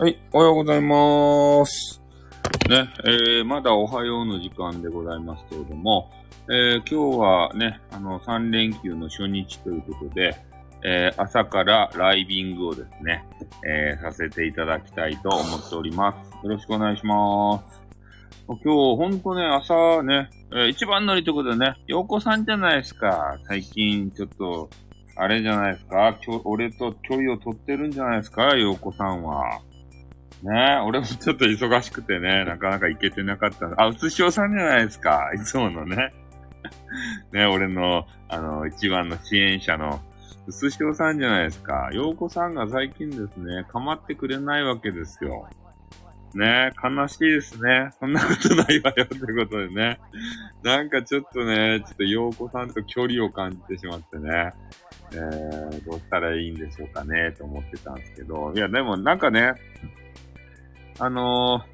[0.00, 2.00] はい、おはようございます。
[2.68, 6.12] ね、えー、まだおはようの時間でございますけれども、
[6.48, 10.36] えー、今日はね、あの、3連休の初日ということで、
[10.84, 13.24] えー、朝からライビングをですね、
[13.68, 16.46] えー、させていただきたいと思っております。
[16.46, 17.82] よろしくお願いします。
[18.46, 23.36] 今日、ほんとね、朝ね、えー一番乗りということでね、洋子さんじゃないですか。
[23.48, 24.70] 最近、ちょっと、
[25.16, 26.16] あれじゃないですか。
[26.44, 29.60] 俺と距離を取ってるんじゃないですか、洋子さんは。
[30.42, 33.66] ねえ、俺もちょっと忙しくてね、なかなか行けてなかった。
[33.76, 35.30] あ、うつしおさんじゃないですか。
[35.34, 36.12] いつものね。
[37.32, 40.00] ね俺の、あの、一番の支援者の、
[40.46, 41.90] うつしおさんじゃないですか。
[41.92, 45.48] 洋子さんが最近ですね、構ってくれないわけですよ。
[46.34, 47.90] ねえ、悲しいですね。
[47.98, 49.98] そんなことないわよってことでね。
[50.62, 54.52] なんかちょっとね、ちょっと洋子さんと距離を感じてしまってね。
[55.12, 58.52] えー、どうしたらいいんでしょうかね、と思ってたんですけど。
[58.54, 59.54] いや、でもなんかね、
[60.98, 61.64] あの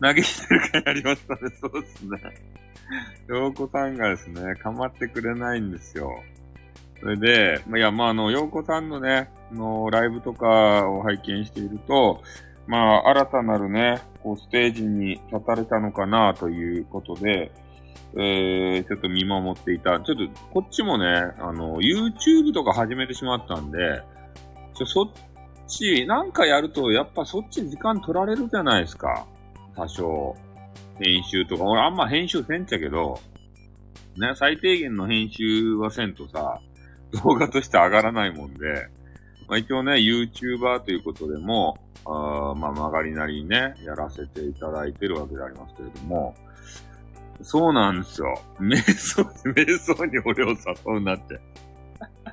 [0.00, 1.40] ー、投げてる回ありましたね。
[1.60, 2.18] そうですね。
[3.28, 6.22] 洋子さんがですね、構ってくれないんですよ。
[7.00, 12.22] それで、まあ、いや、まあ、あの、洋子さんのね、の、ライブとかを拝見していると、
[12.66, 17.52] まあ、新たなるね、こう、ステージに立たれたのかな、ということで、
[18.14, 20.00] えー、ちょっと見守っていた。
[20.00, 21.06] ちょっと、こっちもね、
[21.38, 24.02] あの、YouTube とか始めてしまったんで、
[24.74, 25.08] ちょ、そっ
[25.68, 29.26] ち、なんかやると、やっぱそっち時間取られるじゃないですか。
[29.76, 30.36] 多少。
[30.98, 31.64] 編集とか。
[31.64, 33.20] 俺あんま編集せんちゃけど、
[34.16, 36.60] ね、最低限の編集はせんとさ、
[37.24, 38.88] 動画として上がらないもんで、
[39.48, 46.34] まあ一応ね、YouTuber ということでも、あまあ曲がりなりにね、やらせていただいてるわけでありますけれども、
[47.42, 48.42] そうなんですよ。
[48.58, 50.56] 瞑想、 瞑想に俺を誘
[50.96, 51.40] うなって。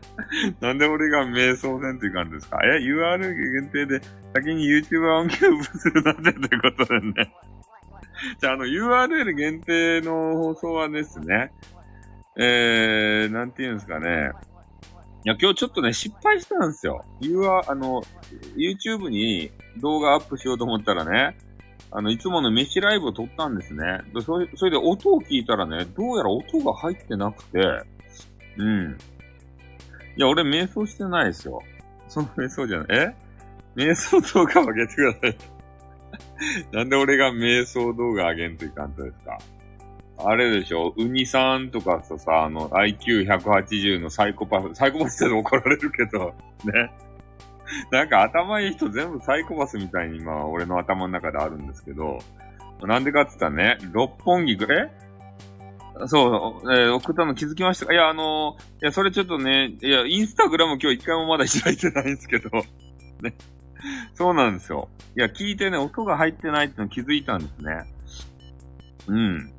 [0.62, 2.60] なんで俺が瞑想せんといかんですか？
[2.64, 3.20] え ?URL
[3.62, 4.02] 限定で
[4.34, 7.34] 先に YouTuber 音響するなんてということでね。
[8.40, 11.52] じゃあ、あの URL 限定の放送はですね、
[12.38, 14.32] えー、なんて言うんですかね。
[15.26, 17.04] いや、今日ちょっとね、失敗したんですよ。
[17.22, 18.04] UR、あの、
[18.56, 19.52] YouTube に
[19.82, 21.36] 動画アップしようと思ったらね、
[21.92, 24.02] あの、いつもの飯ライブを撮ったんですね。
[24.14, 27.60] でそれそれで音を聞いたらね、どうやら音が入ってなくて、
[28.58, 28.98] うん。
[30.18, 31.62] いや、俺瞑想してないですよ。
[32.08, 32.88] その瞑想じゃない。
[32.98, 33.16] え？
[33.76, 35.38] 瞑想動画を上げてください。
[36.72, 39.38] なんで俺が瞑想動画上げんといかんとですか？
[40.18, 40.94] あれでしょ？
[40.98, 46.34] ウニさんとかとさ、あの、IQ180 のサイコパス、サイコパスって怒られるけど、
[46.64, 46.92] ね。
[47.92, 52.20] なんか頭いい人全部サイコパスみたいに今、俺の頭の中であるんですけど、
[52.84, 54.92] なんでかって言ったらね、六本木ぐらい
[56.08, 57.94] そう、えー送ったの気づきましたか？
[57.94, 62.50] いや、あのーいや、それちょっとね、いや、インスタグラム今日一回もまだ開いてないんですけど、
[63.22, 63.34] ね。
[64.16, 64.90] そうなんですよ。
[65.16, 67.86] いや、聞いてね、音が入ってないっての気づいたんですね。
[69.08, 69.52] うん。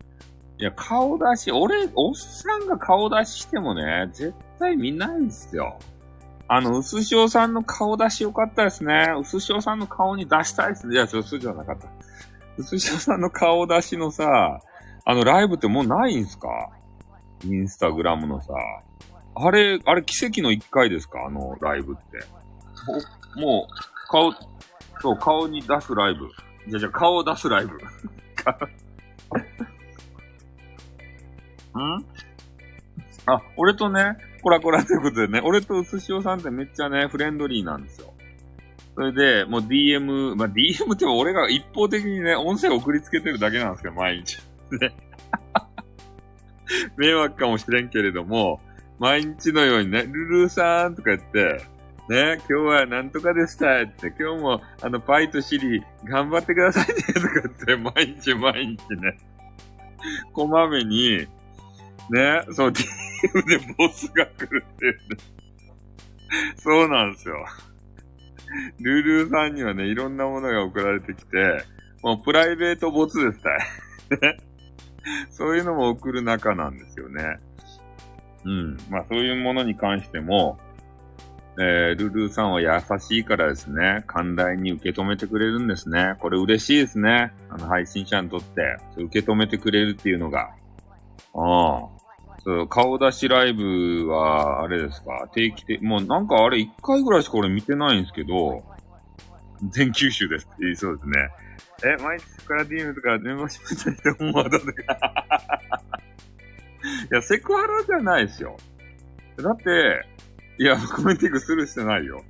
[0.59, 5.79] いや、顔出し、俺、おっさんが顔出ししてもね、絶対見ないんですよ。
[6.49, 9.13] あの、うすしおさんの顔出しよかったですね。
[9.21, 10.95] うすしおさんの顔に出したいですね。
[10.95, 11.89] いや、そう、そうじゃなかった。
[12.59, 14.61] うすしおさんの顔出しのさ、
[15.07, 16.49] あの、ライブってもうないんすか？
[17.45, 18.53] インスタグラムのさ。
[19.37, 21.25] あれ、あれ奇跡の一回ですか？
[21.27, 22.03] あの、ライブって。
[23.41, 23.73] もう、
[24.11, 24.33] 顔、
[25.01, 26.29] そう、顔に出すライブ。
[26.69, 27.77] じゃじゃ顔を出すライブ。
[31.79, 32.05] ん？
[33.27, 38.13] あ、俺とね、コラコラということでね、俺とうすしおさんってめっちゃね、フレンドリーなんですよ。
[38.95, 44.39] それで、もう DM、まあ、DM って俺が一方的にね、音声送りつけてるだけなんですけど、毎日。
[44.71, 44.95] ね。
[46.97, 48.61] 迷惑かもしれんけれども、
[48.99, 51.63] 毎日のようにね、ルルーさんとか言って、
[52.09, 59.19] ね、今日はなんとかでしたって、今日もあの、パイとシリ、頑張ってくださいね、とか言って、毎日毎日ね、
[60.33, 61.27] こまめに、
[62.11, 64.99] ね、そう、DM でボスが来るっていうね。
[66.57, 67.45] そうなんですよ。
[68.81, 71.65] ルルーさんにはね、いろんなものが送られてきて、
[72.03, 73.57] もうプライベートボツですた
[74.29, 74.39] い。
[75.31, 77.39] そういうのも送る仲なんですよね。
[78.45, 78.77] うん。
[78.91, 80.59] まあそういうものに関しても、
[81.59, 82.69] えー、ルルーさんは優
[83.01, 86.15] しいからですね、寛大に受け止めてくれるんですね。
[86.19, 87.33] これ嬉しいですね。
[87.49, 90.51] あの配信者にとって、受け止めてくれるっていうのが。
[91.35, 91.97] ああ。
[92.45, 95.29] そう、顔出しライブは、あれですか？
[95.33, 98.63] 定期的、もうなんかあれ一回ぐらいしか俺見てないんですけど、
[99.71, 101.31] 全九州ですって言いそうですね。
[101.85, 104.73] え、毎日から DM とかメンバーシップした人もまだとか。
[107.11, 108.57] いや、セクハラじゃないですよ。
[109.37, 110.07] だって、
[110.59, 112.23] いや、コメンティングするしてないよ。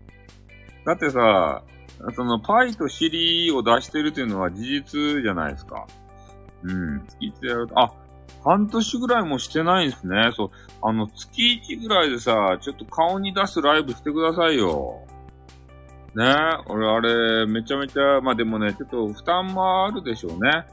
[0.84, 1.62] だってさ、
[2.14, 5.86] その、パイとシリを出してるというのは事実じゃないですか。
[6.62, 7.04] うん。
[7.06, 7.92] 月1やると、あ、
[8.44, 10.30] 半年ぐらいもしてないんですね。
[10.36, 10.50] そう。
[10.82, 15.05] あの、月1ぐらいでさ、ちょっと顔に出すライブしてくださいよ。
[16.16, 16.24] ね
[16.66, 20.64] 俺、あれ、めちゃめちゃ、まあでもね、ちょっと負担もあるでしょうね。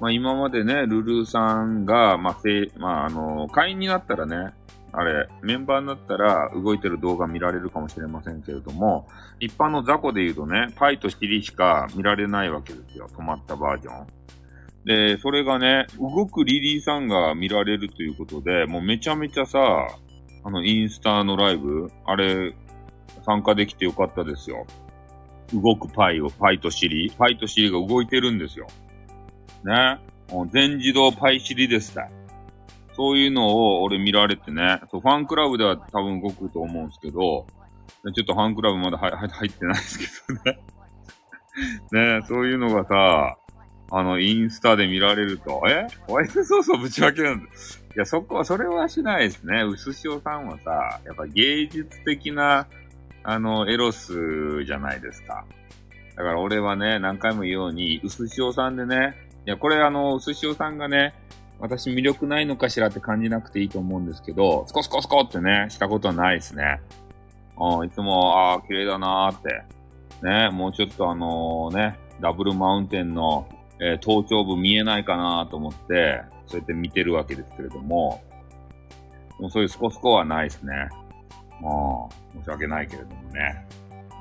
[0.00, 4.54] まあ今までね、ルルーさんが、まあ、せまああの、会員になったらね、
[4.92, 9.06] あれ、メンバーになったら動いてる動画見られるかもしれませんけれども、
[9.38, 13.06] 一般の雑魚で言うとね、パイとシリしか見られないわけですよ。
[13.14, 14.06] 止まったバージョン。
[14.86, 19.58] で、それがね、動くリリーさんが見られるということで、もうめちゃめちゃさ、
[20.44, 22.54] あの、インスタのライブ、あれ、
[23.26, 24.64] 参加できてよかったですよ。
[25.52, 28.66] 動くパイを、パイとシリ、パイとシリが動いてるんですよ。
[29.64, 29.98] ね。
[30.50, 32.10] 全自動パイシリですね。
[32.94, 37.46] そういうのを俺見られてね、そうファンクラブでは多分動くと思うんですけど、
[38.14, 40.58] ちょっとファンクラブまだ入ってないですけどね。
[42.20, 43.36] ねそういうのがさ、
[43.90, 45.86] あの、インスタで見られると、え？
[46.06, 47.46] ホワイトソースをぶちまけるんだ。
[47.46, 47.48] い
[47.96, 49.62] や、そこは、それはしないですね。
[49.62, 52.66] うすしおさんはさ、やっぱ芸術的な
[53.28, 55.44] あの、エロスじゃないですか。
[56.14, 61.12] だから俺はね、何回も言うように、うすしおさんでね、いや、これあの、うすしおさんがね、
[61.58, 66.80] 私魅力ないのかしらって感じなくていいと思うんですけど、スコスコスコってね、したことはないですね。
[67.58, 69.64] うん、いつも、ああ、綺麗だなーって。
[70.24, 73.48] ね、もうちょっとあのね、ダブルマウンテンの、
[73.80, 78.22] えー、頭頂部見えないかなと思って、そうやって見てるわけですけれども、
[79.40, 80.88] もうそういうスコスコはないですね。
[81.60, 82.08] まあ、
[82.38, 83.66] 申し訳ないけれどもね。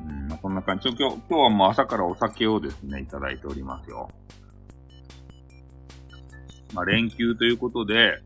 [0.07, 0.89] うん、まあ、そんな感じ。
[0.89, 4.09] 今日、今日はもう朝からお酒をですね、いただいておりますよ。
[6.73, 8.21] まあ、連休ということで、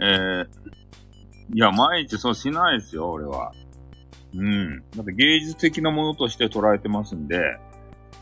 [0.00, 0.44] えー、
[1.54, 3.52] いや、毎日そうしないですよ、俺は。
[4.34, 4.82] うん。
[4.94, 7.38] だって芸術的なものとして捉えてますんで、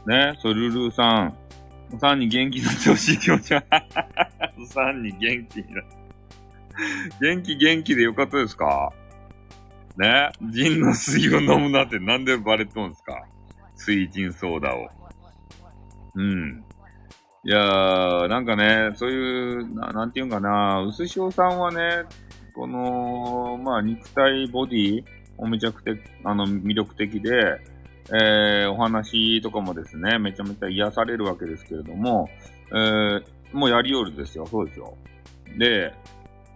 [0.07, 1.37] ね、そう、ルルーさん、
[1.95, 3.65] おさんに元気になってほしい気持ちは、
[4.69, 5.97] さんに元気になって。
[7.21, 8.93] 元気元気でよかったですか？
[9.99, 10.31] ね。
[10.51, 13.25] ジンの水を飲むなってなんでバレとんすか？
[13.77, 14.89] 水ジンソーダを。
[16.15, 16.65] うん。
[17.45, 22.05] いやー、なんかね、そういう、ななんていうんかな、うすしおさんはね、
[22.55, 25.05] この、まあ、肉体、ボディ、
[25.39, 25.93] もめちゃくて、
[26.25, 27.61] あの、魅力的で、
[28.09, 32.29] えー、お話とかもですね、めちゃめちゃ癒されるわけですけれども、
[32.73, 33.23] えー、
[33.53, 34.97] もうやりよるですよ、そうですよ。
[35.59, 35.93] で、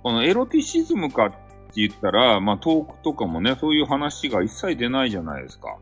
[0.03, 1.33] このエロティシズムかっ
[1.71, 5.77] って言ったら、まあ、トークとかもね、そういう話が一切出ないじゃないですか。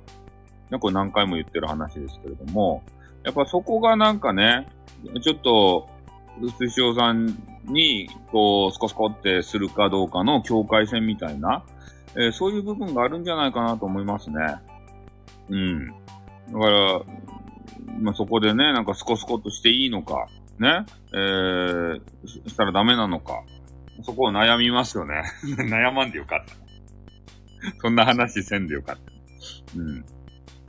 [0.71, 2.83] ね、これ何回も言ってる話ですけれども、
[3.25, 4.69] やっぱそこがなんかね、
[5.23, 5.89] ちょっと、
[6.41, 7.27] 水潮さん
[7.65, 11.65] に、こう、スコスコってするかどうかの境界線みたいな、
[12.15, 14.37] えー、そういう部分があるんじゃないかなと思いますね。
[15.49, 15.89] うん。
[15.89, 15.93] だ
[16.59, 17.01] から、
[18.01, 22.01] まあ、そこでね、なんかスコスコとしていいのか、ね、えー、
[22.49, 23.43] したらダメなのか、
[24.03, 25.23] そこを悩みますよね。
[25.59, 26.55] 悩まんでよかった。
[27.81, 29.79] そんな話せんでよかった。
[29.79, 30.05] うん。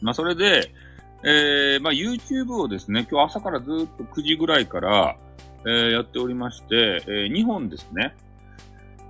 [0.01, 0.71] まあ、それで、
[1.23, 5.17] えー、まあ、YouTube をですね、今日朝からずっと9時ぐらいから、
[5.65, 8.15] えー、やっておりまして、えー、2本ですね、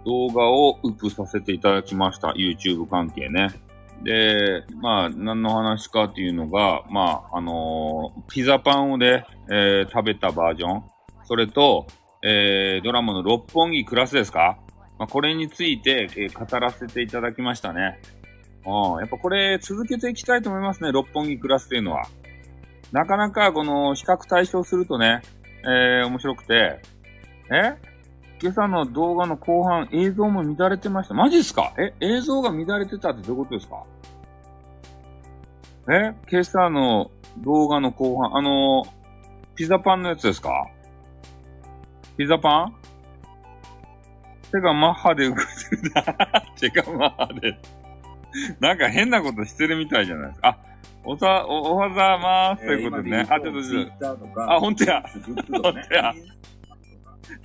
[0.06, 2.30] 動画をウップさせていただきました。
[2.30, 3.50] YouTube 関係ね。
[4.04, 10.84] で、まあ、何の話かっていうのが、まあ、あのー、ピザパンをね、えー、食べたバージョン。
[11.26, 11.86] それと、
[12.22, 14.58] えー、ドラマの六本木クラスですか？
[14.98, 18.02] まあ、これについて、えー、語らせていただきましたね。
[18.66, 22.04] うん、やっぱこれ続けていきたいと思いますね、六本木クラスっていうのは。
[22.92, 25.22] なかなかこの比較対象するとね、
[25.64, 26.82] えー、面白くて、
[27.52, 27.76] え？
[28.42, 31.14] 今朝の動画の後半映像も乱れてました。
[31.14, 31.74] マジっすか？
[31.78, 31.94] え？
[32.02, 33.84] 映像が乱れてたってどういうことですか？
[35.90, 36.14] え？
[36.30, 38.90] 今朝の動画の後半、あのー、
[39.56, 40.68] ピザパンのやつですか？
[42.20, 42.76] ピザパン？
[44.52, 46.04] 手がマッハで動いてるな。
[46.60, 47.58] 手がマッハで。
[48.60, 50.50] なんか変なことしてるみたいじゃないですか。
[50.50, 50.58] あ、
[51.06, 53.26] おさ、お、おはざまーすということでね。
[53.30, 54.54] あ、ちょっとちょっと。
[54.54, 55.02] あ、ほんとや。
[55.02, 56.14] ほ んとや。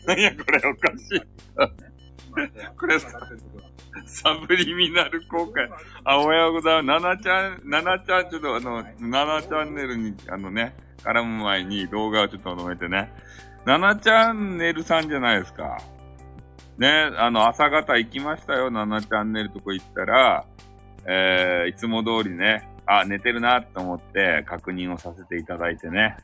[0.07, 1.23] 何やこれおかしい。
[2.77, 5.71] これサブリミナル公開。
[6.03, 7.03] あ、おはようございます。
[7.05, 13.13] ななちゃん、ななちゃん、ちょっとあの、ななチャンネルに、あのね、絡む前に動画をちょっと止めてね。
[13.65, 15.79] 7チャンネルさんじゃないですか。
[16.77, 20.45] ね、あの、朝方行きましたよ、7チャンネルとこ行ったら、
[21.07, 26.17] えー、いつも通りね、あ、寝てるなと思って確認をさせていただいてね、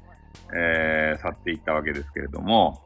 [0.54, 2.82] えー、去っていったわけですけれども、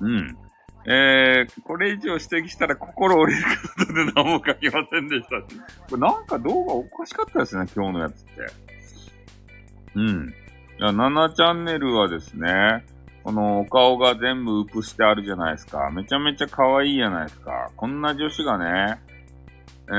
[0.00, 0.38] うん。
[0.86, 5.40] えー、これ以上指摘したら心折れることで何も書きませんでした。
[5.88, 8.30] これなんか動画おかしかったですね、今日のやつって。
[9.94, 10.34] うん。
[10.78, 12.84] 7チャンネルはですね、
[13.24, 15.90] このお顔が全部ウプしてあるじゃないですか。
[15.90, 17.70] めちゃめちゃ可愛いじゃないですか。
[17.74, 19.00] こんな女子がね、
[19.88, 19.90] え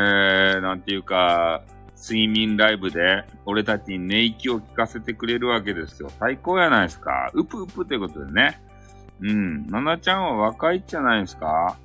[0.57, 1.63] ー、なんていうか、
[1.97, 6.11] 睡眠ライブで俺たちに寝息を聞かせてくれるわけですよ。
[6.19, 7.31] 最高やないですか。
[7.33, 8.61] うぷうぷってことでね。
[9.21, 9.65] うん。
[9.67, 11.77] ななちゃんは若いじゃないですか。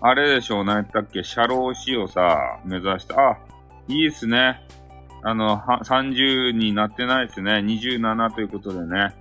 [0.00, 3.38] あれでしょう、何やったっけ、社労士をさ、目指して、あ、
[3.88, 4.60] いいっすね。
[5.22, 7.52] あの、は、30になってないですね。
[7.52, 9.14] 27ということでね。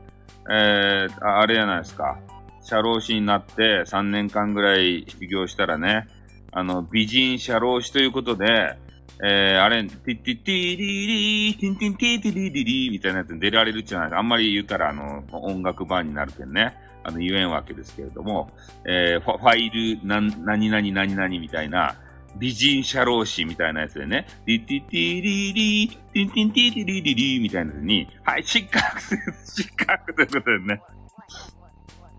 [0.49, 2.19] えー、あれじゃないですか。
[2.61, 6.07] 社労士になって3年間ぐらい修行したらね、
[6.51, 8.77] あの、美人社労士ということで、
[9.23, 14.19] えー、あれ、ティッティッティリリー、ティンティンティティリリリーみたいなやつに出られるじゃないですか。
[14.19, 16.75] あんまり言ったら、あの、音楽バンになるけんね。
[17.03, 18.51] あの、言えんわけですけれども、
[18.85, 21.95] えー、ファイル、な、何々何々みたいな、
[22.37, 29.01] 美人社労士みたいなやつでね、ティティティリリー、ティンティンティティリリリーみたいなやつに、はい、失格で
[29.33, 29.63] す。
[29.63, 30.81] 失格ということでね。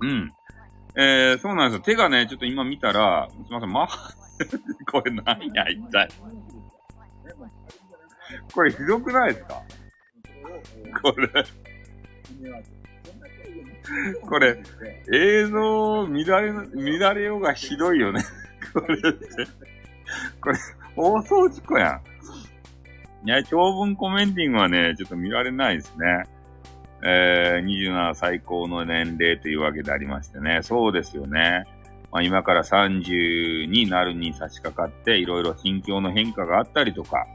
[0.01, 0.33] うん。
[0.97, 1.85] えー、そうなんですよ。
[1.85, 3.89] 手がね、ちょっと今見たら、すいません、ま、
[4.91, 6.09] これ何や、一体。
[8.55, 9.63] これひどくないですか？
[11.03, 11.29] これ。
[14.23, 14.63] これ、
[15.13, 18.23] 映像乱れ、乱れようがひどいよね。
[18.73, 19.27] これって。
[20.41, 20.59] これ、
[20.95, 22.01] 放送事故や
[23.25, 23.27] ん。
[23.27, 26.25] いや、長文コメンティングはね、ちょっと見られないですね。
[27.03, 30.61] えー、27最高の年齢というわけでありましてね。
[30.63, 31.67] そうですよね。
[32.13, 37.27] まあ、今から30になるに差し掛かって、いろいろ心境の変化があったりとか、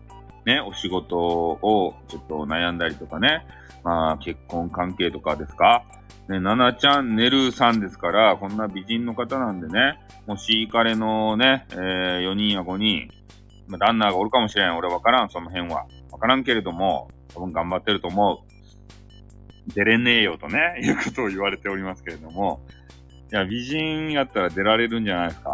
[0.46, 3.46] ね、お仕事をちょっと悩んだりとかね、
[3.84, 5.84] まあ、結婚関係とかですか？
[6.30, 13.10] ね、ななちゃん、ねるさんですから、こんな美人の方なんでね、もし彼れのね、えー、4人や5人、
[13.68, 14.78] まあ、旦那がおるかもしれん。
[14.78, 15.86] 俺わからん、その辺は。
[16.12, 19.74] わからんけれども、多分頑張ってると思う。
[19.74, 22.62] 出れねえよとね、 いうことを言われておりますけれども、
[23.32, 25.52] いや、美人やったら出られるんじゃないですか。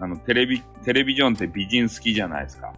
[0.00, 2.72] あの、テレビ、テレビジョンって美人好きじゃないですか。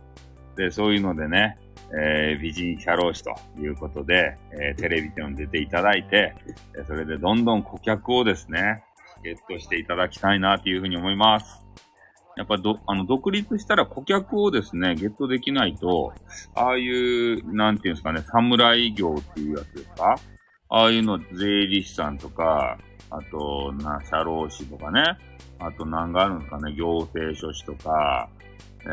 [0.57, 1.57] で、そういうのでね、
[1.91, 6.35] えー、美人社労士ということで、えー、テレビジョン出ていただいて、
[6.79, 8.83] えそれでどんどん顧客をですね、
[9.23, 11.65] ゲットしていただきたいなというふうに思います。
[12.37, 16.13] やっぱど、あの、独立したら顧客をですね、ゲットできないと、
[16.55, 20.15] ああいう、なんていうんですかね、侍業っていうやつですか？
[20.71, 22.79] ああいうの税理士さんとか、
[23.11, 25.03] あと、な、社労士とかね。
[25.59, 26.73] あと、なんがあるんですかね。
[26.75, 28.29] 行政書士とか、
[28.85, 28.87] え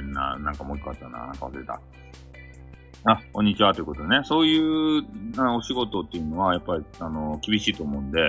[0.00, 1.26] ー、な、なんかもう一個あったな。
[1.26, 1.78] なんか忘れた。
[3.04, 4.20] あ、こんにちはということでね。
[4.24, 4.58] そうい
[5.00, 5.02] う
[5.38, 8.20] あお仕事っていうのは、やっぱり、あの、厳しいと思うんで、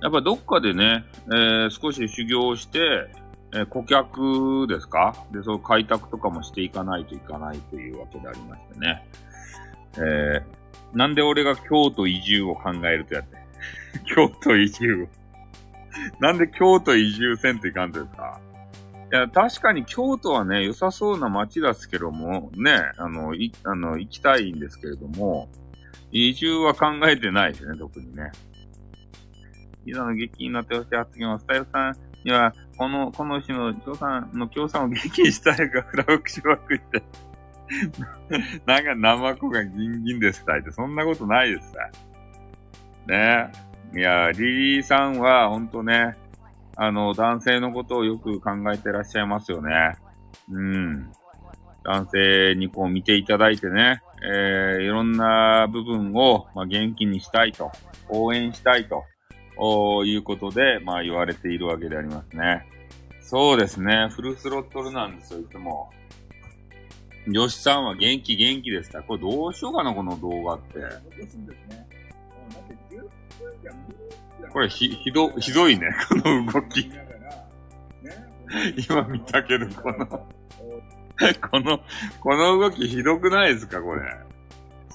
[0.00, 2.80] やっぱどっかでね、えー、少し修行して、
[3.54, 5.14] えー、顧客ですか？
[5.30, 9.06] で、そう開拓とかもしていかないといかないというわけでありましてね。
[9.98, 13.36] えー、なんで俺が京都移住を考えるとやって。
[14.12, 15.06] 京都移住。
[16.18, 18.40] なんで京都移住せんといかんですか？
[19.12, 25.50] いや、確かに京都はね、良さそうな街ですけども、ね、あの、い、あの、行きたいんですけれども、
[26.10, 28.32] 移住は考えてないですね、特にね。
[29.84, 37.02] いざの激になってほしい発言は、スタイルさんには、この、この市の共産の共産を激にしたいが、フラフクしまくって。
[38.64, 41.78] なんか、生子がギンギンですたいって、そんなことないですさ。
[43.08, 43.52] ね
[43.94, 46.16] いや、リリーさんは、ほんとね、
[46.76, 49.96] あの、男性のことをよく考えてらっしゃいますよね。
[50.50, 51.12] うん。
[51.84, 57.72] 男性にこう見ていただいてね、えー、いろんな部分を、まあ、元気にしたいと、
[58.08, 59.04] 応援したいと、
[60.04, 62.66] いうことで、まあ言われているわけでありますね。
[63.20, 64.08] そうですね。
[64.10, 65.90] フルスロットルなんですよ、いつも。
[67.26, 69.02] よしさんは元気元気でした。
[69.02, 70.80] これどうしようかな、この動画って。
[74.50, 76.90] これひ、ひど、ひどいね、 この動き。
[78.88, 80.06] 今見たけど、この
[81.50, 81.80] この、
[82.20, 84.02] この動きひどくないですか、これ。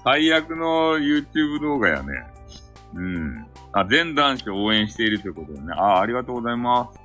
[0.03, 2.13] 最悪の YouTube 動画やね。
[2.93, 3.45] うん。
[3.73, 5.73] あ、全男子を応援しているということでね。
[5.73, 6.99] あ、ありがとうございます。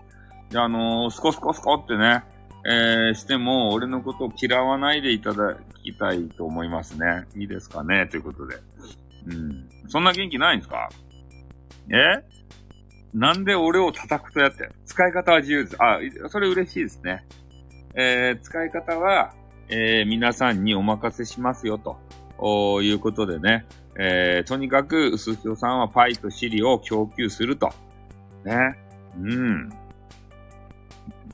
[0.51, 2.23] じゃあ、あのー、スコスコスコってね、
[2.65, 7.27] えー、しても、俺のことを嫌わないでいただきたいと思いますね。
[7.37, 8.57] いいですかねということで。
[9.27, 9.69] うん。
[9.89, 10.89] そんな元気ないんですか？
[11.91, 12.23] え？
[13.15, 15.77] なんで俺を叩くとやって使い方は自由です。
[15.83, 15.99] あ、
[16.29, 17.25] それ嬉しいですね。
[17.95, 19.35] えー、使い方は、
[19.69, 23.67] えー、皆さんにお任せしますよ、ということでね。
[23.99, 27.71] えー、とにかく、薄ひさんはパイとシリを供給すると。
[28.45, 28.79] ね。
[29.19, 29.69] うん。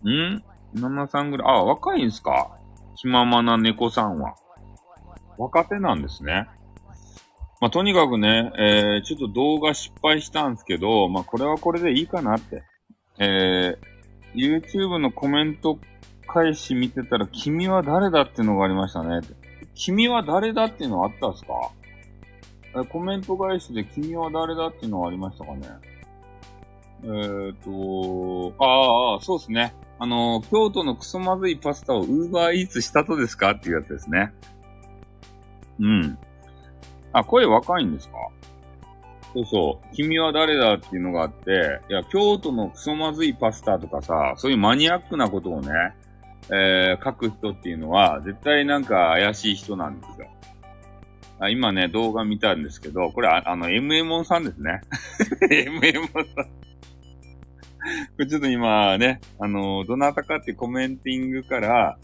[0.05, 0.43] ん
[0.75, 1.47] ?7 さんぐらい。
[1.49, 2.51] あ、若いんすか？
[2.97, 4.35] 気ままな猫さんは。
[5.37, 6.49] 若手なんですね。
[7.61, 12.63] まあ、とにかくね、えー、ちょっと動画失敗したんですけど、まあ、これはこれでいいかなって。
[13.19, 15.79] えー、YouTube のコメント
[16.29, 19.21] 返し見てたら、君は誰だっていうのがありましたね。
[19.75, 22.85] 君は誰だっていうのあったんすか？
[22.91, 25.69] コメント返しで君は誰だっていうのはありましたかね？
[27.03, 29.75] えーと、ああ、そうですね。
[29.99, 33.53] あの、京都のクソまずいパスタをウーバーイーツしたとですか？
[33.53, 34.33] っていうやつですね。
[35.81, 36.19] うん。
[37.13, 38.15] あ、声若いんですか？
[39.35, 39.95] そうそう。
[39.95, 45.71] 君は誰だっていうのがあって、いや、京都のクソまずいパスタとかさ、そういうマニアックなことをね、
[46.51, 50.29] えー、書く人っていうのは、絶対なんか怪しい人なんですよ。
[51.41, 54.81] あ今ね、動画見たんですけど、これあ、あの、MM さんですね。
[55.51, 56.25] MM さん。
[56.25, 56.29] こ
[58.19, 61.99] れちょっと今ね、あの、どなたかってコメンティングから、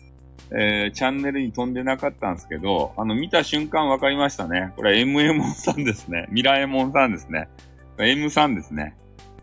[0.50, 4.72] えー、チャンネルに飛んでなかったんですけど、あの、見た瞬間分かりましたね。
[4.76, 6.26] これ MM さんですね。
[6.30, 7.48] ミラエモンさんですね。
[7.98, 8.96] M さんですね。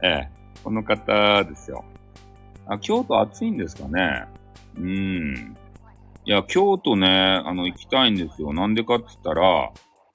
[0.04, 1.84] えー、この方ですよ。
[2.68, 4.26] あ、京都暑いんですかね。
[4.78, 5.58] うん。
[6.24, 8.54] いや、京都ね、あの、行きたいんですよ。
[8.54, 9.72] なんでかって言ったら、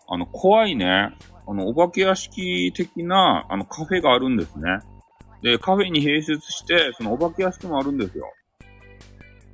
[0.08, 1.10] あの、怖いね、
[1.48, 4.78] あの、お化け屋敷的な、あの、カフェがあるんですね。
[5.42, 8.32] で、カフェに併設して、そのお化け屋敷もあるんですよ。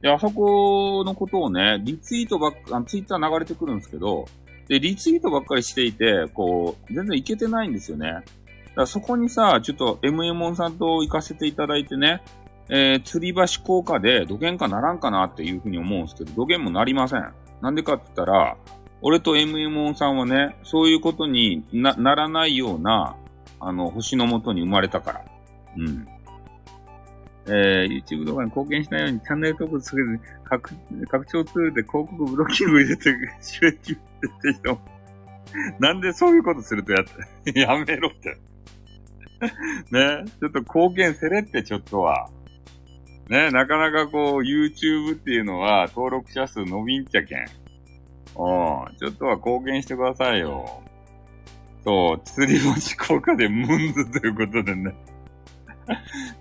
[0.02, 4.26] で、あそこのことをね、リツイートばっか、ツイッター流れてくるんですけど、
[4.68, 8.08] で、リツイートばっかりしていて、こう、全然いけてないんですよね。
[8.08, 8.24] だか
[8.76, 12.22] らそこにさ、ちょっと MM さんと行かせていただいてね、
[12.68, 17.32] えー、吊り橋効果で土幻化ならんかなっていうふうに思うんですけど、土幻もなりません。
[17.60, 18.56] なんでかって言ったら、
[19.02, 23.16] 俺と MM さんはね、そういうことにならないような、
[23.60, 25.24] あの、星のもとに生まれたから。
[25.76, 26.08] うん。
[27.46, 30.70] えー、YouTube 動画に貢献しないようにチャンネル登録する拡
[31.08, 33.96] 拡張ツールで広告ブロッキング入れて収益
[34.42, 34.78] 出て。
[35.78, 37.04] なんでそういうことするとやっ
[37.44, 38.38] て、 やめろって。
[39.90, 42.30] ね、ちょっと貢献せれってちょっとは。
[43.28, 47.38] ね、なかなかこう YouTube っていうのは登録者数伸びんちゃけん。
[47.38, 50.82] うん、ちょっとは貢献してくださいよ。
[51.84, 54.94] そう、釣り星効果でムンズということでね。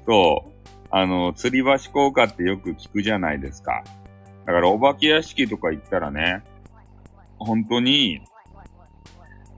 [0.06, 0.61] そう。
[0.92, 3.84] あの、吊り橋効果ってよく聞くじゃないですか。
[4.46, 6.44] だからお化け屋敷とか行ったらね、
[7.38, 8.22] 本当に、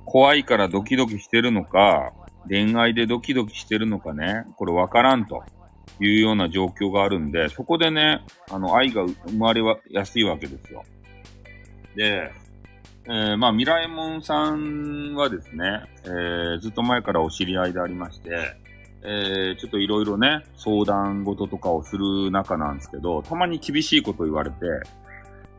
[0.06, 2.13] 怖いからドキドキしてるのか、
[2.48, 5.43] 恋愛でドキドキしてるのかね、これわからんと
[6.00, 10.84] いうような状況があるんで、そこでね、あの、愛が生まれやすいわけですよ。
[11.96, 12.32] で、
[13.06, 18.56] えー、まあ、ミラエモンさんはですね、えー、ずっと前からお知り合いでありまして、
[19.06, 24.56] えー、ちょっといろいろね、相談事とかをする中なんですけど、たまに厳しいこと言われて、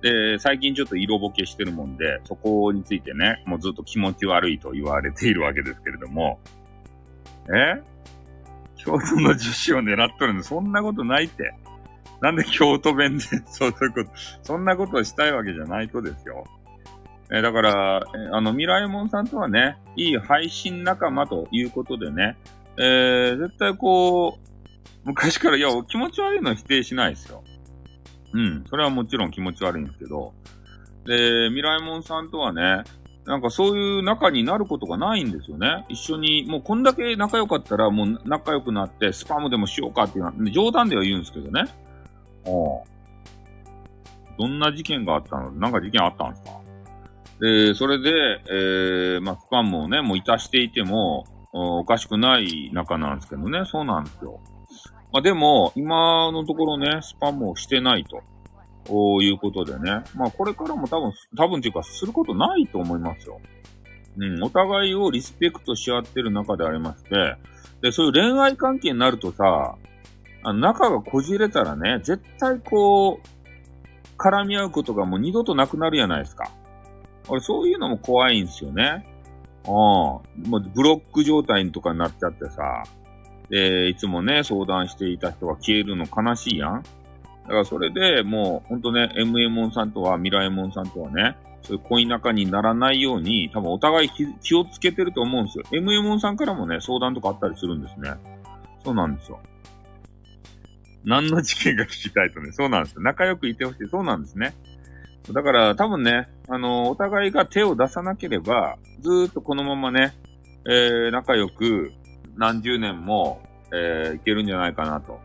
[0.01, 6.41] で、最近ちょっと色ぼけしてるもんで、そこについてね、もうずっと気持ち悪いと言われているわけですけれども、
[7.49, 7.83] え？
[8.77, 11.55] 京都の樹脂を狙っとるんで、そんなことないって。
[12.21, 14.11] なんで京都弁で、 そういうこと、
[14.43, 16.45] そんなことをしたいわけじゃないとですよ。
[17.33, 22.37] えだから、えあの、ミライモンさんとはね、いい配信仲間ということでね、
[22.79, 24.49] えー、絶対こう、
[25.05, 27.45] 昔から、いや、気持ち悪いのは否定しないですよ。
[28.33, 28.65] うん。
[28.69, 30.33] それはもちろん気持ち悪いんですけど。
[31.07, 32.83] で、ミライモンさんとはね、
[33.27, 35.85] なんかそういう仲になることがないんですよね。
[35.89, 41.63] 一緒に、もうこんだけ仲良かったらもう仲良くなってスパムでもしようかっていうのは、冗談では言うんですけどね。
[41.63, 42.85] ああ。
[44.37, 45.53] どんな事件があったの？
[45.53, 46.51] なんか事件あったんですか？
[47.41, 48.11] で、それで、
[48.51, 51.25] えー、まあ、スパムをね、もういたしていても、
[51.57, 54.41] おかしくない仲なんですけどね、そうなんですよ。
[55.13, 58.21] まあ、でも、今のところね、スパムをしてないと。
[59.23, 60.03] いうことでね。
[60.15, 63.41] まあ、これからも多分、多分っていうか、することないと思いますよ。
[64.19, 67.37] うん、お互いをリスペクトし合ってる中でありまして、
[67.81, 69.77] で、そういう恋愛関係になるとさ、
[70.43, 76.51] あの仲がこじれたらね、絶対こう、絡み合うことがもう二度となくなるじゃないですか。
[77.29, 79.07] 俺、そういうのも怖いんですよね。
[79.67, 79.71] うん。
[79.71, 80.23] も
[80.53, 82.85] うブロック状態とかになっちゃってさ、
[83.51, 86.83] で、いつもね、相談していた人が消えるの悲しいやん。
[87.45, 94.11] だからそれでもう、ほんとね、MA ンさんとは、ミラエモンさんとはね、そういう恋仲にならないように、多分お互い
[94.43, 95.65] 気をつけてると思うんですよ。
[95.73, 98.13] MA モンさんからもね、相談とかあったりするんですね。
[98.83, 99.41] そうなんですよ。
[101.05, 103.03] 何の事件が聞きたいとね、そうなんですよ。
[103.03, 103.89] 仲良くいてほしい。
[103.91, 104.55] そうなんですね。
[105.33, 110.15] だから多分ね、あの、お互いが手を出さなければ、ずーっとこのままね、
[110.67, 111.93] えー、仲良く
[112.37, 115.21] 何十年も、えー、いけるんじゃないかなと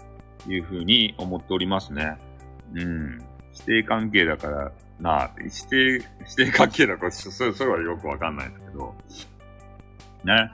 [0.47, 2.17] いうふうに思っておりますね。
[2.73, 3.19] うん。
[3.53, 6.01] 指定関係だからな、指定、指
[6.35, 8.95] 定関係だから、それ、それはよくわかんないんだけど、
[10.23, 10.51] ね。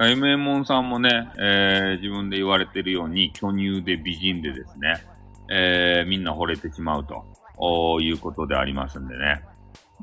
[0.00, 5.04] m m モンさんもね、えー、自分で言われてるように、巨乳で美人でですね、
[5.50, 7.24] えー、みんな惚れてしまうと、
[7.56, 9.42] おいうことでありますんでね。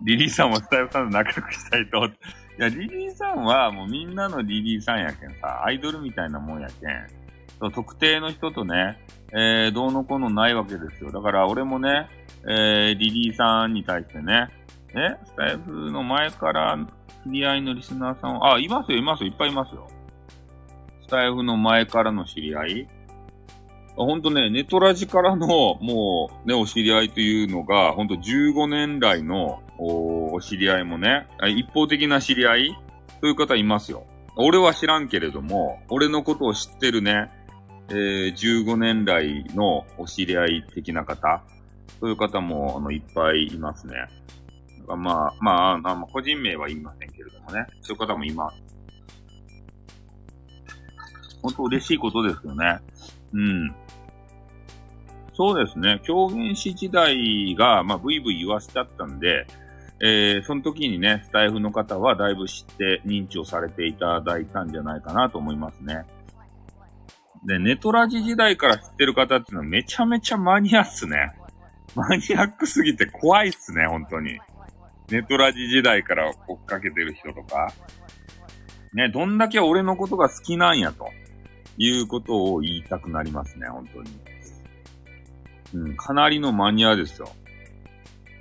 [0.03, 2.05] リリーさんもスタイルさんと仲良くしたいと。
[2.05, 2.11] い
[2.57, 7.71] や、リリーさんはもうみんなのリリーさんやけんさ、アイドルみたいなもんやけん。
[7.71, 8.97] 特定の人とね、
[9.33, 11.11] えー、どうのこうのないわけですよ。
[11.11, 12.09] だから俺もね、
[12.43, 14.49] えー、リリーさんに対してね、
[14.95, 16.77] えスタイフの前から
[17.23, 19.87] 知り合いのリスナーさんあ、いますよ、いますよ、いっぱいいますよ。
[21.03, 22.89] スタイフの前からの知り合い
[23.95, 32.77] ほんとね、ネトラジからの、もう、ね、お知り合いというのが、ほんと15年来のおお知り合いもね、一方的な知り合い
[33.21, 34.05] そういう方いますよ。
[34.35, 37.29] 俺は知らんけれども、俺のことを知ってるね、
[37.89, 41.43] えー、15年来のお知り合い的な方、
[41.99, 43.93] そういう方も、あの、いっぱいいますね。
[44.87, 44.97] まあ、
[45.39, 47.65] まあ、まあ、個人名は言いませんけれどもね。
[47.81, 48.63] そういう方もいます。
[51.43, 52.79] 本当嬉しいことですよね。
[53.33, 53.75] うん。
[55.33, 56.01] そうですね。
[56.03, 59.47] 狂言師時代が、まあ、ブイブイ言わせちゃったんで、
[60.03, 66.05] えー、その時にね、スタイフの方はだいぶ知って認知をされていただいたんじゃないかなと思いますね。
[67.45, 71.33] で、ネトラジ時代から知ってる方っていうのはめちゃめちゃマニアっすね。
[71.95, 74.39] マニアックすぎて怖いっすね、本当に。
[75.09, 77.73] ネトラジ時代から追っかけてる人とか。
[78.93, 81.07] ね、どんだけ俺のことが好きなんやと。
[81.77, 84.09] いうことを言いたくなりますね、本当に。
[85.73, 87.29] うん、かなりのマニアですよ。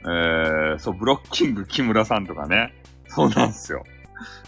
[0.03, 2.75] えー、そう、ブロッキング木村さんとかね。
[3.09, 3.85] そうなんですよ。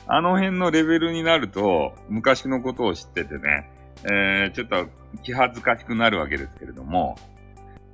[0.06, 3.70] あの辺のレベルになると、昔のことを知っててね、
[4.04, 4.86] えー、ちょっと
[5.22, 7.16] 気恥ずかしくなるわけですけれども、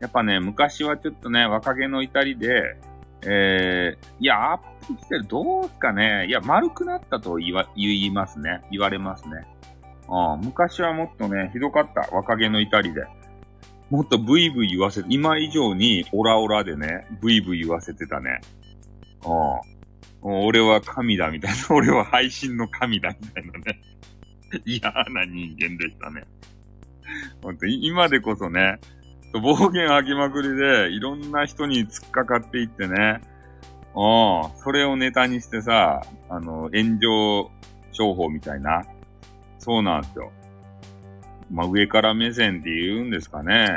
[0.01, 2.77] やっぱね、昔はちょっとね、若気の至りで、
[3.23, 6.27] えー、いや、アップしてる、どうすかね。
[6.29, 8.63] いや、丸くなったと言わ、言いますね。
[8.71, 9.47] 言われますね。
[10.09, 12.09] あ昔はもっとね、ひどかった。
[12.15, 13.05] 若気の至りで。
[13.91, 18.41] もっとブイブイ言わせて、今以上にオラオラでね、ブイブイ言わせてたね。
[19.25, 19.79] ああ。
[20.21, 21.57] 俺は神だみたいな。
[21.75, 23.81] 俺は配信の神だみたいなね。
[24.65, 26.25] 嫌な人間でしたね。
[27.43, 28.79] ほんと、今でこそね、
[29.33, 33.21] 暴言吐きまくりで、いろんな人に突っかかっていってね、
[33.95, 37.51] うん、それをネタにしてさ、あの、炎上
[37.93, 38.85] 商法みたいな。
[39.59, 40.33] そうなんですよ。
[41.51, 43.69] まあ、上から目線って言うんですかね。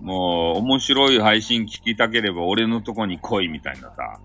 [0.00, 4.20] もう、面白い配信聞きたければ俺のとこに来いみたいなさ。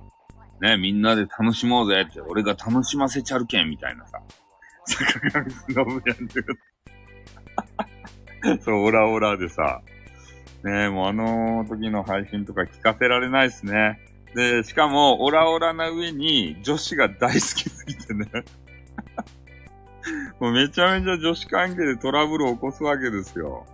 [0.61, 4.21] ね、みんなで楽しもうぜって、俺が楽しませちゃるけんみたいなさ。
[4.85, 6.17] 坂上忍やっ
[8.55, 8.61] て。
[8.63, 9.81] そう、オラオラでさ。
[10.63, 13.99] ねもうあの時の配信とか聞かせられないですね。
[14.33, 18.25] で、しかも、オラオラな上に女子が大好きすぎてね
[20.39, 23.65] もうめちゃめちゃ女子関係でトラブルを起こすわけですよ。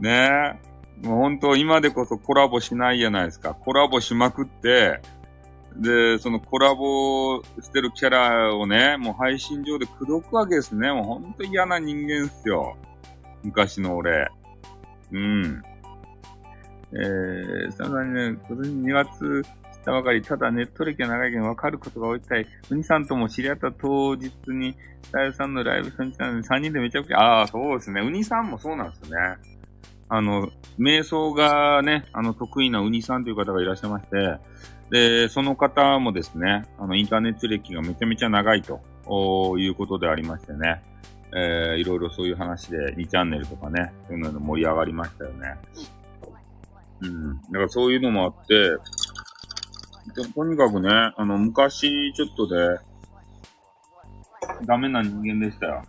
[0.00, 0.58] ね
[1.02, 1.06] え。
[1.06, 3.54] もう本当今でこそコラボしないじゃないですか。
[3.54, 5.00] コラボしまくって、
[5.76, 10.92] で、そのコラボしてるキャラをね、もう配信上で口説くわけですね。
[10.92, 12.76] もうほんと嫌な人間っすよ。
[13.42, 14.28] 昔の俺。
[15.12, 15.62] うん。
[16.92, 19.42] えー、さらにね、今年2月
[19.84, 22.46] たばかり、ただネット歴が長いけど分かることが多いたい。
[22.70, 28.00] ウニさんとも知り合った当日に、スタイルさんのライブ初日なので3人でめちゃくちゃ、ああ、そうですね。
[28.00, 29.36] ウニさんもそうなんですよね。
[30.08, 34.38] あの、瞑想がね、あの、得意なウニさんという方がいらっしゃいまして、
[34.90, 38.80] で、その方もですね、あの、インターネット歴がめちゃめちゃ長いと
[39.58, 40.82] いうことでありましてね、
[41.34, 45.54] えー、いろいろそういう話で2チャンネルとかね、そういうの盛り上がりましたよね。
[47.00, 47.42] うん。
[47.44, 48.76] だからそういうのもあって、
[50.34, 52.78] とにかくね、あの、昔ちょっとで、
[54.64, 55.82] ダメな人間でしたよ。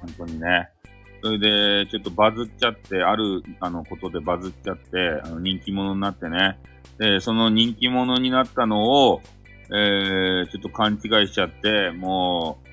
[0.00, 0.68] 本当にね。
[1.22, 6.58] それで、ちょっとバズっちゃって、ある、あの、ことでバズっちゃって、あの、人気者になってね。
[6.98, 9.22] で、その人気者になったのを、
[9.70, 12.68] えー、ちょっと勘違いしちゃって、もう、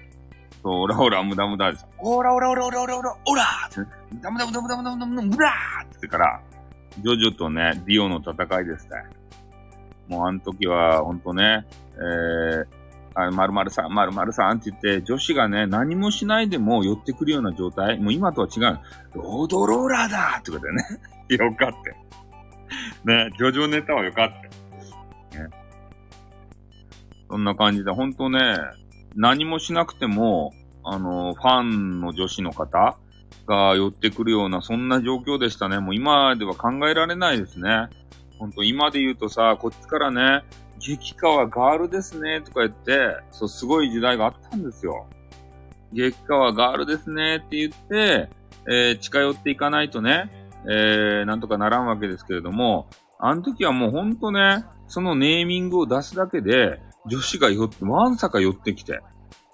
[0.62, 1.86] そう、オラオラ、ムダムダです。
[2.00, 3.82] オラオラオラオラオラオラオラって、
[4.22, 6.42] ダムダムダムダムダムダムダムムラーって言ってから、
[7.00, 9.04] ジョジョとね、ディオの戦いですね。
[10.08, 12.66] もうあの時は、ほんとね、えー、
[13.16, 18.00] あ〇〇さん、〇〇さんって言って、女子がね、何もしないでも寄ってくるような状態。
[18.00, 18.80] もう今とは違う。
[19.14, 20.84] ロードローラーだってことでね。
[21.30, 21.96] よかって。
[23.06, 24.32] ね、ジョジョネタはよかっ
[25.32, 25.40] て。
[25.40, 25.50] ね。
[27.30, 28.58] そんな感じで、ほんとね、
[29.16, 30.54] 何もしなくても、
[30.84, 32.98] あの、ファンの女子の方
[33.48, 35.80] が寄ってくるような、そんな状況でしたね。
[35.80, 37.88] もう今では考えられないですね。
[38.40, 40.44] ほんと今で言うとさ、こっちからね、
[40.80, 45.08] 激川ガールですね、とか言って、そう、すごい時代があったんですよ。
[45.94, 48.30] 激川ガールですね、って言って、
[48.68, 50.30] えー、近寄っていかないとね、
[50.66, 52.88] えー、なんとかならんわけですけれども、
[53.20, 59.00] あの時はもうほんとね、そのネーミングを出すだけで、女子が寄って、わんさか寄ってきて、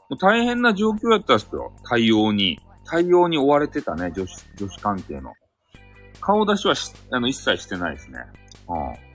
[0.10, 1.72] もう大変な状況やったんですよ。
[1.84, 2.60] 対応に。
[2.90, 5.34] 対応に追われてたね、女子、女子関係の。
[6.22, 8.20] 顔出しはし、あの、一切してないですね。
[8.68, 9.10] うん。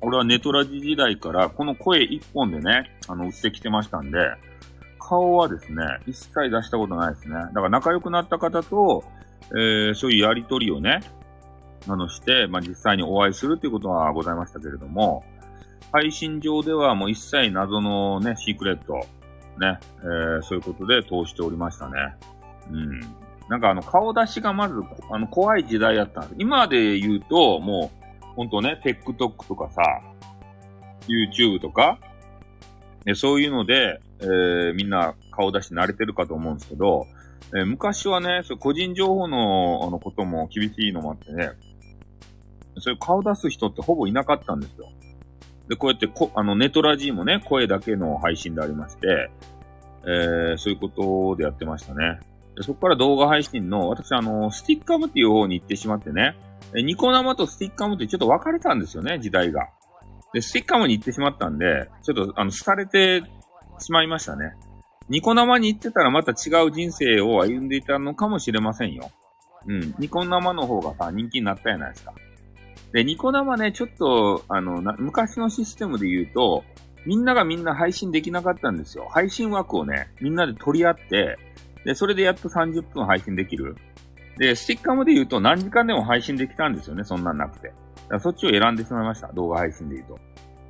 [0.00, 4.18] 俺はネトラジ時代からこの声一本でね、あの、売ってきてましたんで、
[4.98, 7.34] 顔はですね、一切出したことないですね。
[7.34, 9.04] だから仲良くなった方と、
[9.52, 11.00] えー、そういうやりとりをね、
[11.88, 15.24] あの、して、まあ、実際にお会いするっていうことはございましたけれども、
[15.92, 19.06] 配信上ではもう一切謎のね、シークレット、
[19.58, 22.16] ね、えー、そういうことで通しておりましたね。
[22.70, 23.00] うん。
[23.48, 24.74] なんかあの、顔出しがまず、
[25.10, 26.34] あの、怖い時代やったんです。
[26.38, 27.90] 今で言うと、も
[28.22, 29.82] う、ほんとね、TikTok とかさ、
[31.06, 31.98] YouTube とか、
[33.04, 37.06] ね、そういうので、えー、みんな顔出し慣れてるかと思うんですけど、
[37.54, 41.52] えー、昔はね、そう個人情報のあのことも厳しいのもあってね、
[42.78, 44.90] そういう顔出す人ってほぼいなかったんですよ。
[45.68, 49.30] で、こうやってこ、あの、ネトラジーもね、声だけの配信でありまして、
[50.04, 52.20] えー、そういうことでやってましたね。
[52.56, 56.36] でそこから動画配信の、私あの、スティッカムっていう方に行ってしまってね、
[56.74, 59.68] ニコ生とスティッカムってちょっと分かれたんですよね、時代が。
[60.32, 63.22] で、スティッカムに行ってしまったんで、ちょっとあの、廃れて
[63.78, 64.54] しまいましたね。
[65.08, 69.10] ニコ生に行ってたらまた違う人生を歩んでいたのかもしれませんよ。
[69.66, 69.94] うん。
[69.98, 72.12] ニコ生の方がさ、人気になったじゃないですか。
[72.92, 76.64] で、ニコ生ね、ちょっと、あの、昔のシステムで言うと、
[77.04, 79.06] みんながみんな配信できなかったんですよ。
[79.10, 81.38] 配信枠をね、みんなで取り合って、
[81.84, 83.76] で、それでやっと30分配信できる。
[84.38, 87.68] で、スティッカムで言うと何時間でも配信できたんですよね、そんなんなくて。
[87.68, 87.78] だか
[88.14, 90.18] らそっちを選んでしまいました、動画配信で言うと。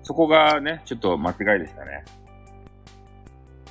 [0.03, 2.05] そこがね、ちょっと間違いでしたね。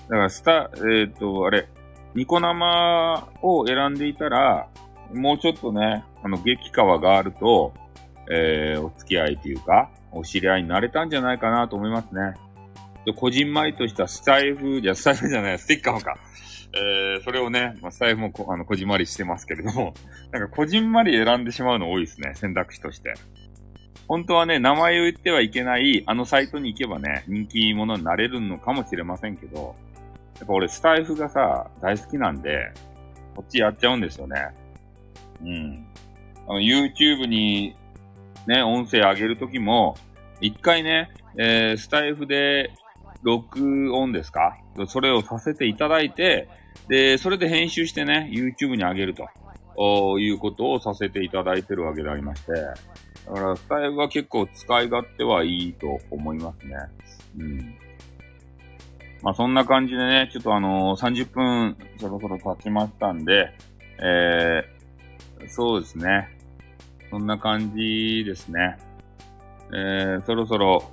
[0.09, 1.67] だからスタ、えっ、ー、と、あれ、
[2.15, 4.67] ニコ生を選んでいたら、
[5.13, 7.73] もうちょっとね、あの、激川があると、
[8.29, 12.33] えー、お付き合いというか、お知り合いになれたんじゃないかなと思いますね。
[13.05, 16.17] で、こじんまりとしたスタイフ、じゃ、スタイフじゃない、スティッカーか。
[16.73, 19.93] えー、それをね、まあ、スタイフもこ、あの、こじんまりしてますけれども、
[20.31, 23.13] なんかこじんまり選んでしまうの多いですね、選択肢として。
[24.07, 29.75] 本当はね、名前を言ってはいけない、あのサイトに行けばね、人気者になれるのかもしれませんけど、
[30.37, 32.71] やっぱ俺スタイフがさ、大好きなんで、
[33.35, 34.49] こっちやっちゃうんですよね。
[35.41, 35.85] うん。
[36.47, 37.75] あの、YouTube に
[38.47, 39.95] ね、音声上げるときも、
[40.41, 42.71] 一回ね、えー、スタイフで
[43.23, 44.57] 録音ですか？
[44.87, 46.47] それをさせていただいて、
[46.87, 49.27] で、それで編集してね、YouTube に上げると
[49.75, 56.75] おいうことをさせていただいてるわけでありまして、だからスタイフは結構使い勝手はいいと思いますね。
[57.39, 57.75] うん。
[59.23, 63.51] まあそんな感じでね、ちょっとあのー、30分そろそろ経ちましたんで、
[63.99, 66.34] えー、そうですね。
[67.09, 68.77] そんな感じですね。
[69.73, 70.83] えー、そろそろ、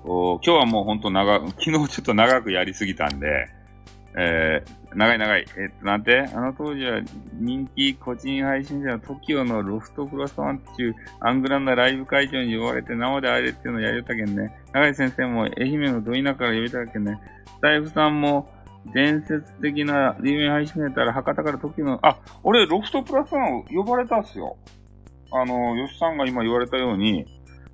[0.44, 3.48] 今日はもうほんと長、 昨日ちょっと長くやりすぎたんで、
[4.14, 5.46] えー、長い長い。
[5.56, 6.28] えっー、なんて？
[6.34, 7.00] あの当時は
[7.34, 14.52] 人気個人配信者の TOKIO のロフトプラスワンっていうアングランなライブ会場に呼ばれて生で会えるっていうのをやりたけんね。
[14.72, 17.18] 長井先生も愛媛のど田舎から呼びたけんね。
[17.46, 18.50] スタイフさんも
[18.92, 24.56] 伝説的な有名配信者やったら博多から TOKIO の、あ、俺ロフトプラスワン呼ばれたっすよ。
[25.32, 27.26] あの、吉さんが今言われたように、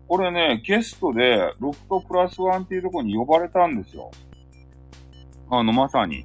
[0.06, 4.10] これね、ゲストで、ロフトプラスワンっていうところに呼ばれたんですよ。
[5.50, 6.24] あの、まさに。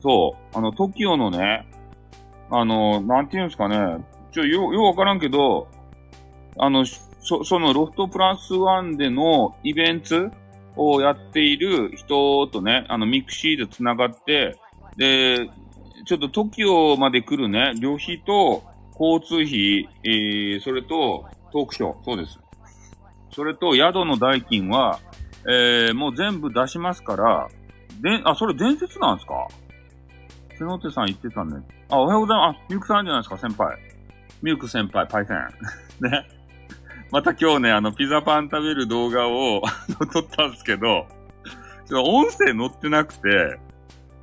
[0.00, 0.56] そう。
[0.56, 1.66] あの、TOKIO のね、
[2.50, 5.68] あの、なんていうんですかね、ちょ、よ、ようわからんけど、
[6.58, 6.86] あの、
[7.20, 10.30] そ、そのロフトプラスワンでのイベント
[10.76, 14.56] をやっている人とね、あの、 mixi で繋がって、
[14.96, 15.50] で、
[16.06, 18.62] ちょっと TOKIO まで来るね、旅費と、
[19.00, 22.38] 交通費、えー、それと、トークショー、そうです。
[23.30, 24.98] それと、宿の代金は、
[25.48, 27.48] えー、もう全部出しますから、
[28.00, 29.46] で、あ、それ伝説なんですか？
[30.58, 31.62] 瀬野手さん言ってたね。
[31.90, 32.56] あ、おはようございます。
[32.58, 33.78] あ、ミルクさんじゃないですか、先輩。
[34.42, 35.38] ミルク先輩、パイセン。
[36.10, 36.28] ね。
[37.10, 39.62] また今日ね、あの、ピザパン食べる動画を
[40.12, 41.06] 撮ったんですけど、
[41.88, 43.58] ちょっと音声載ってなくて、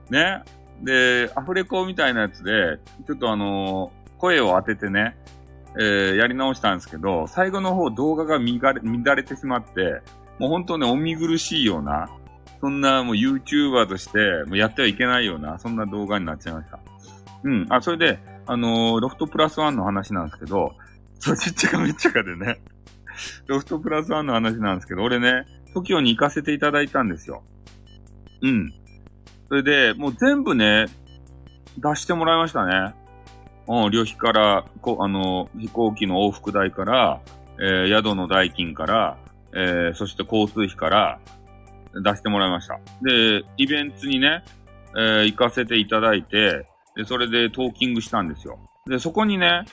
[0.10, 0.44] ね。
[0.84, 5.18] で、アフレコみたいなやつで、ちょっとあのー声を当ててね、
[5.78, 10.02] えー、やり直したんですけど、最後の方動画が乱れ乱れてしまって、
[10.40, 12.10] もう本当ね、お見苦しいような、
[12.62, 16.80] そんなもう YouTuber として、もうやってはいけないような、そんな動画になっちゃいました。
[17.44, 17.68] うん。
[17.70, 20.74] あ、それで、あのー、ロフトプラスワンの話なんですけど、
[21.20, 22.60] そう、ちっちゃかめっちゃかでね、
[23.48, 27.44] ロフトプラスワンの話なんですけど、俺ね、TOKIO に行かせていただいたんですよ。
[28.42, 28.74] うん。
[29.50, 30.88] それで、もう全部ね、
[31.78, 32.96] 出してもらいましたね。
[33.68, 37.22] うん、旅費から、こあの、飛行機の往復代から、
[37.60, 39.18] えー、宿の代金から、
[39.54, 41.20] えー、そして交通費から
[41.94, 42.80] 出してもらいました。
[43.02, 44.44] で、イベントにね、
[44.98, 48.60] えー、行かせていただいて、で、それでトーキングしたんですよ。
[48.86, 49.66] で、そこにね、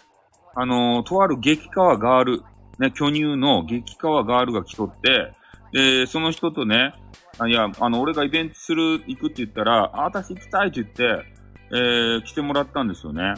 [0.54, 2.42] あの、とある激川ガール、
[2.78, 5.32] ね、巨乳の激川ガールが来とって、
[5.72, 6.94] で、その人とね、
[7.38, 11.24] あいや、あの、俺がイベントする、行くって言ったら、あ、私行きたいって言って、
[11.72, 13.34] えー、来てもらったんですよね。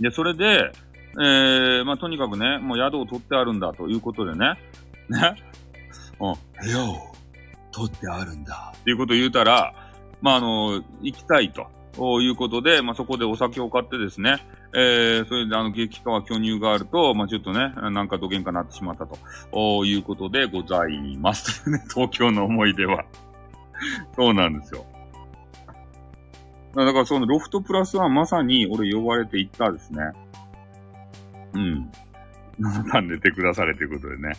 [0.00, 0.72] で、それで、
[1.18, 4.54] えー、まあ、とにかくね、もう宿を取ってあるんだということでね、
[5.08, 5.34] ね、
[6.20, 7.14] うん、部屋を
[7.72, 8.72] 取ってあるんだ。
[8.76, 9.74] っていうことを言うたら、
[10.22, 14.38] まあ、あの、行きたいということで、まあ、そこでお酒を買ってですね、
[14.72, 21.64] えー、それであの、激化は巨乳があると、まあ、ちょっとね、なんか土幻化になってしまったということでございます。
[21.64, 23.04] というね、東京の思い出は。
[24.14, 24.84] そうなんですよ。
[26.74, 30.12] だからそのロフトプラスはまさに俺呼ばれて行ったですね。
[31.52, 31.90] うん。
[32.60, 34.34] 7番寝てくだされということでね。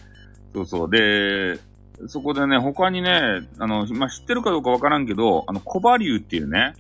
[0.54, 0.90] そうそう。
[0.90, 1.60] で、
[2.08, 6.74] そこでね、他にね、あの、まあ、知ってるかどうかわからんけど、あの、コバリューっていうね、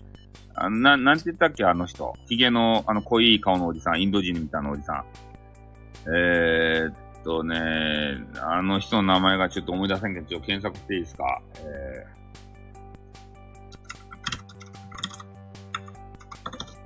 [0.56, 2.14] あな、なんて言ったっけ、あの人。
[2.28, 5.04] 髭の、あの、濃い顔のおじさん、インド人みたいなおじさん。
[6.14, 7.58] えー、っとね、
[8.42, 11.42] あの人の名前がちょっと思い出せんけど、ちょっと検索していいですか？
[11.60, 12.21] えー、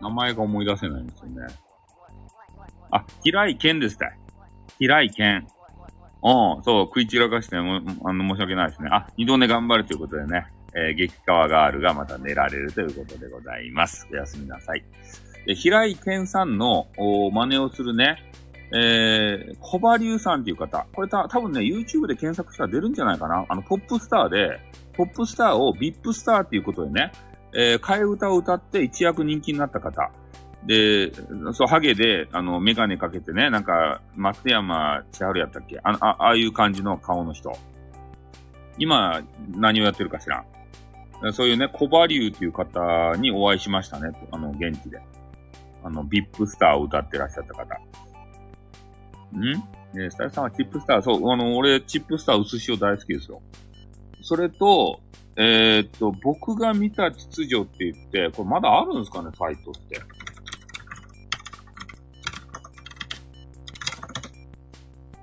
[0.05, 1.47] 名前が思い出せないんですよね。
[2.91, 4.17] あ、平井健ですたい。
[4.79, 5.47] 平井健。
[6.23, 8.89] うん、そう、食い散らかしても、あの、申し訳ないですね。
[8.91, 10.47] あ、二度寝頑張るということでね。
[10.75, 14.07] えー、激川ガールがまた寝られるということでございます。
[14.11, 14.83] おやすみなさい。
[15.45, 18.17] で平井健さんの真似をするね、
[18.73, 20.85] えー、小葉龍さんっていう方。
[20.93, 23.45] これた、多分ね、YouTube で検索したら出るんじゃないかな。
[23.47, 24.59] あの、ポップスターで、
[24.93, 27.11] ポップスターを VIP スターっていうことでね、
[27.55, 30.11] えー、替え歌を歌って一躍人気になった方。
[30.65, 31.11] で、
[31.53, 35.79] そう、ハゲで、あの、メガネかけてね、なんか、松山千春やったっけ？
[35.83, 37.51] ああ、ああいう感じの顔の人。
[38.77, 40.43] 今、何をやってるか知ら
[41.23, 41.33] ん。
[41.33, 44.11] そういうね、コバリューっていう方にお会いしましたね。
[44.31, 44.99] あの、現地で。
[45.83, 47.75] あの、ビップスターを歌ってらっしゃった方。
[49.37, 49.63] ん？
[49.97, 53.41] えスタイルさんはチップスター、そう、あの、俺、チップスター薄塩大好きですよ。
[54.21, 54.99] それと、
[55.37, 59.99] えー、っと、僕が見た秩序って言って、これまだあるんですかね、サイトって。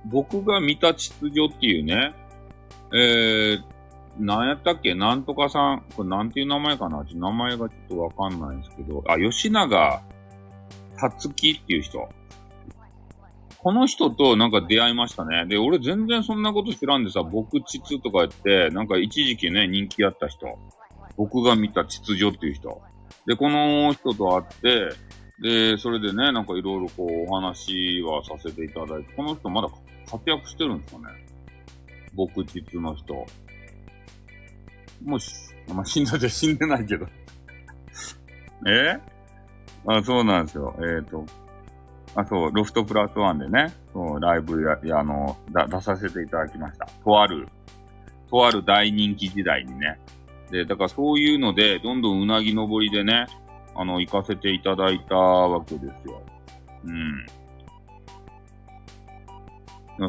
[0.04, 2.14] 僕が見た秩序っていうね、
[2.92, 3.62] えー、
[4.18, 5.84] なんやったっけなんとかさん。
[5.96, 9.02] これなんていう名前かな名前がちょっとわかんないんですけど。
[9.08, 10.02] あ、吉永
[10.98, 12.06] 達樹っていう人。
[13.62, 15.46] この人となんか出会いましたね。
[15.46, 20.46] で、俺全然そんなこと知らんでさ、僕秩とか言って、なんか一時期ね、人気あった人。
[21.16, 22.82] 僕が見た秩序っていう人。
[23.26, 24.90] で、この人と会って、
[25.40, 29.68] で、それでね、なんかいろいろこうお話はさせていただいて、この人まだ
[30.10, 31.04] 活躍してるんですかね
[32.14, 33.14] 僕秩の人。
[35.04, 35.34] もうし、
[35.72, 37.06] まあ、死んだじゃ 死んでないけど
[38.66, 38.98] え？
[39.86, 40.74] あ、そうなんですよ。
[40.78, 41.24] えっ、ー、と、
[42.14, 46.86] あ、そう、ロフトプラスワンでね、そう、ライブや、や、あの、だ、出させていただきました。
[47.04, 47.48] とある、
[48.30, 49.98] とある大人気時代にね。
[50.50, 53.26] で、だからそういうので、どんどんうなぎ登りでね、
[53.74, 56.22] あの、行かせていただいたわけですよ。
[56.84, 57.26] うん。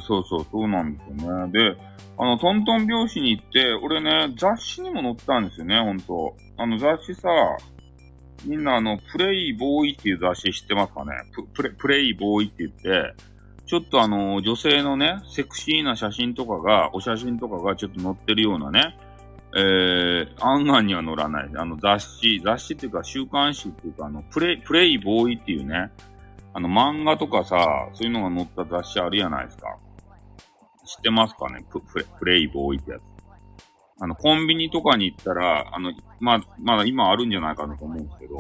[0.02, 1.52] そうそう、そうなんですよね。
[1.52, 1.78] で、
[2.18, 6.36] あの、トントン拍子に行って、俺ね、雑誌にも載ったんですよね、ほんと。
[6.58, 7.30] あの、雑誌さ、
[8.46, 11.12] みんなあの、プレイボーイっていう雑誌知ってますかね？
[11.54, 13.14] プレプレイボーイって言って、
[13.66, 18.98] ちょっとあの、女性のね、セクシーな写真とかが、お写真とかがちょっと載ってるようなね、
[19.56, 21.50] えー、案外には載らない。
[21.56, 25.92] あの、雑誌、雑誌っていうか週刊誌っていうか、あの、プレイ、プレイボーイっていうね、
[26.54, 29.78] あの、漫画とかさ、そういうのが載った雑誌あるじゃないですか。
[30.86, 31.64] 知ってますかね？
[31.72, 33.02] プププレイボーイってやつ。
[34.00, 38.38] あの、コンビニとかに行ったら、あの、まあ、まだ今あるんじゃないかなと思うんですけど、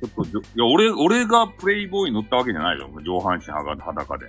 [0.00, 2.88] ちょっと、いや、俺、俺がプレイボーイ乗ったわけじゃないよ。
[3.04, 4.26] 上半身裸で。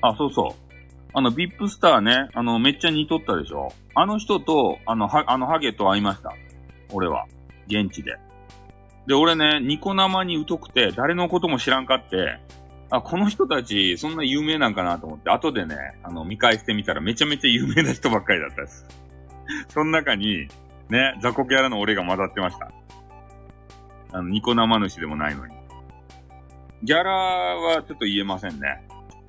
[0.00, 0.68] あ、そうそう。
[1.12, 6.32] あの、ビップスターね、あの、めっちゃ似とったでしょあの人と、あの、は、あの、ハゲと会いました。
[6.92, 7.26] 俺は。
[7.66, 8.16] 現地で。
[9.06, 12.38] で、俺ね、ニコ生に疎くて、誰のことも知らんかって、
[12.90, 18.86] あ、この人たち、そんな有名なんかなと思って、後でね、あの、見返してみたらめちゃめちゃ有名な人ばっかりだったです。
[19.68, 20.48] その中に、
[20.88, 22.70] ね、雑魚キャラの俺が混ざってました。
[24.12, 25.54] あの、ニコ生主でもないのに。
[26.82, 28.82] ギャラはちょっと言えませんね。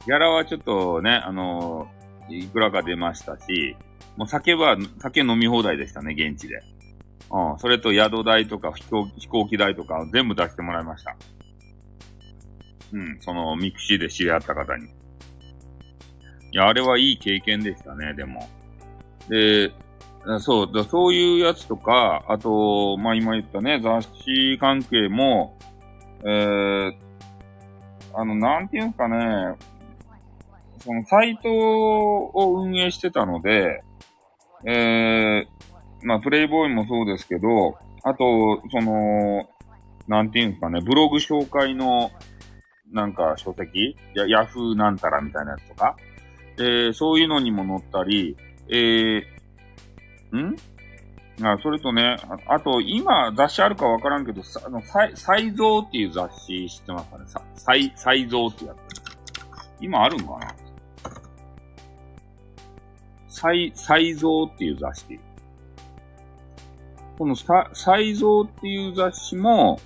[0.06, 1.90] ギャラはちょっとね、あの
[2.30, 3.76] いくらか出ましたし、
[4.16, 6.62] もう酒は、酒飲み放題でしたね、現地で。
[7.32, 11.16] うん、それと宿代とか飛行飛行機代とか全部出してもらいました。
[12.94, 14.88] うん、その mixi で知り合った方に。
[14.88, 14.90] い
[16.54, 18.48] や、あれはいい経験でしたね、でも。
[19.30, 19.72] で、
[20.40, 25.58] そう、だそういうやつとか、あと、まあ今言ったね、雑誌関係も、
[26.24, 26.94] えー、
[28.14, 29.56] あの、なんていうんすかね、
[30.80, 33.84] そのサイトを運営してたので、
[34.66, 39.48] えー、まあ、プレイボーイもそうですけど、あと、その、
[40.08, 42.12] なんていうんすかね、ブログ紹介の、
[42.92, 43.96] なんか書籍？
[44.16, 45.96] や、ヤフーなんたらみたいなやつとか、
[46.58, 48.36] えー、そういうのにも載ったり、
[48.68, 50.56] えー、ん？
[51.42, 52.18] あ、それとね、
[52.48, 57.26] ああと、今、雑誌あるかわからんけど、さ、あの、サイ、サイゾーっていう雑誌知ってますかね？
[57.28, 58.78] さ、サイ、サイゾーってやつ。
[59.80, 60.56] 今あるんかな？
[63.30, 65.20] サイ、サイゾーっていう雑誌。
[67.18, 69.80] このサ、サイゾーっていう雑誌も、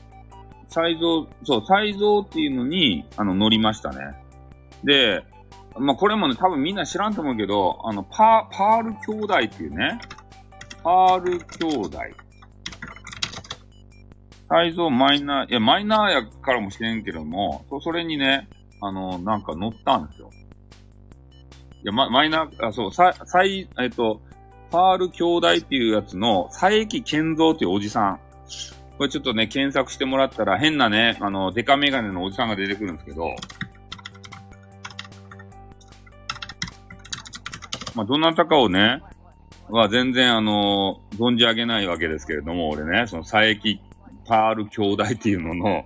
[0.73, 4.15] サイゾー、そう、サイゾーっていうのに、あの、載りましたね。
[4.83, 5.23] で、
[5.77, 9.99] まあ、これもね、多分みんな知らんと思うけど、あの、パー、パール兄弟っていうね、
[10.83, 11.97] パール兄弟。
[14.49, 18.49] サイゾーマイナー、いや、マイナーやからもしれんけども、そ、それにね、
[18.81, 20.31] あの、なんか載ったんですよ。
[21.83, 24.21] いや、ま、マイナー、あ、そう、さ、さい、えっと、
[24.71, 28.19] パール兄弟っていうやつの、佐伯健三っていうおじさん。
[29.03, 33.35] これちょっとね、検索してもらったら変なね、あの、デカメガネのおじさんが出てくるんですけど、
[37.95, 39.01] まあ、どなたかをね、
[39.67, 43.59] は全然あの、存じ上げないわけですけれども、俺ね、その佐伯
[44.25, 45.85] パール兄弟っていうのの、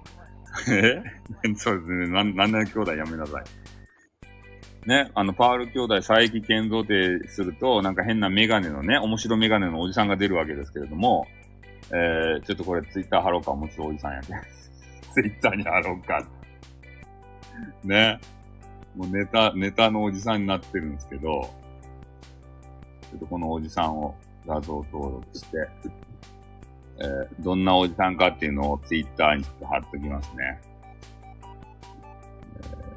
[0.69, 1.01] え？
[1.57, 4.87] そうですね、なん、なんな兄弟やめなさい。
[4.87, 11.25] ね、あの、パール兄弟佐伯健三ってすると、なんか変なメガネのね、面白メガネのおじさんが出るわけですけれども、
[11.91, 14.27] えー、ちょっとこれツイッター貼ろうか、面白いおじさんやけ。
[15.13, 16.25] ツイッターに貼ろうか。
[17.83, 18.19] ね。
[18.95, 21.49] もうネタ、ネタのおじさんになってるんですけど、
[23.11, 24.15] ちょっとこのおじさんを
[24.45, 25.69] 画像登録して、
[26.99, 30.59] えー、どんなおじさんかっていうのをツイッターにちょっと貼っときますね。
[32.59, 32.87] え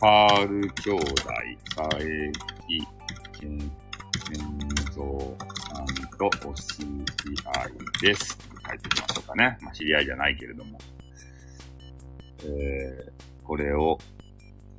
[0.00, 1.14] パール兄弟、
[1.76, 1.98] 佐伯
[3.40, 3.70] 健
[6.14, 6.86] とお知り
[7.44, 8.38] 合いです。
[8.66, 9.58] 書いてみましょうかね。
[9.60, 10.78] まあ、知り合いじゃないけれども。
[12.44, 13.12] えー、
[13.42, 13.98] これを、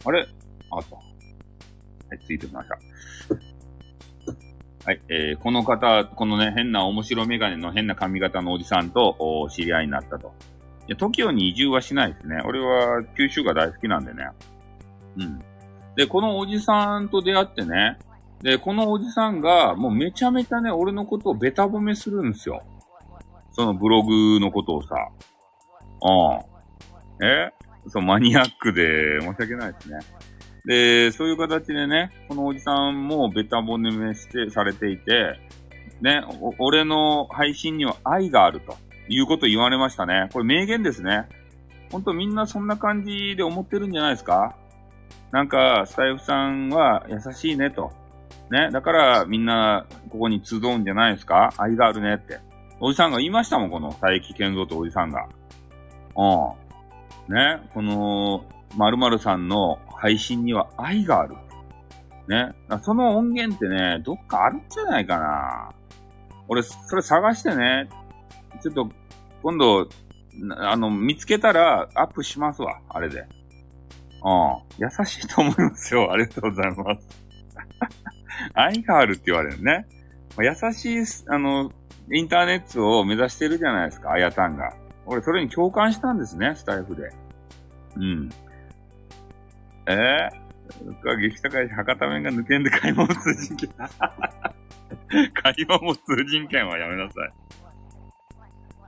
[0.06, 0.28] あれ？
[0.72, 0.96] あった。
[0.96, 1.02] は
[2.14, 2.78] い、ついてきました。
[4.86, 10.34] はい、えー、この方、このね、変な面白メガネの変な髪型のおじさんとお知り合いになったと。
[10.88, 12.40] いや、TOKIO に移住はしないですね。
[12.46, 14.30] 俺は九州が大好きなんでね。
[15.18, 15.44] うん。
[15.96, 17.98] で、このおじさんと出会ってね、
[18.46, 22.62] で、このおじさんが、もうめちゃめちゃね、俺のことをベタ褒めするんですよ。
[23.54, 24.96] そのブログのことをさ。
[27.20, 27.26] うん。
[27.26, 27.52] え？
[27.88, 30.00] そう、マニアックで申し訳ないですね。
[30.66, 35.40] で、そういう形でね、このおじさんもベタ褒めして、されていて、
[36.02, 36.22] ね、
[36.60, 38.78] 俺の配信には愛があると
[39.10, 40.30] いうこと言われましたね。
[40.34, 41.28] これ名言ですね。
[41.92, 44.56] ほんとみんなそんな感じで思ってるんじゃないですか？
[45.32, 47.92] なんか、スタイフさんは優しいねと。
[48.52, 48.70] ね。
[48.72, 51.54] だからみんなここに集うんじゃないですか？
[51.58, 52.40] 愛があるねって。
[52.80, 55.28] おじさんが言いましたもん、この佐伯健三とおじさんが。
[56.18, 57.34] うん。
[57.34, 57.62] ね。
[57.74, 61.36] この、〇〇さんの配信には愛がある。
[62.28, 62.54] ね。
[62.82, 65.72] その音源ってね、どっかあるんじゃないかな。
[66.48, 67.88] 俺、それ探してね、
[68.62, 68.90] ちょっと、
[69.42, 69.88] 今度、
[70.58, 73.22] あの、見つけたらアップしますわ、あれで。
[73.22, 73.28] うん。
[74.78, 76.12] 優しいと思いますよ。
[76.12, 77.08] ありがとうございます。
[78.54, 79.86] 愛があるって言われるね。
[80.38, 81.72] 優しい、あの、
[82.12, 84.74] インターネットを目指してるじゃないですか、あやたんが。
[85.06, 87.10] 俺、それに共感したんですね、スタイフで。
[87.96, 88.30] うん。
[89.88, 93.70] えー、僕は激高い博多弁が抜けんで買い物通人権。
[95.34, 97.34] 買い物通人権はやめなさい。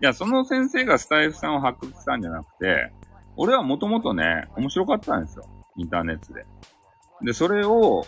[0.02, 2.92] いや、その先生がスタイフさんを発掘したんじゃなくて、
[3.36, 5.46] 俺はもともとね、面白かったんですよ。
[5.78, 6.46] インターネットで。
[7.22, 8.06] で、それを、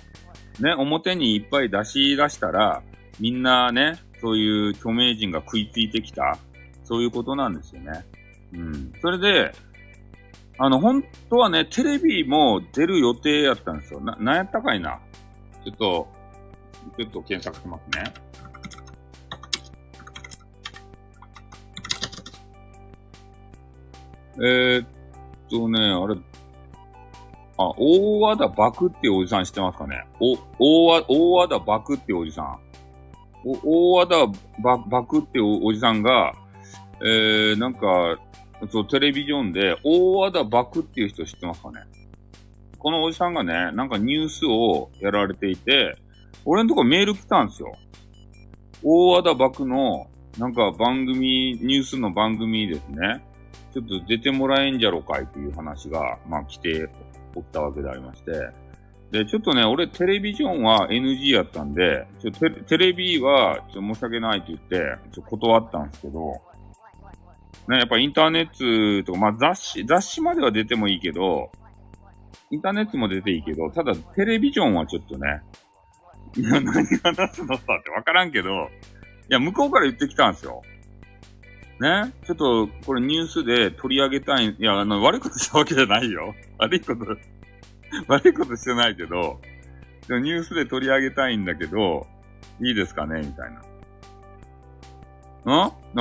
[0.59, 2.81] ね、表にいっぱい出し出したら、
[3.19, 6.37] みんなね、そういう著名人が食いついてきた。
[6.83, 8.03] そういうことなんですよね。
[8.53, 8.93] うん。
[9.01, 9.53] それで、
[10.57, 14.01] あの、本当はね、テレビも出る予定やったんですよ。
[14.01, 14.99] な、なんやったかいな。
[15.63, 16.07] ちょっと、
[16.97, 18.13] ちょっと検索しますね。
[24.41, 24.87] えー、っ
[25.49, 26.15] とね、あれ、
[27.61, 30.05] あ、大和田爆っていうおじさん知ってますかね？
[30.21, 32.59] お、大和、大和田爆っていうおじさん。
[33.43, 34.15] お、大和田
[34.89, 36.33] 爆っておじさんが、
[37.01, 38.17] えー、なんか、
[38.71, 41.81] そう、テレビジョンで、大和田爆っていう人知ってますかね？
[42.77, 45.97] このおじさんがね、なんかニュースをやられていて、
[46.45, 47.75] 俺のとこメール来たんですよ。
[48.85, 50.07] 大和田爆の、
[50.37, 53.21] なんか番組、ニュースの番組ですね。
[53.73, 56.89] ちょっと出てもらえんじゃろかいという話が、まあ来て
[57.35, 58.31] おったわけでありまして。
[59.11, 66.41] で、ちょっとね、俺テレビジョンは NG やったんで、ちょテテレビはちょっと申し訳ないと言って、ちょっと断ったんですけど、
[67.67, 71.51] ね、やっぱインターネットとか、まあ雑誌、雑誌までは出てもいいけど、
[72.51, 75.41] インターネットも出ていいけど、ただテレビジョンはちょっとね、
[76.35, 76.81] いや、何が
[77.13, 78.53] 出すのさってわからんけど、い
[79.29, 80.61] や、向こうから言ってきたんですよ。
[81.79, 86.35] ねちょっと、これニュースで取り上げたい、いや、あの、悪いことしたわけじゃないよ。
[86.59, 87.05] 悪いこと、
[88.07, 89.39] 悪いことしてないけど、
[90.07, 92.07] でもニュースで取り上げたいんだけど、
[92.61, 93.21] いいですかね？
[93.21, 93.59] みたいな。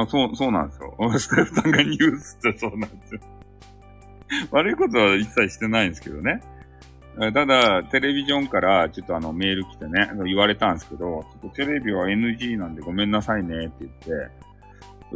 [0.03, 0.09] ん？
[0.09, 0.97] そう、そうなんですよ。
[1.18, 3.20] スタイフさんがニュースってそうなんですよ。
[4.51, 6.43] 悪いことは一切してないんですけどね。
[7.18, 14.31] ただ、テレビジョンからちょっとあのメール来てね、言われたんですけど、ちょっとテレビは NG なんでごめんなさいねって言って、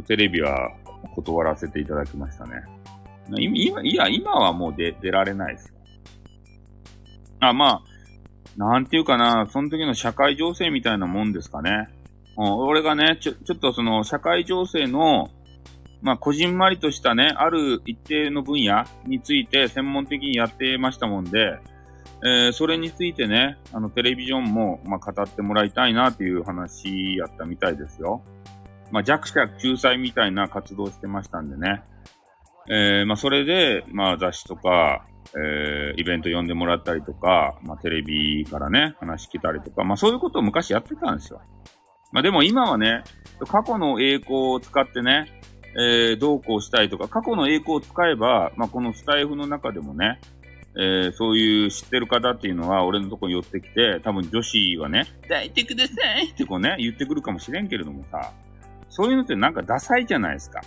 [0.06, 0.70] テレビは
[1.14, 2.62] 断らせていただきましたね。
[3.38, 5.74] 今、いや、今はもう出、出られないですよ。
[7.40, 7.82] あ、まあ、
[8.56, 11.88] なんていうかな、その時の社会情勢みたいなもんですかね。
[12.36, 15.30] うん、俺がね、ちょ、ちょっとその社会情勢の
[16.02, 21.60] まあ、こじんまりとしたね、ある一定の分野について専門的にやってましたもんで、
[22.24, 28.20] えー、それについてね、あの、テレビジョンも、まあ、語ってもらいたいなっていう話やったみたいですよ。
[28.92, 31.82] まあ、弱者救済みたいな活動してましたんでね。
[32.70, 41.40] えー、まあ、それで、まあ、雑誌とか、えー、イベント呼んでもらったりとか、まあ、テレビからね、話聞いたりとか、まあ、そういうことを昔やってたんですよ。
[42.12, 43.02] まあ、でも今はね、
[43.48, 45.26] 過去の栄光を使ってね、
[45.74, 50.20] えー、どうこうしたいとか、過去の栄光を使えば、まあ、このスタイフの中でもね、
[50.76, 58.32] えー、そういう知ってる方っていうのは俺のとこに寄ってきて、多分女子はね、抱いてくださいってこうね、言ってくるかもしれんけれどもさ、
[58.94, 60.60] そういうのってなんかダサいじゃないですか。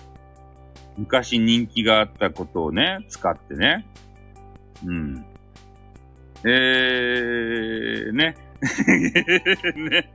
[0.98, 3.86] 昔人気があったことをね、使ってね。
[4.84, 5.26] うん。
[6.44, 8.36] えー、ね。
[9.76, 10.12] ね。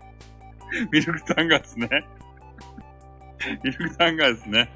[0.90, 1.88] ミルクタンガースね。
[3.62, 4.68] ミルクタンガースね。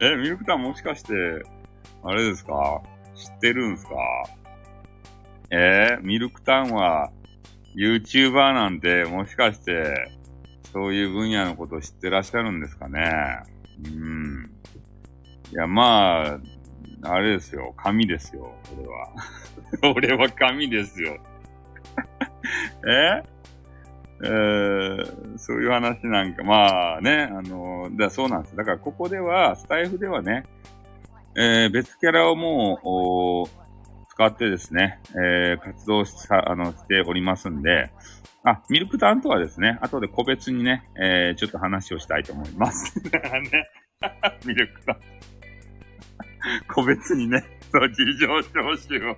[0.00, 1.12] え、ミルクタンもしかして、
[2.04, 2.82] あれですか？
[3.16, 3.94] 知ってるんですか？
[5.50, 7.10] えー、ミルクタンは
[7.74, 10.12] YouTuber なんてもしかして
[10.74, 13.44] そういう分野のことを知ってらっしゃるんですかね
[13.84, 14.50] うん。
[15.52, 16.38] いや、ま
[17.02, 17.72] あ、あれですよ。
[17.76, 18.52] 神ですよ。
[18.76, 19.94] 俺は。
[19.96, 21.16] 俺は神ですよ。
[22.88, 23.22] え？
[24.24, 28.56] えー、そういう話なんか、まあね、あの、だそうなんです。
[28.56, 30.44] だからここでは、スタイフではね、
[31.36, 33.64] えー、別キャラをもう、
[34.08, 37.92] 使ってですね、えー、活動しあのしておりますんで、
[38.44, 42.98] あ、ミルクタンとはですね、後で個別にね、えー、ちょっと話をしたいと思います。
[43.00, 43.10] ね、
[44.44, 44.96] ミルクタン。
[46.68, 47.42] 個別にね、
[47.72, 49.16] そう、事情聴取を。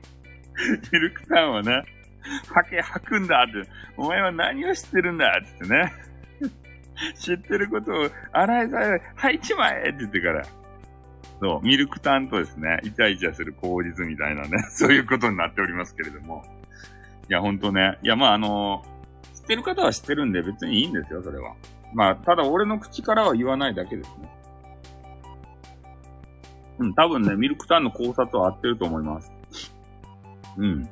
[0.92, 1.82] ミルクタンはね、
[2.54, 5.92] ハケ吐くんだって、お前は何を知ってるんだってってね。
[7.16, 10.46] 知ってることを洗いざらい吐いちまえって言ってから。
[11.40, 16.44] そう、ミルクタンとですね、イチャイチャする口実みたいなね、そういうことになっておりますけれども。
[17.28, 17.98] いや、ほんとね。
[18.02, 18.95] いや、まあ、あの知
[19.46, 21.54] ってる方は知ってるんで別にいいんですよ、それは。
[21.94, 24.28] まあ、ただ俺の口からは言わないだけですね。
[26.78, 29.32] うん、多分ね、ミルクタンの考察は合ってると思います。
[30.58, 30.88] うん。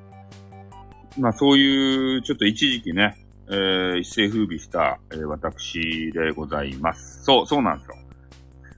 [1.19, 3.17] まあ、そういう、ちょっと一時期ね、
[3.49, 7.25] えー、一世風靡した、えー、私でございます。
[7.25, 7.97] そう、そうなんですよ。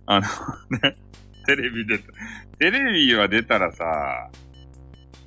[0.07, 0.27] あの
[0.83, 0.97] ね、
[1.47, 2.05] テレビ出た。
[2.59, 4.31] テレビは出たらさ、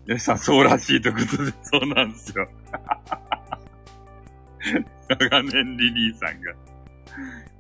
[0.08, 2.50] え、さ、そうらしいということで、そうなんですよ。
[5.08, 6.52] 長年リリーさんが。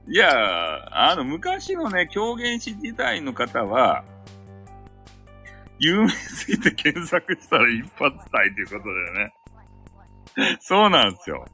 [0.08, 4.04] いや、あの、昔のね、狂言師時代の方は、
[5.80, 10.58] 有名すぎて検索したら一発隊ということだよね。
[10.60, 11.46] そうなんですよ。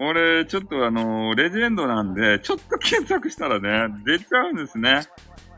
[0.00, 5.02] 俺、ちょっとあの、レジェンドなんで、ちょっと検索したらね、出ちゃうんですね。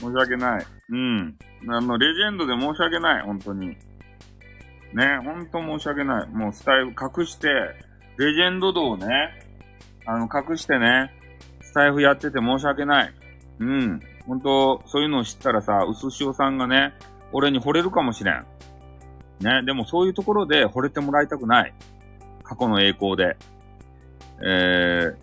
[0.01, 0.67] 申し訳ない。
[0.91, 1.39] うん。
[1.69, 3.69] あの、レジェンドで申し訳ない、本当に。
[3.69, 3.77] ね、
[5.25, 6.29] 本当申し訳ない。
[6.29, 7.49] もうスタイル隠して、
[8.19, 9.07] レジェンド度をね、
[10.07, 11.13] あの、隠してね、
[11.61, 13.15] スタイフやってて申し訳ない。
[13.61, 14.01] うん。
[14.27, 16.93] 本当そういうのを知ったらさ、うすしおさんがね、
[17.33, 18.45] 俺に惚れるかもしれん。
[19.41, 21.75] ね、でもそういうところで惚れてもらいたくない。
[22.45, 23.37] 過去の栄光で。
[24.45, 25.15] え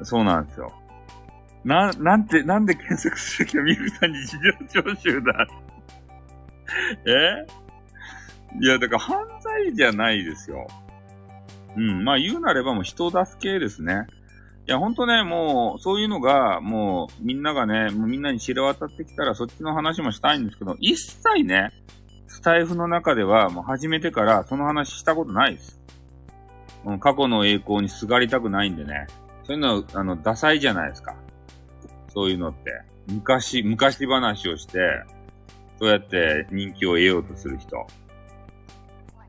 [0.00, 0.72] ー、そうなんですよ。
[1.64, 4.38] な、なんて、なんで検索するきゃミルさんに事
[4.72, 5.46] 情聴取だ。
[7.06, 7.46] え？
[8.60, 10.66] いや、だから犯罪じゃないですよ。
[11.76, 12.04] うん。
[12.04, 14.06] まあ言うなればもう人助けですね。
[14.66, 21.72] いや、ほんとね、もう、そういうのが、もう、みんながね、もうみんなに知れ渡ってきたら、そっちの話もしたいんですけど、一切ね、
[22.28, 25.80] スタイフの中では、もう始めてから、その話したことないです。
[26.84, 29.06] もう過去の栄光にすがりたくないんでね。
[29.44, 31.16] そういうのは、あの、ダサいじゃないですか。
[32.14, 32.82] そういうのって。
[33.08, 34.78] 昔、昔話をして、
[35.78, 37.86] そうやって人気を得ようとする人。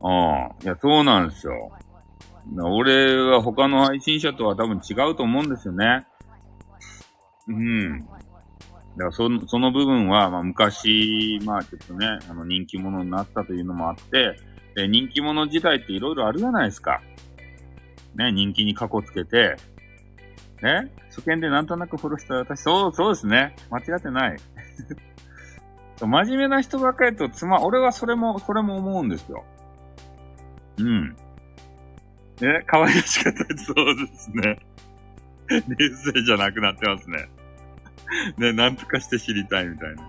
[0.02, 0.64] うん。
[0.64, 1.72] いや、そうなんですよ。
[2.60, 6.06] 俺は他の配信者とは多分違うと思うんですよね。
[7.48, 8.04] うん。
[8.04, 14.36] だからその、その部分は、まあ昔、まあちょっとね、あの人気者になったというのもあって、
[14.74, 17.00] で人気者時代っていろいろあるじゃないですか。
[18.14, 19.56] ね、人気に過去つけて、
[20.62, 23.56] ね、初見でなんとなくフォローした私、そう、そうですね。
[23.70, 24.36] 間違ってない。
[26.00, 29.44] 真面目な人ばっかりとつま、俺はそれも、それも思うんですよ。
[30.78, 31.16] うん。
[32.40, 34.58] ね、可愛らしかったですそうですね。
[35.48, 37.28] 冷静じゃなくなってますね。
[38.38, 40.02] ね、なんとかして知りたいみたいな。
[40.02, 40.06] い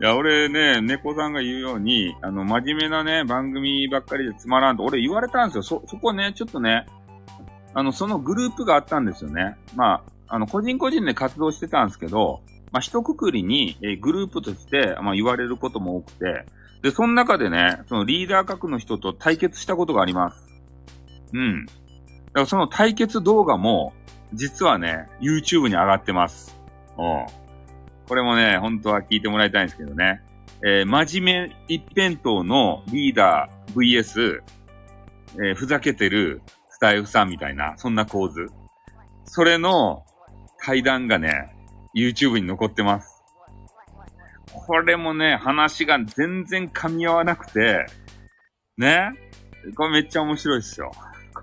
[0.00, 5.62] や、俺ね、猫さんが言うように、あの、真面目なね、番組ばっかりでつまらんと、俺言われたんですよ。
[5.62, 6.86] そ、そこね、ちょっとね、
[7.74, 9.56] あの、そのグループがあったんですよね。
[9.76, 12.40] まあ、あの、個人個人で活動してたんですけど、
[12.72, 16.46] まあ、一括りに、えグループとして、まあ、言われることも多くて、
[16.82, 20.51] で、その中でね、そのリーダー格の人と対決したことがあります。
[21.32, 21.66] うん。
[21.66, 23.92] だからその対決動画も、
[24.34, 26.58] 実はね、YouTube に上がってます。
[26.98, 27.26] うん。
[28.08, 30.22] これもね、本当は聞いてもらいたいんですけどね。
[30.64, 34.40] えー、真面目一辺倒のリーダー VS、
[35.34, 38.46] えー、ふざけてるスタイフさんみたいな、そんな構図。
[39.24, 40.04] それの
[40.58, 41.56] 対談がね、
[41.96, 43.22] YouTube に残ってます。
[44.52, 47.86] これもね、話が全然噛み合わなくて、
[48.78, 49.12] ね？
[49.76, 50.92] これめっちゃ面白いっすよ。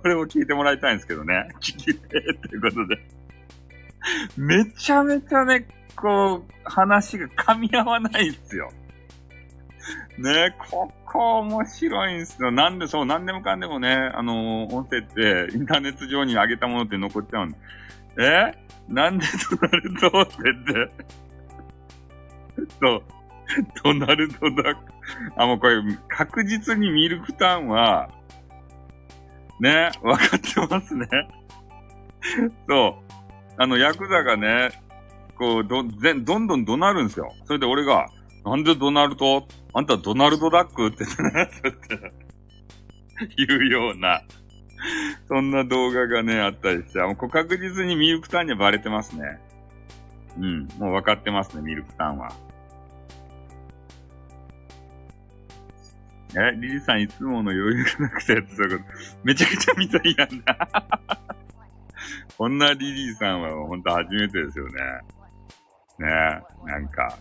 [0.01, 1.49] これを聞いてもらいたいんですけどね。
[1.59, 2.99] 聞きてということで。
[4.37, 8.71] めちゃめちゃね、こう、話が噛み合わないっすよ。
[10.17, 12.51] ねここ面白いんすよ。
[12.51, 17.57] なんでそう、なんでもかんでもね、あのー、音声ってインターネット上に上げたものって残っちゃうんで
[18.19, 18.53] え？
[18.87, 20.91] なんでドナルドって言って。
[22.81, 23.03] そう。
[23.83, 24.93] ドナルドダック。
[25.35, 28.09] あ、もうこれ、確実にミルクタンは、
[29.59, 31.07] ね、わかってますね。
[32.67, 33.13] そう。
[33.57, 34.71] あの、ヤクザがね、
[35.37, 37.33] こう、ど、ぜどんどん怒鳴るんですよ。
[37.45, 38.07] それで俺が、
[38.45, 41.11] なんでドナルドあんたドナルドダックってね、
[41.43, 44.21] って言うような、
[45.27, 49.39] そんな動画がね、あったりして、もう確実にミルクタンにはバレてますね。
[50.37, 52.31] うん、もう分かってますね、ミルクタンは。
[56.35, 58.79] え、リリさんいつもの余裕がなくてやってたこと、
[59.23, 60.69] めちゃくちゃ見たいやんな。
[62.37, 64.73] こんなリリーさんはほんと初めてですよね。
[65.99, 67.17] ねえ、なんか、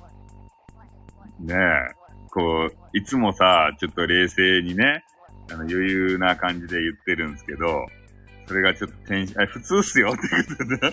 [1.40, 1.56] ねえ、
[2.30, 5.04] こう、いつもさ、ちょっと冷静にね、
[5.50, 7.86] あの余裕な感じで言ってるんですけど、
[8.46, 10.92] それがちょっとテンション、あ、普通っすよってことで、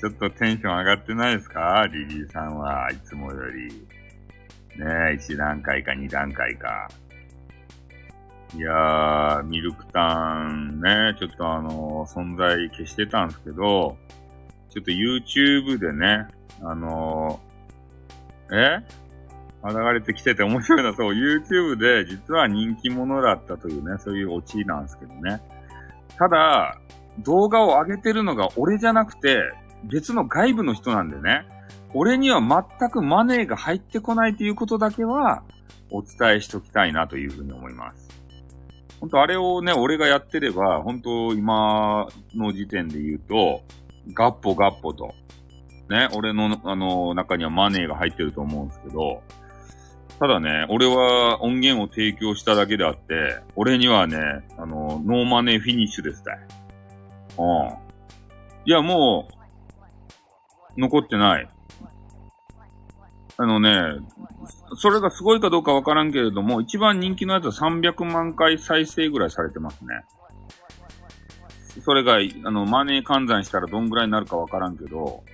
[0.00, 1.86] ちょっとテンション上がってないですか？
[1.92, 3.86] リリーさんはいつもより。
[4.76, 6.88] ねえ、1段階か2段階か。
[8.56, 13.96] いやー、ミルクタンね、ちょっとあの、存在消してたんですけど、
[14.70, 16.26] ちょっと YouTube でね、
[16.62, 18.84] あのー、え？
[19.62, 25.42] 流れてきてて面白いな、そう、YouTube で実は人気者だったというね、そういうオチなんですけどね。
[26.16, 26.78] ただ、
[27.18, 29.42] 動画を上げてるのが俺じゃなくて、
[29.84, 31.46] 別の外部の人なんでね。
[31.94, 35.42] 俺には全くマネーが入ってこないということだけは
[35.90, 38.08] お伝えしときたいなというふうに思います。
[39.00, 43.62] 本当あれをね、俺がやってれば、本当今の時点で言うと、
[44.12, 45.14] ガッポガッポと、
[45.88, 49.22] ね、俺の、あの、中にはマネーが入ってると思うんですけど、
[50.20, 54.18] ただね、俺は音源を提供しただけであって、俺にはね、
[54.58, 56.38] あの、 no money finish ですたい。
[57.38, 57.68] うん。
[58.66, 59.28] いや、も
[60.76, 61.48] う、残ってない。
[63.42, 63.72] あのね、
[64.76, 70.02] それがすごいかどうかわからんけれども、一番人気のやつは300万回再生ぐらいされてますね。
[71.82, 75.24] それが、あの、マネー換算したらどんぐらいになるかわからんけど、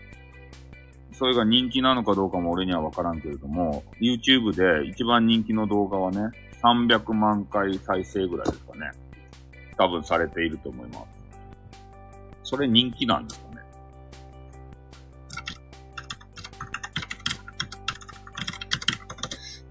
[1.14, 6.30] それが人気なのかどうかも俺にはわからんけれども、YouTube で一番人気の動画はね、
[6.62, 8.92] 300万回再生ぐらいですかね。
[9.76, 11.06] 多分されていると思います。
[12.44, 13.45] それ人気なんですか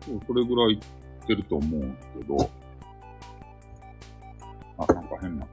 [0.05, 1.81] それぐらいいってると思う
[2.17, 2.49] けど、
[4.77, 5.47] あ、なんか変な、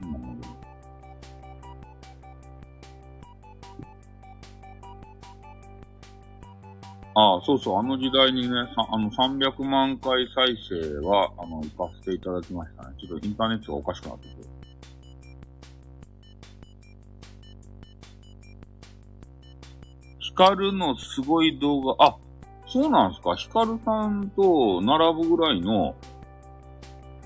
[0.00, 0.56] 変なもの
[7.18, 12.94] ああ、そうそう、あの時代にね、あの、300万回再生は、あの、行かせていただきましたね。
[13.00, 14.34] ちょっとインターネットがおかしくなってて。
[20.18, 22.18] ヒカルのすごい動画、あ、
[22.66, 23.34] そうなんすか？
[23.36, 25.94] ヒカルさんと並ぶぐらいの、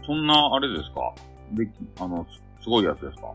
[0.07, 1.13] そんな、あれですか？
[1.53, 3.33] でき、あの、すすごいやつですか？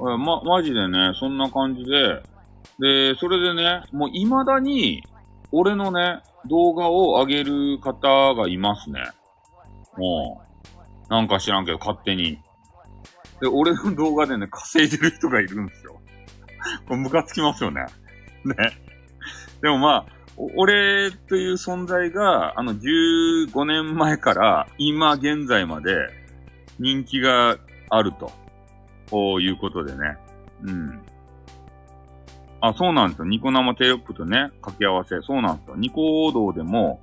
[0.00, 2.22] えま、マジでね、そんな感じで、
[2.78, 5.02] で、それでね、もう未だに、
[5.52, 9.02] 俺のね、動画を上げる方がいますね。
[9.96, 10.40] も
[11.08, 12.38] う、なんか知らんけど、勝手に。
[13.40, 16.00] で、俺の動画でね、稼いでる人がいるんですよ。
[16.86, 17.84] これムカつきますよね。
[18.44, 18.54] ね。
[19.62, 20.18] でもまあ、
[20.56, 25.96] 俺という存在が、あの、15年前から今現在まで
[26.78, 27.58] 人気が
[27.90, 28.30] あると。
[29.10, 30.16] こういうことでね。
[30.62, 31.00] うん。
[32.60, 33.24] あ、そうなんですよ。
[33.24, 35.20] ニコ生テロップとね、掛け合わせ。
[35.22, 35.76] そうなんですよ。
[35.76, 37.00] ニコ王道でも、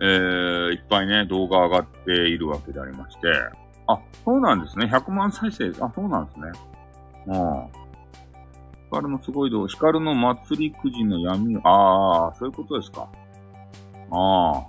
[0.00, 3.20] えー、いっぱいね、動画上がっているわけでありまして。
[3.86, 4.86] あ、そうなんですね。
[4.86, 5.70] 100万再生。
[5.80, 6.46] あ、そうなんですね。
[7.26, 7.83] うん。
[8.94, 9.68] ヒカルのすごい動画。
[9.68, 13.08] ヒカルの祭りくじの闇ああ、そういうことですか。
[14.10, 14.66] ああ。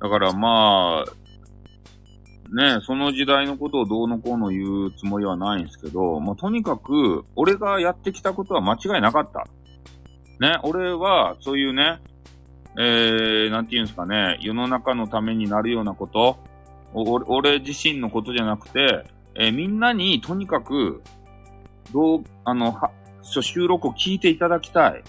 [0.00, 1.26] だからまあ、
[2.52, 9.46] ね、その時代のことをどうのこうの言うつもりはないんですけど、まあ、とにかく、俺がやってきたことは間違いなかった。
[10.40, 12.00] ね、俺は、そういうね、
[12.78, 16.38] えー、なんて言うんですかね、世の中のためになるようなこと、
[16.92, 19.04] 俺自身のことじゃなくて、
[19.36, 21.02] えー、みんなにとにかく、
[21.92, 22.90] どう、あの、は、
[23.22, 25.02] 収録を聞いていただきたい。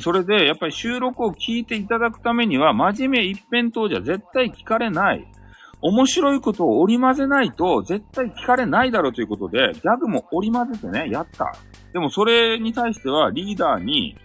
[0.00, 5.26] それで、やっぱり収録を聞いていただくためには、真面目一辺倒じゃ絶対聞かれない。
[5.86, 11.54] 面白いことを織り交ぜないと絶対聞かれないだろうということで、ギャグも織り交ぜてね、やった。
[11.92, 14.16] でもそれに対してはリーダーに、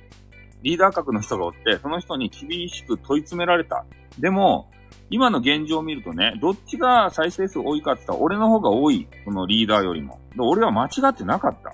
[0.64, 3.86] リーダー格の人がおって、その人に厳しく問い詰められた。
[4.18, 4.70] でも、
[5.10, 9.08] 今の現状を見るとね、どっちが再生数多いかって言ったら俺の方が多い。
[9.26, 10.20] そのリーダーよりも。
[10.38, 11.74] 俺は間違ってなかった。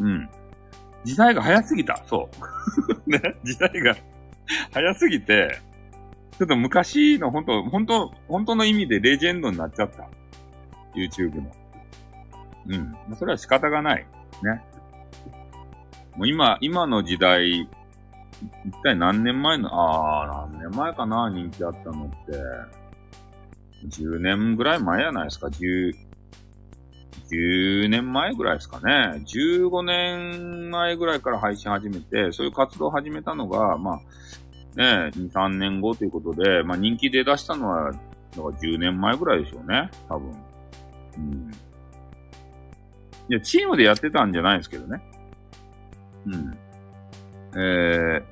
[0.00, 0.28] うん。
[1.04, 2.02] 時代が早すぎた。
[2.06, 2.28] そ
[3.06, 3.06] う。
[3.10, 3.20] ね？
[3.44, 3.96] 時代が
[4.72, 5.60] 早すぎて、
[6.38, 10.08] ちょっと昔の本当、本当、本当の意味でレジェンドになっちゃった。
[10.94, 11.50] YouTube の。
[12.66, 12.76] う
[13.12, 13.16] ん。
[13.16, 14.06] それは仕方がない。
[14.42, 14.62] ね？
[16.16, 17.68] もう今、今の時代、
[18.66, 22.80] 一体何年前の、ああ、何年前かな、人気あったのって。
[23.88, 25.94] 10年ぐらい前やないですか、10、
[27.30, 29.22] 10年前ぐらいですかね。
[29.24, 33.96] 15年前ぐらいから配信始めて、そういう活動を始めたのが、まあ、
[34.76, 38.00] ね、2、3年後ということで、まあ人気で出したのは、だか
[38.36, 40.30] ら10年前ぐらいでしょうね、多分。
[41.16, 41.50] うん。
[43.28, 45.02] いや、チームでやってたんじゃないですけどね。
[46.26, 46.58] うん。
[47.56, 48.22] え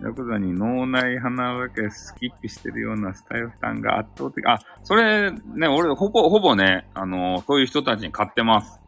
[0.00, 4.44] ー、ヤクザに脳内花分けスキップしてるようなスタイル負担が圧倒的。
[4.46, 8.78] あ、それね、俺ほぼ、ほぼね、あのー、そういう人たちに買ってます。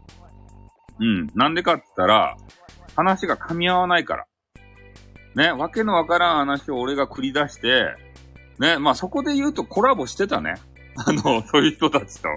[1.01, 1.27] うん。
[1.35, 2.37] なんでかって言ったら、
[2.97, 4.27] 話が噛み合わないから。
[5.35, 7.95] ね、わけのわからん話を俺が繰り出して、
[8.59, 10.55] ね、まあそこで言うとコラボしてたね。
[10.97, 12.29] あの、そういう人たちと。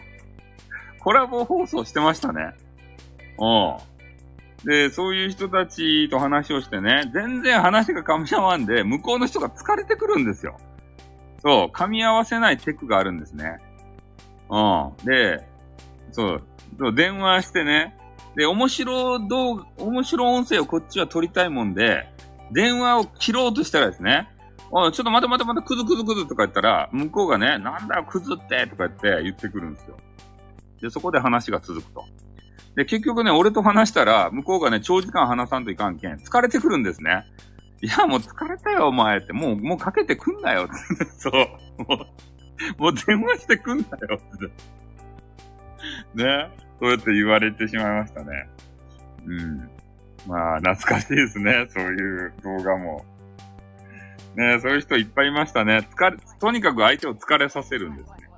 [1.00, 2.54] コラボ放送してましたね。
[3.40, 3.99] うん。
[4.64, 10.58] で、そういう人たちと話をしてね、全然話が噛み合わんで、向こうの人が疲れてくるんですよ。
[11.42, 13.60] そう、噛み合わせないテクがあるんですね。
[14.50, 15.06] うん。
[15.06, 15.48] で、
[16.12, 16.44] そう、
[16.78, 17.96] そう電話してね、
[18.36, 22.08] で、面白動画、面白音声をこっちは撮りたいもんで、
[22.52, 24.30] 電話を切ろうとしたらですね、
[24.72, 29.98] おい、ちょっと待て待て待て、クズクズクズとか言ったら、向こうがね、なんだよ、クズってとか言って言ってくるんですよ。
[30.82, 32.06] で、そこで話が続くと。
[32.80, 37.26] で、結局ね、俺と話したら、向こうがね、長時間話さんといかんけん、疲れてくるんですね。
[37.82, 39.34] いや、もう疲れたよ、お前って。
[39.34, 40.68] もう、もうかけてくんなよっ
[40.98, 41.06] て。
[41.20, 41.34] そう。
[41.84, 42.08] も
[42.80, 44.46] う、もう電話してくんなよって。
[46.24, 46.50] ね。
[46.80, 48.48] そうやって言われてしまいましたね。
[49.26, 49.70] うん。
[50.26, 51.68] まあ、懐かしいですね。
[51.68, 53.04] そういう動画も。
[54.36, 55.86] ねそういう人いっぱいいましたね。
[55.94, 58.30] 疲れ、とにかく相手を疲れさせるんですね。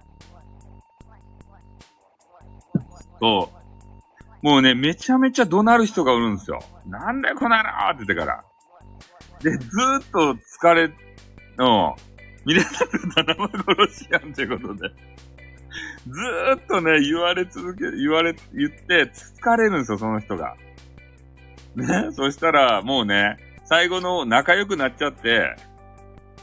[3.20, 3.61] そう。
[4.42, 6.60] もうね、めちゃめちゃ怒鳴る人がおるんですよ。
[6.88, 8.44] なんだよ、この野郎って言ってから。
[9.42, 10.92] で、ずーっと疲れ、うん。
[12.46, 12.80] 見れなくっ
[13.14, 13.50] た生
[13.88, 14.90] 殺しやんってことで。
[16.08, 20.56] ずーっとね、言われ続け、言われ、言って、疲れるんですよ、その人が。
[21.76, 25.56] ね、そしたら、もうね、最後の仲良くなっちゃって、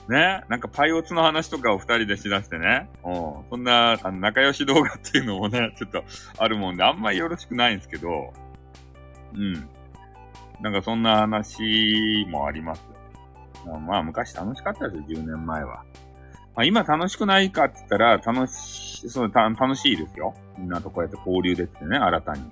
[0.08, 3.14] ね、なんかパイオツの話とかを二人でしだしてね、うん、
[3.50, 6.02] そんな、あの、仲良し動画っていうのもね、 ちょっと
[6.38, 8.32] あるもんで、あんまりよろしくないんですけど、
[9.34, 9.68] うん。
[10.62, 12.86] なんかそんな話もあります
[13.66, 13.78] よ。
[13.80, 15.84] まあ、昔楽しかったですよ、10年前は。
[16.56, 20.34] まあ、今楽しくないかって言ったら、楽し、そう、た、楽しいですよ。
[20.56, 22.50] みんなとこうやって交流できてね、新たに。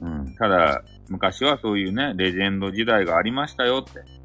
[0.00, 0.34] うん。
[0.34, 4.19] ただ、昔はそういうね、レジェンド時代がありましたよって。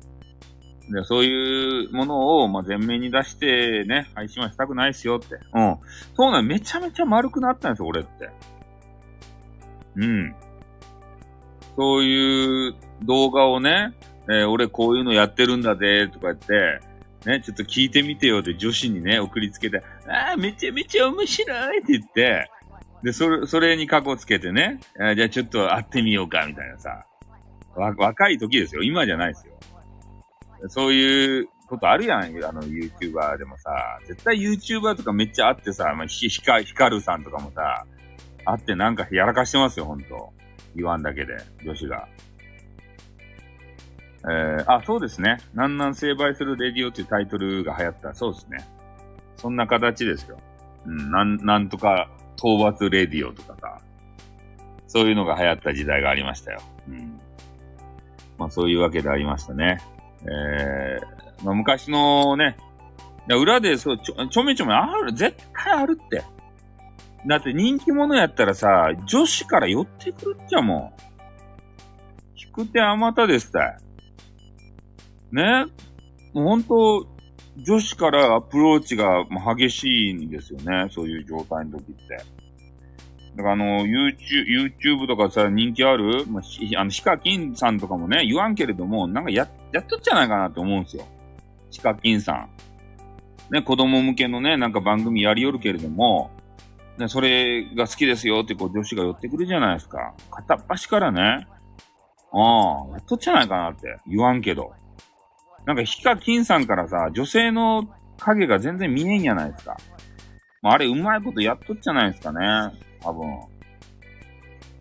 [0.90, 5.36] で、そういうものを、まあ、前面に出してね、配信はしたくないですよって。
[5.54, 5.78] うん。
[6.16, 8.30] そうなんめちゃめちゃ丸くなったんですよ、俺って。
[9.98, 10.36] うん。
[11.76, 13.94] そういう動画をね、
[14.28, 16.80] えー、俺こういうのやってるんだぜ、とか言って、
[17.26, 22.50] ね、ちょっと聞いてみてよって女子にね、送りつけて、ああ、めちゃめちゃ面白いって言って、
[23.04, 24.80] で、それ、それに過去つけてね、
[25.16, 27.06] じゃあちょっと会ってみようか、みたいなさ。
[27.76, 28.84] わ、若い時ですよ。
[28.84, 29.54] 今じゃないですよ。
[30.70, 33.72] そういうことあるやん、あの、YouTuber でもさ。
[34.08, 37.86] 絶対 YouTuber とかめっちゃあってさ、まあ、ひ、ひか、ひかるさんとかもさ、
[38.46, 40.32] あってなんかやらかしてますよ、ほんと。
[40.76, 42.08] 言わんだけで、女子が。
[44.28, 45.38] えー、あ、そうですね。
[45.54, 48.14] なんなん成敗するレディオっていうタイトルが流行った。
[48.14, 48.58] そうですね。
[49.38, 50.38] そんな形ですよ。
[50.86, 53.78] うん、なん、なんとか、討伐レディオとかさ。
[54.88, 56.62] そういうのが流行った時代がありましたよ。
[56.88, 57.20] うん。
[58.38, 59.78] まあそういうわけでありましたね。
[60.28, 62.58] えー、まあ、昔のね、
[63.28, 66.24] 裏でそうちょ、ちょめちょめある、絶対あるって。
[67.28, 70.92] だって人気者やったらさ、女子から寄ってくるっちゃもん。
[72.38, 73.78] 引く手あまたですたい。
[75.32, 75.66] ね？
[76.34, 77.08] もう本当、
[77.58, 80.88] 女子からアプローチが激しいんですよね。
[80.92, 82.18] そういう状態の時って。
[83.36, 86.44] だからあの、YouTube、YouTube とかさ、人気ある、まあ、
[86.80, 91.06] あの、ヒカキンさんとかもね、言わんけれども、なんかや、やっとっちゃないかなって思うんですよ。
[91.70, 92.50] ヒカキンさん。
[93.52, 96.32] ね、子供向けのね、なんか番組やりよるけれども、
[96.98, 100.14] ね、それが好きですよってこう女子が寄ってくるじゃないですか。
[100.32, 101.48] 片っ端からね。
[102.32, 104.74] ああ、やっとっちゃないかなって言わんけど。
[105.66, 109.76] なんかヒカキンさんからさ、女性の影が全然見えんやないですか。
[110.62, 112.72] まあ、あれうまいことやっとっちゃないですかね。
[113.06, 113.30] 多分。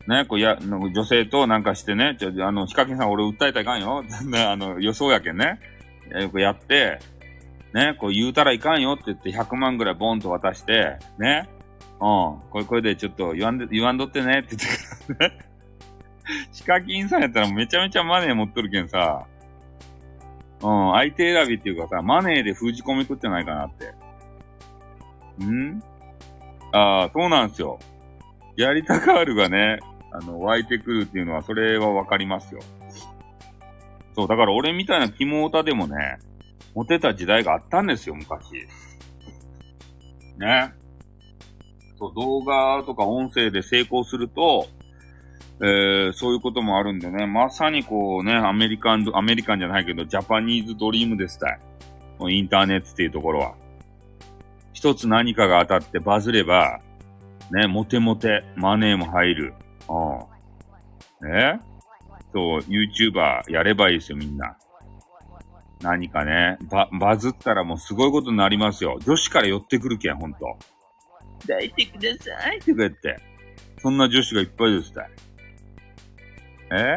[0.07, 4.05] ね、こうや、女性となんかしてね、ちょ、あの、ヒカキンさん俺訴えたいかんよ。
[4.05, 5.61] あの、予想やけんね。
[6.20, 6.99] よくやって、
[7.72, 11.49] ね、こう言うたらいかんよって言って100万ぐらいボンと渡して、ね。
[11.95, 11.99] うん。
[12.51, 15.39] これ、これでちょっと言わんで、言わんどってねって言ってね。
[16.53, 19.27] ヒカキンさんやったらめちゃめちゃマネー持っとるけんさ、
[20.62, 25.45] うん、相手選びっていうかさ、マネーで封じ込めくってないかなって。
[25.45, 25.83] ん？
[26.72, 27.79] ああ、そうなんですよ。
[28.57, 29.79] やりたがるがね、
[30.13, 32.61] あの、湧いてくるっていうのは、それはわかりますよ。
[34.15, 36.19] そう、だから俺みたいな肝オタでもね、
[36.75, 38.67] モテた時代があったんですよ、昔。
[40.39, 40.73] ね。
[41.99, 44.67] そう、動画とか音声で成功すると、
[45.61, 51.61] えー、そういうこともあるんでね、まさにこうね、アメリカン、アメリカンじゃないけど、ジャパニーズドリームですたい。
[52.29, 53.55] インターネットっていうところは。
[54.73, 56.81] 一つ何かが当たってバズれば、
[57.51, 59.55] ね、モテモテ、マネーも入る。
[59.89, 61.31] うん。
[61.31, 61.61] ね
[62.33, 64.57] そう、YouTuber やればいいですよ、みんな。
[65.83, 68.99] 何かね、バ、バズったらもうすごいことになりますよ。
[69.05, 70.57] 女子から寄ってくるけん、ほんと。
[71.43, 73.21] 抱いてくださいって言って。
[73.83, 75.11] そんな女子がいっぱいですたい。
[76.73, 76.97] え？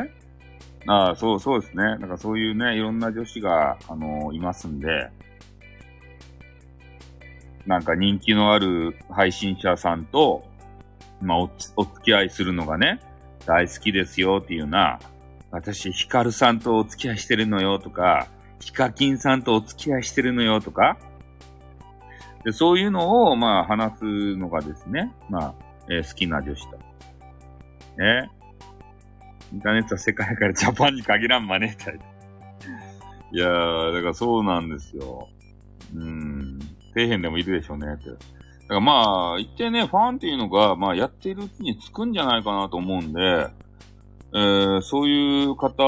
[0.88, 1.98] ああ、そう、そうですね。
[2.00, 5.10] だかそういうね、いろんな女子が、あのー、いますんで、
[7.68, 10.43] なんか人気のある配信者さんと、
[11.22, 13.01] まあお、お付き合いするのがね、
[13.45, 14.99] 大好きですよっていうな、
[15.51, 18.28] 私、ヒカルさんとお付き合いしてるのよとか、
[18.59, 20.97] ヒカキンさんとお付き合いしてるのよとか、
[22.43, 25.53] でそういうのを、まあ、話すのがですね、まあ、
[25.89, 26.78] えー、好きな女子と。
[27.97, 28.32] ね。
[29.51, 31.99] インターネットは世界からジャパンに限らんマネータイ。
[33.34, 35.28] いやー、だからそうなんですよ。
[35.95, 36.57] うん。
[36.98, 38.10] 底辺でもいるでしょうね、って。
[38.10, 38.20] だか
[38.70, 43.48] らまあ、一定ね、ファンっていうのが、まあ、やってるうちにつくんじゃないかなと思うんで、
[44.34, 45.84] えー、そういう方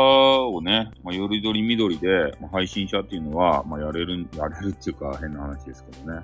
[0.47, 6.22] をね、まあ、よりどりみどりで、まあ、配信者っていうのは、まあ、やれる、やれるっていうか変な話ですけどね。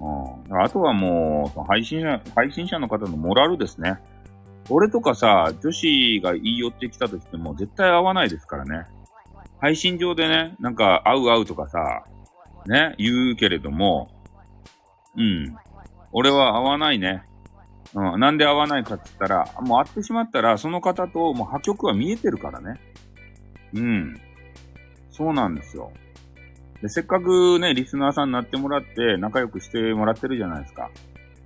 [0.00, 3.98] うん、あとはもう、配信者、配信者の方のモラルですね。
[4.70, 8.86] 俺とかさ、女子が言い寄ってきたとしても絶対会わないですからね。
[9.60, 12.04] 配信上でね、なんか会う会うとかさ、
[12.66, 14.10] ね、言うけれども、
[15.16, 15.54] うん。
[16.12, 17.22] 俺は会わないね。
[17.94, 18.20] うん。
[18.20, 22.80] なんで会わないかって言ったら、もう会ってしまったら、その方ともう破局は見えてるからね。
[23.74, 24.20] うん。
[25.10, 25.92] そうなんですよ。
[26.80, 30.90] で、せっかくね、リスナーさんになってもらって、仲良くしてもらってるじゃないですか。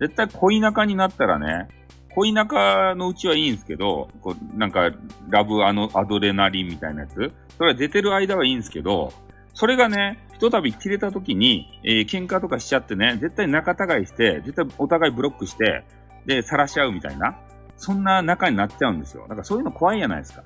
[0.00, 1.68] 絶対恋仲になったらね、
[2.14, 4.90] 恋仲のうちはいいんですけど、こう、なんか、
[5.28, 7.32] ラブあの、アドレナリンみたいなやつ。
[7.58, 9.12] それは出てる間はいいんですけど、
[9.56, 15.82] それがね、ひとたび切れた時に、えー、喧嘩とかしちゃってね、絶対仲違いして、絶対お互いブロックして、
[16.26, 17.38] で、晒し合うみたいな、
[17.78, 19.22] そんな仲になっちゃうんですよ。
[19.22, 20.44] だからそういうの怖いじゃないですか。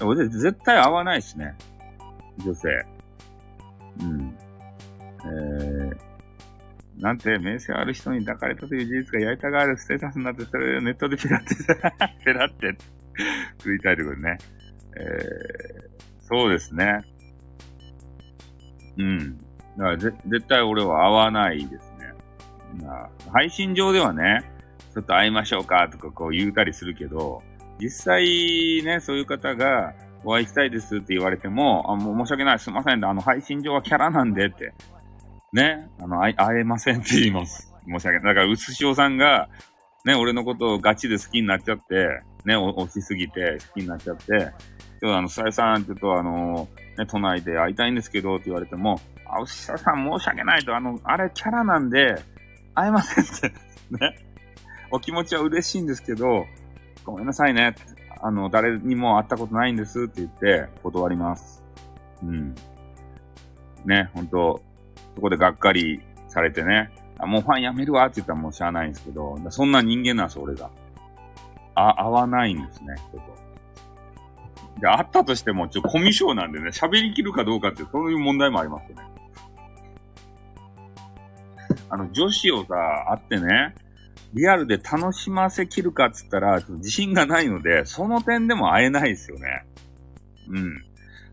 [0.00, 1.56] 俺絶対合わないしね。
[2.38, 2.68] 女性。
[4.00, 4.38] うん。
[5.24, 11.56] えー、なんて、名声ある人に抱かれたという事実がやりたがるステータスになって、それをネットでペラって、
[12.24, 12.76] ペラって、
[13.58, 14.38] 食いたいところね。
[14.96, 17.02] えー、そうですね。
[18.98, 19.38] うん。
[19.76, 20.16] だから絶
[20.48, 22.12] 対俺は会わないですね。
[22.82, 24.50] まあ、配信上ではね、
[24.94, 27.42] ちょっと会いましょうかとかこう言うたりするけど、
[27.78, 29.92] 実際ね、そういう方が、
[30.24, 34.74] お会いしたいですって言われても、あ、もう申し訳ない、すいません、あの、配信上はキャラなんでって、
[35.52, 37.72] ね、あの、会えませんって言います。
[37.86, 38.34] 申し訳ない。
[38.34, 39.48] だから、うすしおさんが、
[40.04, 44.52] ね、俺のことをガチで好きになっちゃって、ね、押しすぎて好きになっちゃって、
[45.06, 52.16] 今日あの、さえさん、ちょっとあの、ね、都内で会いたいんですけどって言われても、あ、牛田さん申し訳ないと、あの、あれキャラなんで、
[52.74, 53.52] 会えませんって
[53.96, 54.16] ね。
[54.90, 56.44] お気持ちは嬉しいんですけど、
[57.04, 57.76] ごめんなさいね。
[58.20, 61.64] あの、誰にも会ったことないんですって言って断ります。
[62.24, 62.52] うん。
[63.84, 64.60] ね、ほんと、
[65.14, 66.90] そこでがっかりされてね、
[67.20, 70.68] あもうファンやめるわって言ったらもうしゃあないんですけど、そんな人間なんです、俺が。
[71.76, 73.35] あ、合わないんですね、人と。
[74.80, 79.04] で、あったとしても、ちょ、コミュ障なんでね、喋りきるかどうかって、そういう問題もありますよね。
[81.88, 82.74] あの、女子をさ、
[83.10, 83.74] 会ってね、
[84.34, 89.64] リアルで楽しませきるかっつったら、自信がないので、その点でも会えないですよね。
[90.48, 90.84] うん。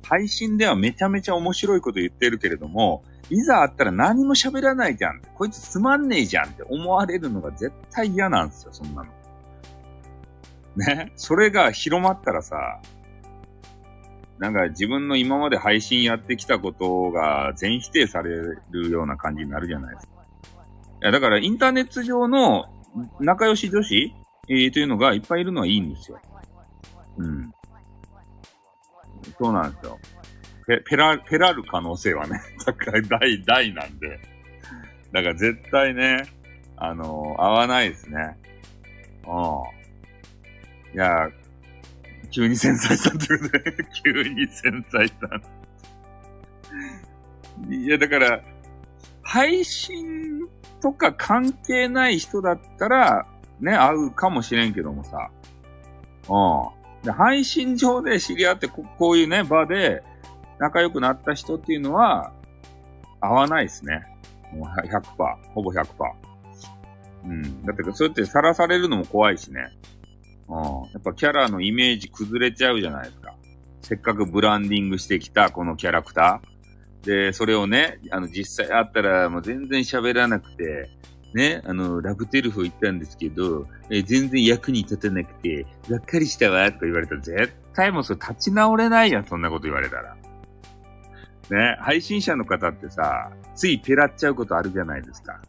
[0.04, 5.22] 配信ではめちゃめちゃ面白いこと言ってるけれども、いざ会ったら何も喋らないじゃん。
[5.36, 9.10] こいつつまんねえじゃんって思われるのが絶対嫌なんですよ、そんなの。
[10.76, 11.12] ね。
[11.16, 12.80] それが広まったらさ、
[14.44, 18.30] なんか自分の今まで配信やってきたことが全否定され
[18.72, 20.14] るような感じになるじゃないですか。
[21.02, 22.66] いや、だからインターネット上の
[23.22, 24.14] 仲良し女子、
[24.50, 26.20] えー、というのがいっぱいいるのはいいんですよ。
[27.20, 27.54] うん。
[29.40, 29.98] そうなんですよ。
[30.68, 34.20] ペ、ペラ、ペラる可能性はね、 高い、大、大なんで。
[35.14, 36.26] だから絶対ね、
[36.76, 38.38] あのー、合わないですね。
[39.26, 39.30] う
[40.92, 40.96] ん。
[40.96, 41.30] いや、
[42.34, 45.14] 急に繊細さんってことで、 急に繊細さ
[47.70, 47.72] ん。
[47.72, 48.42] いや、だから、
[49.22, 50.42] 配信
[50.82, 53.28] とか関係ない人だったら、
[53.60, 55.30] ね、会うかもしれんけどもさ。
[56.28, 57.06] うん。
[57.06, 60.04] で配信上で知り合ってこ、こういうね、場で
[60.58, 62.34] 仲良くなった人っていうのは、
[63.22, 64.04] 会わないですね。
[64.52, 65.04] もう100%。
[65.54, 65.86] ほぼ100%。
[67.26, 67.64] うん。
[67.64, 69.70] だって、そうやってさらされるのも怖いしね。
[70.48, 70.92] うん。
[70.92, 73.36] やっぱキャラのイメージ崩れちゃうじゃないですか。
[73.82, 77.06] せっかくブランディングしてきたこのキャラクター。
[77.06, 80.90] で、それをね、あの、実際会ったらもう全然喋らなくて、
[81.34, 90.16] ね、あの、ラブテルフ行ったんですけど、え、全然役に立てなくて、がっかりしたわ、とか言われたら絶対もうそれ立ち直れないやん、そんなこと言われたら。
[91.50, 95.42] ね、配信者の方ってさ、ついペラっちゃうことあるじゃないですか。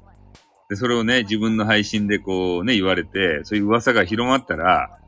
[0.68, 4.98] で、それをね、自分の配信でこうね、言われて、そういう噂が広まったら、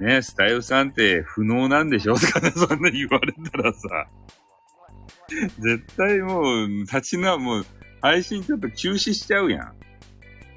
[0.00, 2.14] ね、スタイルさんって不能なんでしょ？
[2.18, 4.06] とかね、そんな言われたらさ、
[5.58, 7.66] 絶対もう、立ちな、もう、
[8.00, 9.72] 配信ちょっと休止しちゃうやん。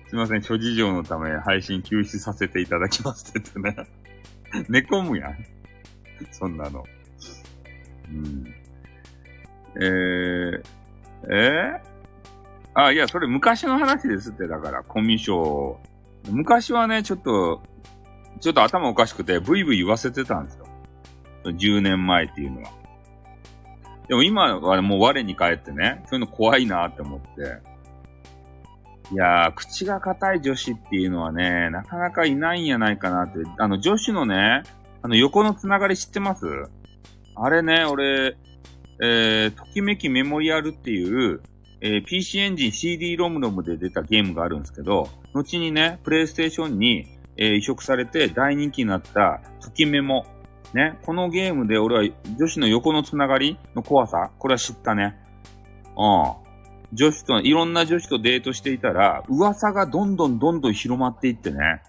[0.08, 3.88] すいません、諸事情のため配信休止させていただきますって言ってね。
[4.70, 5.38] 寝込むやん。
[6.32, 6.84] そんなの。
[8.10, 8.54] うん。
[9.78, 10.62] えー、
[11.32, 11.91] えー、
[12.74, 15.78] あ、いや、それ昔の話ですって、だから、コミュ障。
[16.30, 17.62] 昔はね、ちょっと、
[18.40, 20.68] ちょっと頭おかしくて、ブイブイ言わせてたんですよ。
[21.44, 22.72] 10年前っていうのは。
[24.08, 27.62] でも今はもう我に返ってね、そういうの怖いなって思って。
[29.14, 33.40] いやー、口が硬い女子っていうのはね、なかなかいないんやないかなって。
[33.58, 34.64] あの、女子のね、
[35.02, 36.46] あの、横のつながり知ってます？
[37.36, 38.38] あれね、俺、
[39.02, 41.42] えー、ときめきメモリアルっていう、
[41.82, 47.08] えー、PC エンジン CD ロムロムで出たゲームがあるんですけど、後にね、プレイステーションに、
[47.38, 50.26] えー移植されて大人気になったときメモ。
[50.74, 51.00] ね。
[51.04, 55.18] このゲームで俺は女子の横のつながりの怖さ、これは知ったね。
[55.98, 56.42] うん。
[56.94, 61.82] 女子と、いろんな女子とデートしていたら、噂がどんどんどんどん広まっていってね。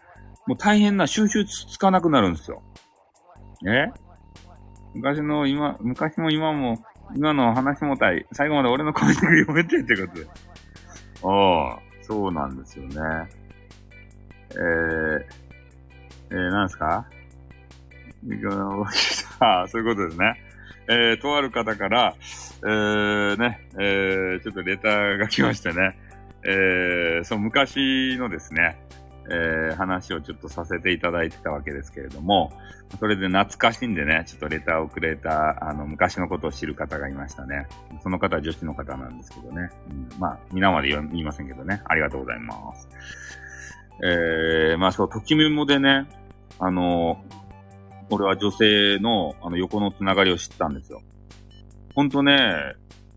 [0.47, 2.62] もう大変な収集つつかなくなるんですよ。
[3.66, 3.93] え
[4.95, 6.78] 昔の今、昔も今も、
[7.14, 10.26] 今の話もたい、最後まで俺のコメントが読めてってことで。
[11.24, 12.94] ああ、そうなんですよね。
[14.50, 15.24] えー、
[16.30, 17.06] えー、なんですか？
[19.40, 20.40] ああ、 そういうことですね。
[20.88, 22.14] えー、とある方から、
[22.64, 25.98] えー、ね、えー、ちょっとレターが来ましてね、
[26.44, 28.78] えー、そう、昔のですね、
[29.31, 32.53] えー、話をちょっとさせていただいてたわけですけれども、
[32.99, 37.66] それで懐かしんでね、ちょっとレターをくれた、あの、昔のことを知る方がいましたね。
[38.03, 39.70] その方は女子の方なんですけどね。
[39.89, 41.83] うん、まあ、皆まで言いませんけどね。
[41.87, 42.89] ありがとうございます。
[44.05, 46.09] えー、まあそう、ときメモでね、
[46.59, 47.23] あの、
[48.11, 51.03] 俺は女性の、あの、横のつながりを知ったんですよ。
[51.95, 52.75] ほんとね、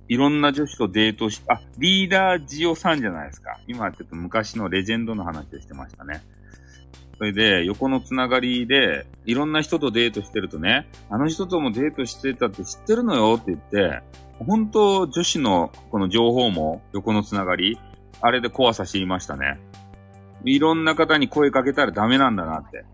[0.07, 3.59] いろんな女子とデートし、あ、リーダージオさんじゃないですか。
[3.67, 6.23] 今ちょっと昔のレジェンドの話をしてましたね。
[7.17, 14.01] それで、横のつながりで、いろんな人とデートしてるとね、あの人ともデートしてたって知ってるのよって言って、
[14.45, 17.79] 本当女子のこの情報も横のつながり、
[18.21, 19.59] あれで怖さ知りましたね。
[20.43, 22.85] いろんな方に声かけたらダメなんだなって。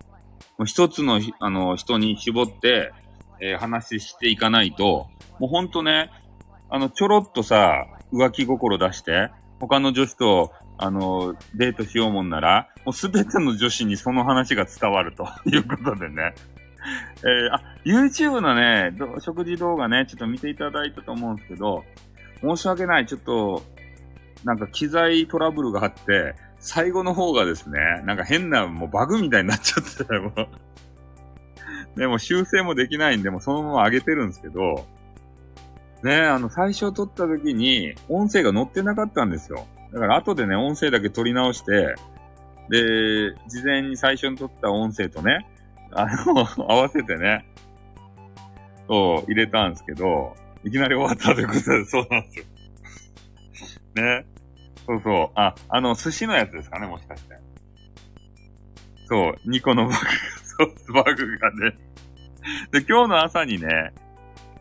[0.56, 2.92] もう一つのあの人に絞って、
[3.40, 5.08] えー話していかないと、
[5.40, 6.10] もうほんとね、
[6.74, 16.32] あの、ちょろっとさ、浮気心出して、他の女子と、あの、デートしようもんなら、もうすべての女子にその話が伝わると いうことでね。
[17.18, 21.84] えーあ、YouTube のね、食事動画ね、ちょっと見ていただいたと思うんですけど、
[22.40, 23.62] 申し訳ない、ちょっと、
[24.42, 30.48] なんか機材トラブルがあって、最後の方がですね、なんか変なもうバグみたいになっちゃってたよ、もう。
[31.98, 34.86] でも修正もできないんで、もうそのまま上げてるんですけど、
[36.02, 39.66] ねあの、最初撮った時に音声が載ってなかったんですよ。
[39.92, 41.94] だから後でね、音声だけ撮り直して、
[42.68, 45.46] で、事前に最初に撮った音声とね、
[45.92, 47.46] あの、 合わせてね、
[48.88, 50.34] そう、入れたんですけど、
[50.64, 52.44] いきなり終わったということで、そうなんですよ。
[53.94, 54.26] ね。
[54.86, 55.30] そうそう。
[55.34, 57.36] あ、あの、寿司のやつですかね、もしかして。
[59.06, 60.00] そう、2個のバグが、
[60.44, 61.76] そう、バグがね。
[62.72, 63.92] で、今日の朝にね、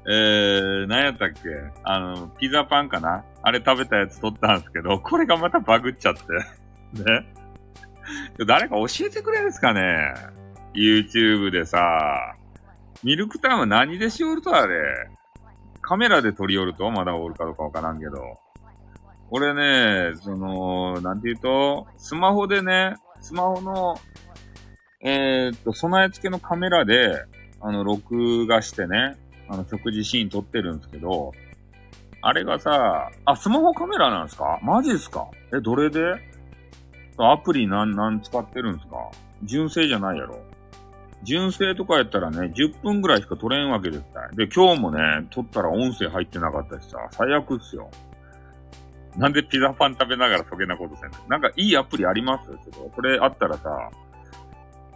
[0.07, 1.39] えー、何やったっけ？
[1.83, 3.23] あの、ピザパンかな？
[3.43, 6.21] あれ食べたやつ撮ったんですけど、これがまたバグっちゃって。
[7.03, 7.33] ね。
[8.47, 10.13] 誰か教えてくれるんですかね
[10.73, 12.35] ?YouTube でさ、
[13.03, 14.75] ミルクタイム何でしおるとあれ？
[15.81, 18.39] カメラで撮り寄るとまだおるかどうかわからんけど。
[19.29, 23.95] 俺ね、その、なんて言うと、スマホでね、スマホの、
[25.03, 27.23] えーっと、備え付けのカメラで、
[27.61, 29.15] あの、録画してね、
[29.51, 31.33] あの、食事シーン撮ってるんですけど、
[32.21, 34.59] あれがさ、あ、スマホカメラなんですか？
[34.63, 35.27] マジっすか？
[35.53, 36.01] え、どれで？
[37.17, 38.95] アプリなん、なん使ってるんですか？
[39.43, 40.39] 純正じゃないやろ
[41.23, 44.31] 純正とかやったらね、10分ぐらいしか撮れんわけですから。
[44.31, 44.99] で、今日もね、
[45.31, 47.89] 撮ったら音声入ってなかったしさ、最悪っすよ。
[49.17, 51.17] なんでピザパン食べながらそげなことせんの？
[51.27, 52.47] なんかいいアプリあります？
[52.63, 53.91] けど、これあったらさ、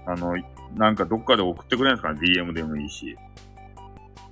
[0.07, 0.35] あの、
[0.75, 3.17] なんかどっかで送ってくれんすかね ?DM でもいいし。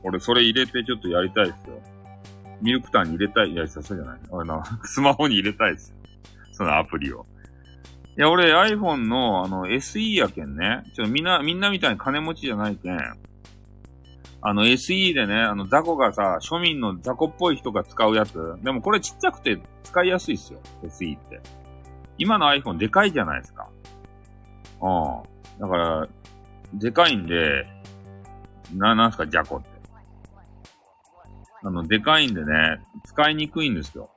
[0.03, 1.81] 俺それ入れてちょっとやりたいっすよ。
[2.61, 3.51] ミルクタンに入れたい。
[3.51, 4.19] いや、そうじゃない。
[4.31, 5.93] あの、 スマホに入れたいっす。
[6.51, 7.25] そのアプリを。
[8.17, 10.83] いや、俺 iPhone のあの SE やけんね。
[10.93, 12.99] ちょみんな、みんなみたいに金持ちじゃないけん。
[14.45, 18.57] あの SE でね、あの雑魚がさ、庶民の雑魚っぽい人が使うやつ。
[18.61, 20.59] でもこれちっちゃくて使いやすいっすよ。
[20.83, 21.41] SE って。
[22.17, 23.67] 今の iPhone でかいじゃないですか。
[24.81, 25.59] うん。
[25.59, 26.07] だから、
[26.73, 27.65] でかいんで、
[28.73, 29.72] な、なんすか、ジャコって。
[31.63, 34.09] あの、でかいんでね、使いにくいんですよ。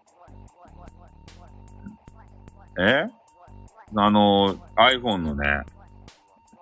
[2.78, 3.08] え？
[3.94, 5.62] あの、iPhone のね、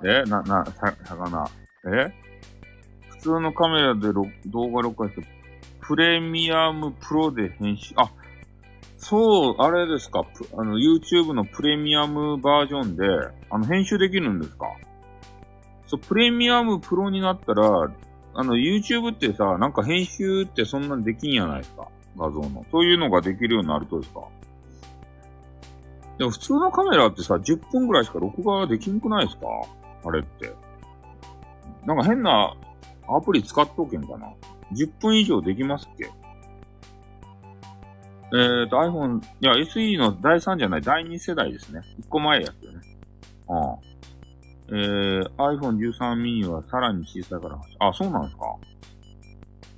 [0.04, 0.22] え？
[0.28, 1.48] な、な、魚。
[1.86, 2.12] え？
[3.10, 5.26] 普通のカメラで動画録画して、
[5.80, 8.10] プレミアムプロで編集、あ、
[8.98, 10.24] そう、あれですか、
[10.58, 13.06] あの、YouTube のプレミアムバージョンで、
[13.50, 14.66] あの、編集できるんですか？
[15.86, 17.90] そう、プレミアムプロになったら、
[18.34, 21.88] あの、YouTube ってさ、なんか編集ってそんなんできんやないですか？
[22.16, 22.64] 画像の。
[22.70, 24.20] そういうのができるようになるとですか？
[26.18, 29.46] でも普通のカメラってさ、10分ぐらいしか録画できんくないですか？
[30.04, 30.52] あれって。
[31.86, 32.54] なんか変な
[33.08, 34.32] アプリ使っとけんかな
[34.72, 36.10] ?10 分以上できますっけ？
[38.32, 41.82] えーと、iPhone、いや、SE の第3じゃない、第2世代ですね。
[42.00, 42.80] 1個前やつよね。
[43.48, 43.93] うん。
[44.74, 48.44] えー、iPhone 13 mini はさらに小さいから、あ、そうなんですか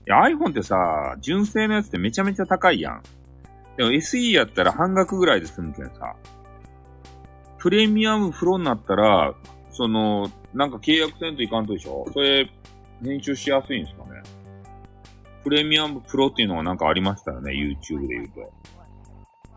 [0.07, 3.03] いや、iPhone ってさ、純正のやつってめちゃめちゃ高いやん。
[3.77, 6.17] でも SE やったら半額ぐらいで済むけどさ。
[7.59, 9.35] プレミアムプロになったら、
[9.71, 12.51] その、なんか契約せんといかんとでしょそれ、
[13.05, 14.23] 編集しやすいんですかね
[15.45, 18.53] プレミアムプロっていうのがなんかありましたよね、YouTube で言うと。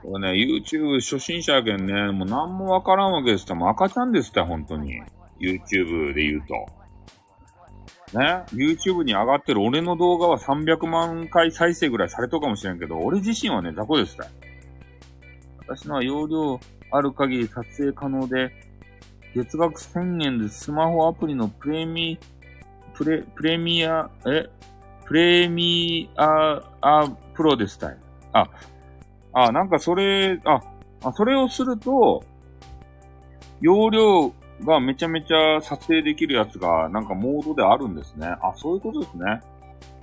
[0.01, 5.01] これね、YouTube 初心者やけんね、もう何もわからんわけですって、もう赤ちゃんですって、本当に。
[5.39, 8.17] YouTube で言うと。
[8.17, 14.23] ね、YouTube に上がってる俺の動画は300万回再生ぐらいされとかもしれんけど、俺自身はね、雑魚ですって。
[15.59, 16.59] 私のは容量
[16.91, 18.51] ある限り撮影可能で、
[19.35, 22.17] 月額1000円でスマホアプリのプレミ、
[22.95, 24.49] プレ、プレミア、え？
[25.05, 27.97] プレミア、あ、プロですたい。
[28.33, 28.49] あ、
[29.33, 30.59] あ、なんかそれ、あ、
[31.03, 32.23] あそれをすると、
[33.61, 34.33] 容量
[34.63, 38.27] がめちゃめちゃ撮影できるやつが、なんかモードであるんですね。
[38.27, 39.41] あ、そういうことですね。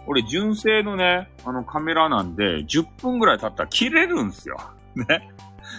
[0.06, 4.56] 俺、純正のね、あのカメラなんで、10分ぐらい経ったら切れるんすよ。
[4.94, 5.30] ね。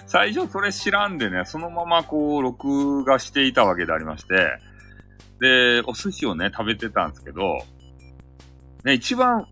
[0.06, 4.60] 最初それ知らんでね、そのままこう、録画していたわけでありまして、
[5.40, 7.60] で、お寿司をね、食べてたんですけど、
[8.84, 9.48] ね、一番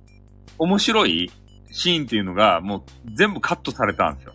[0.58, 1.32] 面白い
[1.72, 2.84] シーンっていうのが、もう
[3.14, 4.34] 全部カットされたんですよ。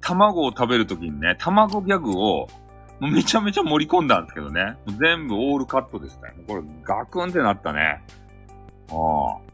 [0.00, 2.48] 卵を食べるときにね、卵ギャグを、
[3.00, 4.76] めちゃめちゃ盛り込んだんですけどね。
[4.98, 6.34] 全部オールカットでしたね。
[6.46, 8.02] これ、ガクンってなったね。
[8.90, 9.46] ああ。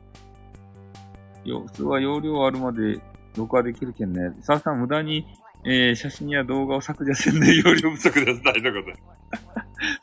[1.45, 3.01] よ、普通は容量あるまで
[3.37, 4.33] 録画できるけんね。
[4.41, 5.27] さあさん無駄に
[5.65, 8.43] えー、写真や動画を削除せんで容量不足です。
[8.43, 9.03] 大丈夫です。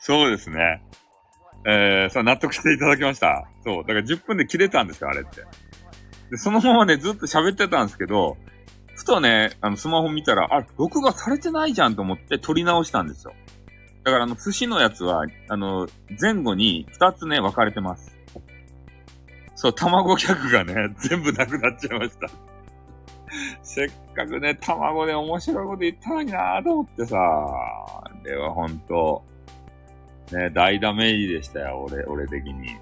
[0.00, 0.82] そうですね。
[1.66, 3.46] えー、さ納得していただきました。
[3.62, 3.82] そう。
[3.82, 5.42] だから10分で切れたんですよ、あれって。
[6.30, 8.38] で、そのままね、ずっと喋ってたんですけど、
[9.00, 13.32] ふとね、あの、スマホ見たら、あ、録画されてないじゃんと思って撮り直したんですよ。
[14.04, 15.88] だからあの、寿司のやつは、あの、
[16.20, 18.14] 前後に2つね、分かれてます。
[19.54, 22.28] そう、卵客がね、全部なくなっちゃいました。
[23.64, 27.16] せっかくね、卵で面白いこと言ったのになぁと思ってさ、
[28.22, 29.24] ではほんと、
[30.30, 32.76] ね、大ダメージでしたよ、俺、俺的に。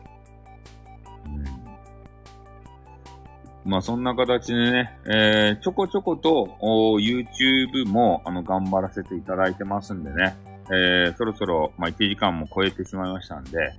[3.69, 10.35] まあそんな形でね、えー、ちょこちょことお、YouTube も、あの、頑張らせていただいてますんでね、
[10.71, 13.75] えー、そろそろ、まあ1時間も超えてしまいましたんで、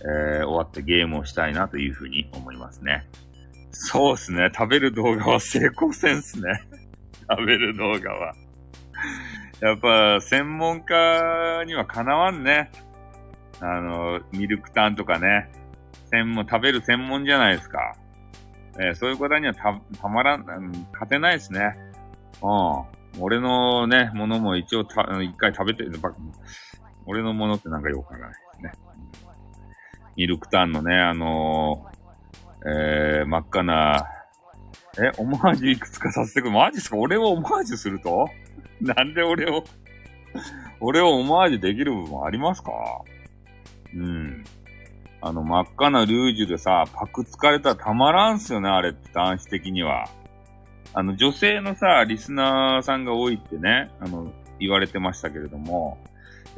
[0.00, 3.06] えー、終わってゲームをしたいなというふうに思いますね。
[3.72, 4.50] そうっすね。
[4.56, 6.62] 食べる動画は成功せんすね。
[7.28, 8.32] 食べる動画は。
[9.60, 12.70] やっぱ、専門家にはかなわんね。
[13.60, 15.50] あの、ミルクタンとかね。
[16.10, 17.96] 専門、食べる専門じゃないですか。
[18.78, 20.44] えー、そういう方にはた、たまらん、
[20.92, 21.76] 勝てないですね。
[22.42, 23.20] うん。
[23.20, 25.84] 俺のね、ものも一応た、一回食べて、
[27.06, 28.72] 俺のものってなんかよくわからないですね。
[30.16, 31.86] ミルクタンのね、あの
[32.66, 34.06] えー、真っ赤な、
[34.98, 36.52] え、オマージュいくつかさせてくる。
[36.52, 36.96] マジっすか？
[36.96, 38.28] 俺をオマージュすると？
[38.80, 39.62] なんで俺を
[40.80, 42.72] 俺をオマージュできる部分ありますか？
[43.94, 44.44] うん。
[45.20, 50.08] あの、真っ赤なルージュでさ、パクつかれたらたまらんすよね、あれって男子的には。
[50.94, 55.98] あの、女性のさ、リスナーさんが多いってね、あの、言われてましたけれども、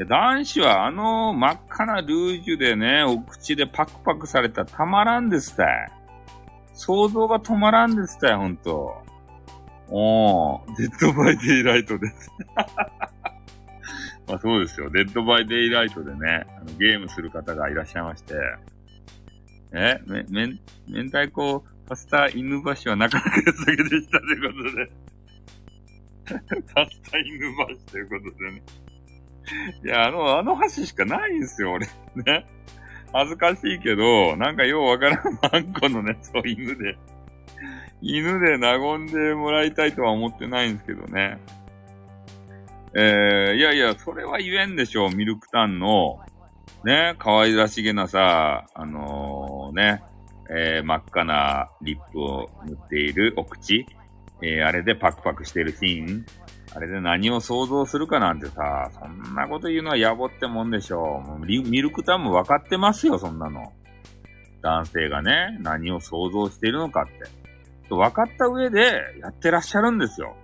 [0.07, 5.91] 男子はあの真っ赤なルージュでね、お口でパクパクされたらたまらんですたい。
[6.73, 9.03] 想像が止まらんですたよ、ほんと。
[9.91, 12.31] おー、デッドバイデイライトです。
[14.29, 14.91] まあそうですよ。
[14.91, 18.35] デッドバイデイライトでね、あのゲームする方がいらっしゃいまして、
[19.73, 24.91] えめ、めん、明太子パスタ犬橋はなかなかやつだけでしたということで。
[26.75, 27.39] パスタ犬
[27.87, 28.63] 橋ということでね。
[29.83, 31.87] いや、あの、あの橋しかないんですよ、俺。
[32.17, 32.47] ね。
[33.13, 36.99] 恥ずかしいけど、なんかようわからんあんこのね、そう犬で、
[38.03, 41.39] 犬で和んでもらいたいとは思ってないんですけどね。
[42.95, 46.19] えー、いやいや、それは言えんでしょう、ミルクタンの、
[46.85, 50.03] ね、可愛らしげなさ、あのー、ね、
[50.51, 53.85] えー、真っ赤なリップを塗っているお口、
[54.43, 56.25] えー、あれでパクパクしてるシーン、
[56.75, 61.29] あれで何を想像するかなんてさ、そんなこと言うのは野暮ってもんでしょう。
[61.29, 63.73] もうミルクタンも分かってますよ、そんなの。
[64.63, 67.95] 男性がね、何を想像しているのかって。
[67.95, 70.37] 分かった上でやってらっしゃるんですよ。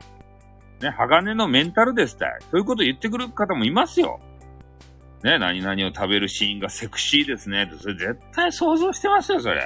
[0.80, 2.38] ね、鋼のメンタルですたい。
[2.42, 4.20] そういうこと言ってくる方もいますよ。
[5.22, 7.70] ね、何々を食べるシーンがセクシーですね。
[7.80, 9.62] それ絶対想像してますよ、それ。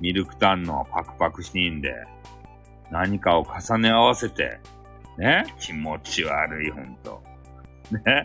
[0.00, 1.94] ミルクタンのパクパクシーンで。
[2.90, 4.60] 何かを重ね合わせて、
[5.18, 7.22] ね気持ち悪い、ほんと。
[7.90, 8.24] ね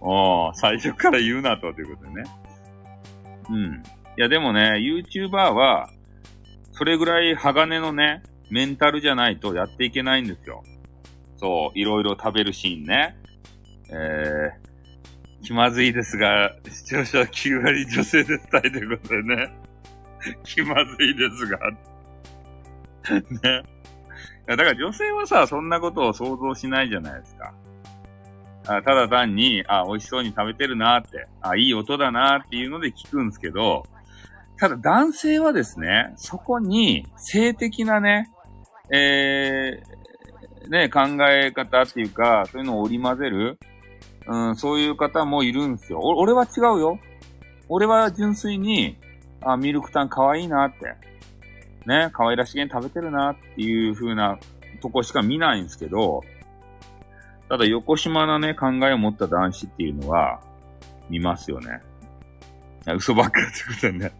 [0.00, 2.30] お最初から言うなと、ということでね。
[3.50, 3.82] うん。
[4.16, 5.90] いや、でもね、YouTuber は、
[6.72, 10.62] それぐらい鋼のね、メンタルじゃないとやっていけないんですよ。
[11.36, 13.16] そう、いろいろ食べるシーンね。
[13.90, 19.52] えー、気まずいですが、視聴者9割女性で伝えということでね。
[20.44, 21.58] 気まずいですが。
[23.60, 23.62] ね。
[24.46, 27.52] だから女性はさ、そんなことを想像しないじゃないですか。
[28.66, 33.86] あただ単に、あ、美味しそうに食べてるなって、あ、いい音だなっていうので聞くんですけど、
[34.58, 38.28] ただ男性はですね、そこに性的なね、
[38.90, 43.58] えー、ね、考え方っていうか、そういうのを織り交ぜる、
[44.26, 46.00] うん、そういう方もいるんですよ。
[46.00, 46.98] 俺は違うよ。
[47.68, 48.98] 俺は純粋に、
[49.42, 50.94] あ、ミルクタン可愛いなって。
[51.86, 54.38] ね、可愛らしげに食べてるなっていう風な
[54.82, 56.22] とこしか見ないんですけど、
[57.48, 60.40] ただ横島なね、考えを持った男子っていうのは、
[61.08, 61.80] 見ますよね。
[62.96, 64.12] 嘘ばっかってことでね。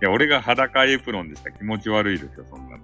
[0.00, 2.82] いや、俺が裸エプロンでした気持ち悪いですよ、そんなの。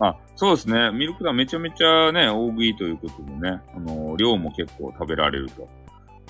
[0.00, 0.90] あ、そうですね。
[0.90, 5.68] ミルクダめちゃめちゃね、大食いということでね、あの、量も結構食べられると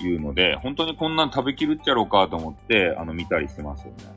[0.03, 4.15] いうので、本当にこんなん食べきるっちゃろうかと思って、あの、見たりしてますよね。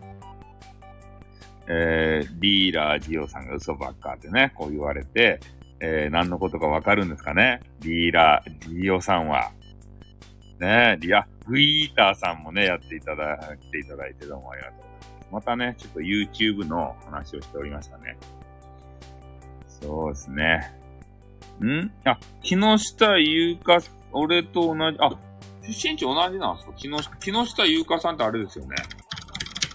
[1.70, 5.40] えー、リーラージオさんが嘘ばっかってね、こう言われて、
[5.80, 7.60] えー、何のことかわかるんですかね？
[7.80, 9.50] リーラー、ジオさんは。
[10.58, 15.28] ねリア、グイーターさんもね、やっていただ、来ていただいてどうもありがとうございます。
[15.30, 18.16] またね、ちょっと YouTube の話をしておりましたね。
[19.80, 20.72] そうですね。
[21.60, 21.90] ん？
[22.04, 23.78] あ、木下優香、
[24.12, 25.10] 俺と同じ、あ、
[25.62, 26.72] 出身地同じなんですか？
[26.76, 28.76] 木下、木下優香さんってあれですよね。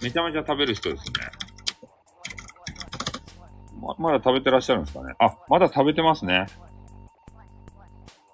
[0.02, 1.12] めちゃめちゃ食べる人ですね。
[3.80, 5.14] ま、まだ食べてらっしゃるんですかね？
[5.18, 6.46] あ、まだ食べてますね。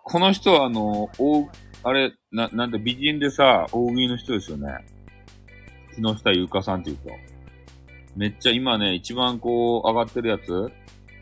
[0.03, 1.49] この人はあの、大、
[1.85, 4.73] あれ、な、なんて美人でさ、大食いの人ですよね。
[5.97, 7.11] 木下優香さんっていう人。
[8.17, 10.73] めっちゃ今ね、一番こう、上がってるやつ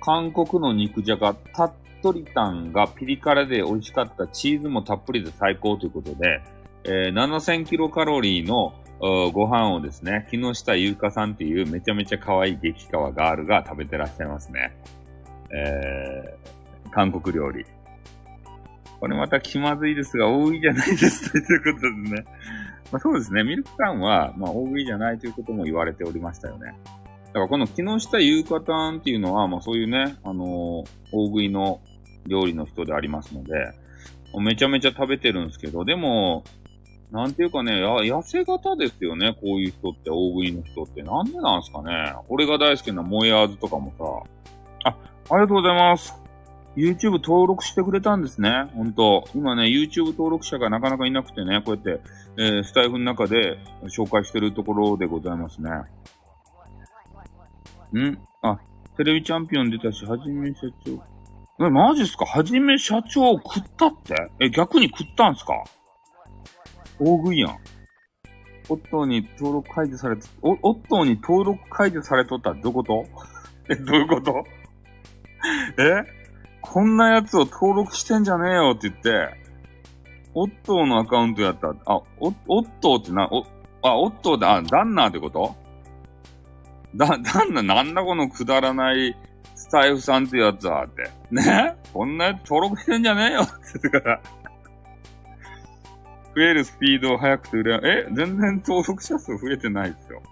[0.01, 1.73] 韓国の肉じゃが、たっ
[2.03, 6.43] とりタンがピリ辛で美味しかったチーズもたっぷりで最高ということで、
[6.85, 14.77] えー、7000キロカロリーのご飯をですね、木下優香さんっていうめちゃめちゃ可愛い激川ガールが食べてらっしゃいますね。
[15.51, 17.65] えー、韓国料理。
[19.01, 22.25] これまた気まずいですが、大食いじゃないですということでね。
[22.91, 23.45] まあ、そうですね。
[23.45, 26.75] ミルクタンは、まあ、大食いじゃないということも言われておりましたよね。
[27.28, 30.46] だからこの木下優香タンっていうのは、まあそういうね、あのー、
[31.12, 31.80] 大食いの
[32.26, 33.52] 料理の人でありますので、
[34.40, 36.44] めちゃめちゃ食べてるんですけど、でも、
[37.10, 41.02] なんていうかね、痩せ型ですよね、こういう人って、大食いの人って。
[41.02, 42.14] なんでなんすかね。
[42.28, 44.26] 俺が大好きなモエアーズとかも
[44.84, 44.90] さ。
[44.90, 44.96] あ、
[45.30, 46.14] ありがとうございます。
[46.76, 48.70] YouTube 登録してくれたんですね。
[48.74, 49.24] ほんと。
[49.34, 52.00] 今ね、YouTube 登録者がなかなかいなくてね、こうやって、
[52.36, 55.70] えー、スタイフの中で紹介してるところでございますね。
[57.97, 58.19] ん。
[58.43, 58.59] あ、
[58.97, 61.65] テレビチャンピオン出たし、はじめ社長。
[61.66, 62.24] え、マジっすか？
[62.24, 64.15] はじめ社長を食ったって？
[64.40, 65.55] え、逆に食ったんすか？
[67.01, 67.59] 大食いやん。
[68.70, 73.05] オットーに登録解除されて、お、オットーに登録解除されとったらどういうこと？
[73.70, 74.44] え、どういうこと？
[75.78, 76.05] え？
[76.60, 79.31] こんなやつを登録してんじゃねえよって言って、
[80.35, 82.35] オットーのアカウントやった、あ、オッ
[82.81, 83.47] トーってな、お、
[83.81, 85.56] あ、オットーで、あ、ダンナーってこと？
[86.94, 89.16] だ、なんだ、なんだこのくだらない
[89.55, 91.10] スタイフさんってやつはって。
[91.31, 91.77] ね？
[91.93, 94.20] こんなやつ登録してんじゃねえよって言ってから。
[96.35, 98.15] 増えるスピードを速くて売れ、え？
[98.15, 100.23] 全然登録者数増えてないですよ。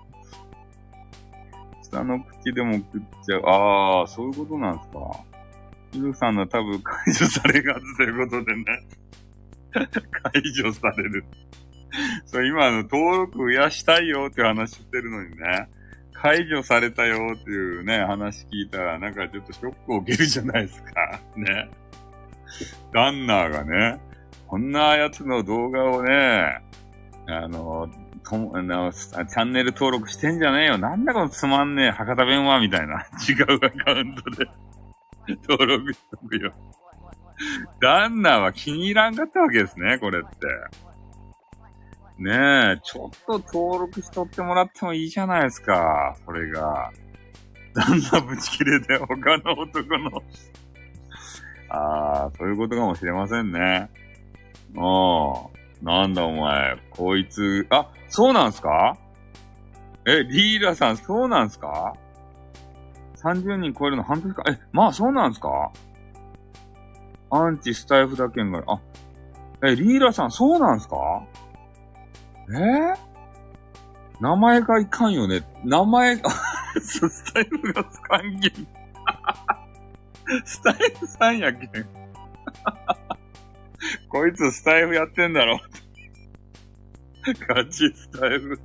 [1.82, 3.42] 下の口でも食っちゃう。
[3.46, 4.98] ああ、そういうことなんですか。
[5.92, 8.64] イルさんの多分解除されがずということでね。
[9.72, 11.24] 解除される。
[12.26, 15.68] そう、今の登録増やしたいよって話してるのにね。
[16.20, 21.20] 解除されたよっていうね、話聞いたら、なんかちょっとショックを受けるじゃないですか。
[21.36, 21.68] ね。
[22.92, 24.00] ランナーがね、
[24.46, 26.60] こんなやつの動画をね、
[27.28, 27.88] あの、
[28.28, 30.78] とあのチャンネル登録してんじゃねえよ。
[30.78, 33.06] なんだこのつまんねえ博多弁はみたいな。
[33.28, 34.48] 違うアカウントで
[35.48, 36.52] 登録しとくよ。
[37.80, 40.28] ランナーは気に入らんかったわけですね、これって。
[42.18, 46.90] ねえ、ちょっと登録しとってもらってもいいじゃないですか、これが。
[47.74, 50.22] 旦那ぶち切れで他の男の。
[51.68, 53.90] ああ、そういうことかもしれませんね。
[54.78, 55.48] ああ、
[55.82, 58.96] なんだお前、こいつ、あ、そうなんすか？
[60.06, 61.94] え、リーラさん、そうなんすか
[63.16, 64.42] ?30 人超えるの半年か？
[64.48, 65.70] え、まあそうなんすか？
[67.30, 68.80] アンチスタイフだけんが、あ、
[69.66, 70.96] え、リーラさん、そうなんすか？
[72.48, 72.96] えー、
[74.20, 75.42] 名前がいかんよね。
[75.64, 76.30] 名前が、
[76.80, 78.52] スタイルがつかんけん。
[80.44, 81.70] スタイルさんやけん。
[84.08, 85.58] こいつスタイフやってんだろ。
[87.48, 88.58] ガチスタイフ。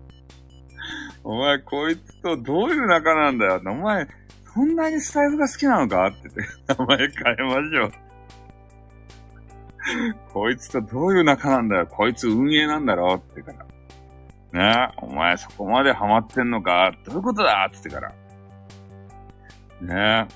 [1.23, 3.61] お前、こいつとどういう仲なんだよ。
[3.65, 4.07] お前、
[4.53, 6.07] そんなにスタイフが好きなのか？
[6.07, 7.09] ってて、名前変え
[7.43, 7.91] ましょう。
[10.31, 11.87] こいつとどういう仲なんだよ。
[11.87, 13.15] こいつ運営なんだろ？
[13.15, 13.65] うってから。
[14.53, 18.14] ねお前そこまでハマってんのかどういうことだって言ってから。
[20.26, 20.28] ね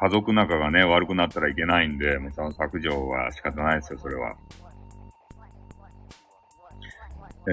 [0.00, 4.34] 家族仲がね、悪くなったらいけないんで、もちろん削除は仕方ないですよ、それは。
[7.48, 7.52] え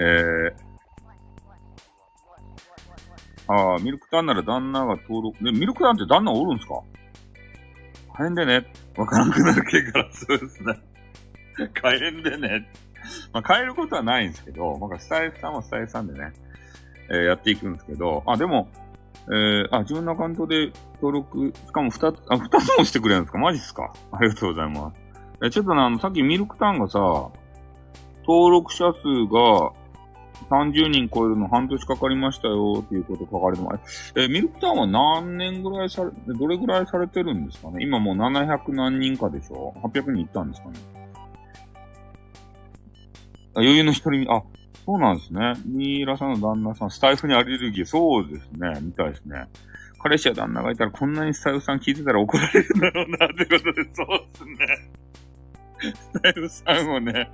[3.47, 6.81] ー、ああ、ミルクタンなら旦那が登録、ね、ミルクタンって旦那おるんすか？
[8.17, 8.65] 大変でね。
[8.97, 10.73] わからなくなる系から、そうですね。
[11.83, 12.67] 大変でね。
[13.33, 16.33] まあ、変えることはないんですけど、まあ、スタイフさんはスタイフさんでね、
[17.09, 18.67] えー、やっていくんですけど、あ、でも、
[19.27, 20.71] えー、あ、自分のアカウントで
[21.01, 23.37] 登録、しかも二つ、あ、二つもしてくれるんですか？
[23.37, 23.93] マジっすか？
[24.11, 25.45] ありがとうございます。
[25.45, 26.99] え、ちょっとね、あの、さっきミルクタンがさ、
[28.27, 29.71] 登録者数が
[30.49, 34.13] 30人超えるの半年かかりましたよっていうこと書かれてます。
[34.17, 37.83] え、ミルクタウンは何年ぐらいされ、どれぐらいされてるんですかね？
[37.83, 40.75] 今もう700何人かでしょ ?800 人いったんですかね？
[43.61, 44.43] 余裕の一人、あ、
[44.85, 45.53] そうなんですね。
[45.65, 48.79] ミイラさんの旦那さん、スタイフにアレルギー、そうですね。
[48.81, 49.47] みたいですね。
[50.01, 55.93] 彼氏や旦那がいたらこんなにスタイフさん聞いてたら怒られるんだろうな、 ってことで、そうですね。
[55.93, 57.31] スタイフさんをね、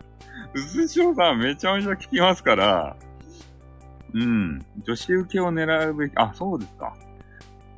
[0.54, 2.98] うすしょさんめちゃめちゃ聞きますから、
[4.14, 4.66] うん。
[4.84, 6.94] 女子受けを狙うべき、あ、そうですか。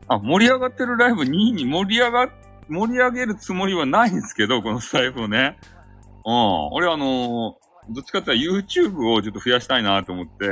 [0.08, 2.30] あ、盛り上がってるライブ2位に盛り上が、
[2.70, 5.58] 盛り上げるつもりはないんですけど、このスタイフをね。
[6.26, 6.70] うん。
[6.74, 10.46] 俺あのーどっちかっていうと YouTube をちょっと増やしたいなと思って、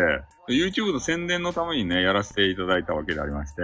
[0.47, 3.61] YouTube の宣伝のためにね、やらせていただいたわけでありまして、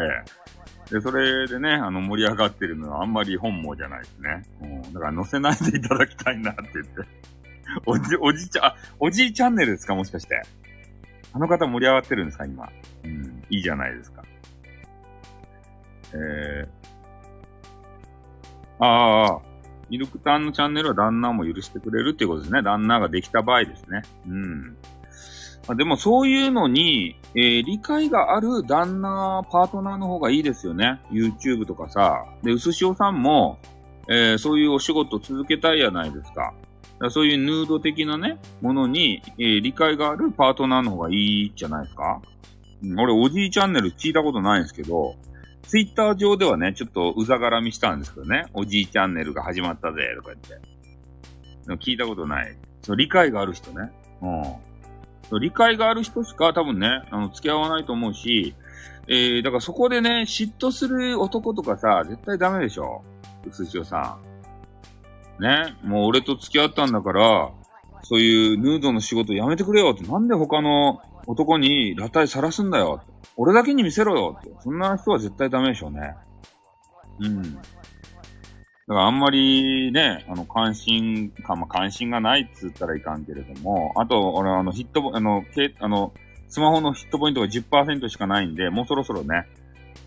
[0.91, 4.43] で、それでね、あの、盛り上がってるのはあんまり本望じゃないですね。
[4.61, 4.93] うん。
[4.93, 6.91] だから載せないでいただきたいなって言って。
[7.85, 9.95] おじ、おじちゃん、あ、おじいチャンネルですか？
[9.95, 10.41] もしかして。
[11.31, 12.45] あの方盛り上がってるんですか？
[12.45, 12.67] 今。
[13.05, 13.43] うん。
[13.49, 14.25] いいじゃないですか。
[16.13, 16.67] えー。
[18.83, 19.39] ああ、
[19.91, 22.61] ミルクタンのチャンネルは旦那も許してくれるっていうことですね。
[22.61, 24.03] 旦那ができた場合ですね。
[24.25, 24.61] うん。
[25.67, 31.01] まあ、でもそういうのに、えー、理解がある旦那、パートナーの方がいいですよね。
[31.11, 32.23] YouTube とかさ。
[32.41, 33.59] で、うすしおさんも、
[34.07, 36.53] えー、そういうお仕事続けたいやないですか。
[36.97, 42.21] かそういうヌード的なね、ものに、えー、理解があるパートナーの方がいいじゃないですか。
[42.81, 45.15] うん、俺、おじいチャンネル聞いたことないんですけど、
[45.67, 48.45] ツイッター上ではね、ちょっとうざがらみしたんですけどね。
[48.53, 51.85] おじいチャンネルが始まったぜ、とか言って。
[51.85, 52.57] 聞いたことない。
[52.81, 53.91] そう、理解がある人ね。
[54.21, 54.43] うん。
[55.29, 58.53] そ理解がある人しか多分ね、あの、付き合わないと思うし、
[59.07, 63.03] えー、だからそこでね、嫉妬する男とかさ、絶対ダメでしょ。
[63.47, 64.17] うすしおさ
[65.39, 65.41] ん。
[65.41, 67.51] ね、もう俺と付き合ったんだから、
[68.03, 73.10] そういうヌードの仕事やめてくれよって、なんで他の男に裸体さらすんだよっ。
[73.37, 74.51] 俺だけに見せろよって。
[74.61, 76.15] そんな人は絶対ダメでしょうね。
[77.19, 77.55] うん。
[77.55, 77.63] だか
[78.87, 86.13] らあんまりね、あの、関心か、まあ、関心がないっつったらいかんけれども、あと、俺、あの、ヒット、あの、けあの、
[86.49, 89.47] スマホのヒットポイントが10%しかないんで、もうそろそろね、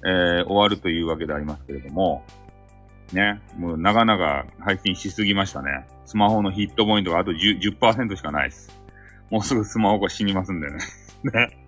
[0.06, 2.22] えー、終わるというわけでありますけれども、
[3.12, 5.86] ね、もう長々配信しすぎましたね。
[6.04, 8.70] スマホのヒットポイントがあと 10%, 10しかないです。
[9.30, 10.78] もうすぐスマホが死にますんでね。
[11.32, 11.58] ね。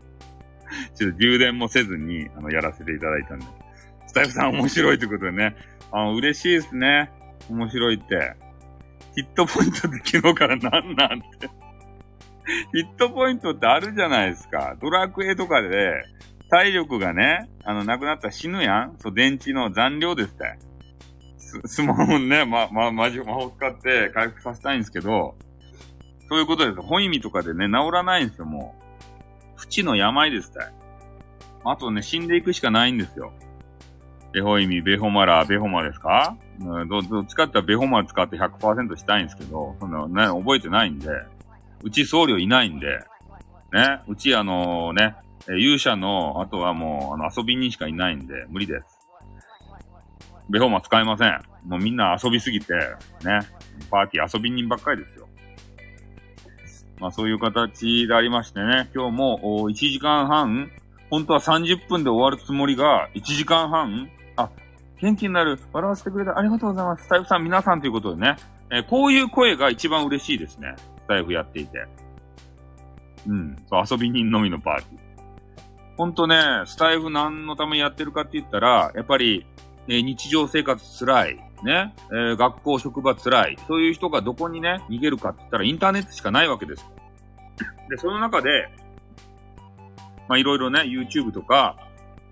[0.95, 3.47] ちょっと充電もせずに、あの、やらせていただいたんで。
[4.07, 5.57] スタイフさん面白いってことでね。
[5.93, 7.11] あの、嬉しいですね。
[7.51, 8.35] 面白いって。
[9.15, 11.49] ヒットポイントって昨日からなんなんて。
[12.73, 14.77] ヒットポイントってあるじゃないですか。
[14.81, 16.05] ドラクエとかで、
[16.49, 20.59] 体力がね、あの、なくなったら死ぬやんそう、電池の残量ですって。
[21.39, 25.37] ススマホね、ま、ま、魔法、魔法使って回復させたいんですけど、
[26.29, 26.81] そういうことです。
[26.81, 28.86] 本意味とかでね、治らないんですよ、もう。
[29.57, 30.73] 不治の病ですたい。
[31.65, 33.33] あとね、死んでいくしかないんですよ。
[34.33, 36.37] ベホイミ、ベホマラ、ベホマですか？
[36.61, 41.09] うん、ど、どっちかってベホマ使って100%したいんですけど、そんなね、覚えてないんで、
[41.83, 43.01] うち僧侶いないんで、
[43.73, 45.17] ね、うちあのね、
[45.49, 48.99] 勇者の、あとはもう、あの、遊び人しかいないんで、無理です。
[50.51, 51.43] ベホマ使えません。
[51.65, 52.75] もうみんな遊びすぎて、
[53.25, 53.41] ね、
[53.91, 55.26] パーティー遊び人ばっかりですよ。
[57.01, 60.71] まあそういう形でありましてね、今日も1時間半、
[61.11, 64.51] 本当は30分で終わるつもりが、1時間半、あ、
[65.01, 65.59] 元気になる。
[65.73, 66.39] 笑わせてくれた。
[66.39, 67.05] ありがとうございます。
[67.05, 68.37] スタイフさん、皆さんということでね。
[68.71, 70.75] えー、こういう声が一番嬉しいですね。
[70.77, 71.87] スタイフやっていて。
[73.29, 73.57] うん。
[73.69, 75.01] そう、遊び人のみのパーティー。
[75.97, 79.47] ほんとね、スタイフ何のためにやってるかって言ったら、やっぱり、
[79.89, 81.46] え、日常生活辛い。
[81.65, 83.59] ね、えー、学校、職場辛い。
[83.67, 86.85] そういう人がどこにね、逃げるかって言ったらインターネットしかないわけです。
[87.89, 88.69] で、その中で、
[90.29, 91.77] まあ、いろいろね、YouTube とか、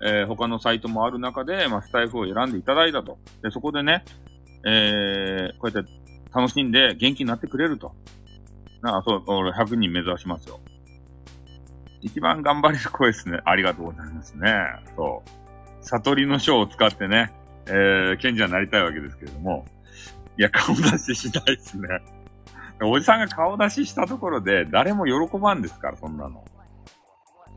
[0.03, 3.17] えー、他のサイトもある中で、まあ、スタイフを選んでいただいたと。
[3.41, 4.03] で、そこでね、
[4.65, 5.91] えー、こうやって
[6.33, 7.93] 楽しんで元気になってくれると。
[8.81, 10.59] なあ、そう、俺100人目指しますよ。
[12.01, 13.39] 一番頑張れる声ですね。
[13.45, 14.53] ありがとうございますね。
[14.95, 15.85] そう。
[15.85, 17.31] 悟りの書を使ってね、
[17.67, 19.65] えー、賢者になりたいわけですけれども。
[20.37, 21.87] いや、顔出ししないですね。
[22.81, 26.43] おじさんが顔出ししたところで、誰も喜ばんですから、そんなの。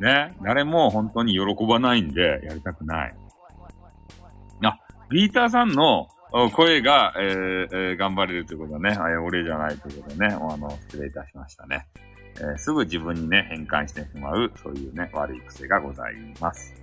[0.00, 0.34] ね。
[0.42, 3.14] 誰も本当に喜ばないんで、やりたくない。
[4.62, 4.78] あ、
[5.10, 6.08] ビーターさんの
[6.52, 11.86] 声が、えーえー、頑張れるということはね、あ俺じゃないということでね、あの、失礼いたしましたね。
[12.36, 16.74] えー、すぐ自分にね、変換してしまう、そういうね、悪い癖がございます。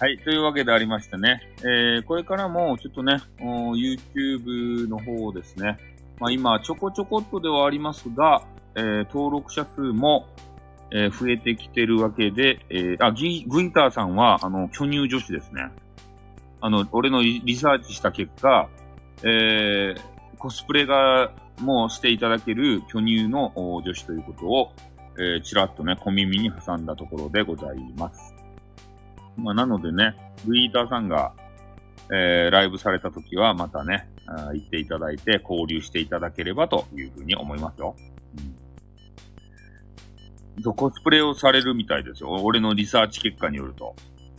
[0.00, 0.16] はい。
[0.16, 5.76] というわけでありましてね、えー、これからもちょっとね、YouTube の方ですね、
[6.18, 8.42] まあ今、ちょこちょこっとではありますが、
[8.76, 10.26] えー、登録者数も、
[10.90, 15.68] えー、増えてきてるわけで、えー、あ、ギ、グイターさんは、あの、巨乳女子ですね。
[16.62, 18.70] あの、俺のリサーチした結果、
[19.22, 20.00] えー、
[20.38, 24.72] コスプレが、もうしていただける巨乳の女子ということを、
[25.18, 28.39] えー、ちらっとね、小耳に挟んだところでございます。
[29.40, 30.14] まあ、なのでね、
[30.46, 31.32] グイーターさんが、
[32.12, 37.96] えー、ライブされた時は、またね、あ行っていただいて、交流していただければというふうに思いますよ。
[40.66, 42.30] うん、コスプレをされるみたいですよ。
[42.42, 43.94] 俺のリサーチ結果によると。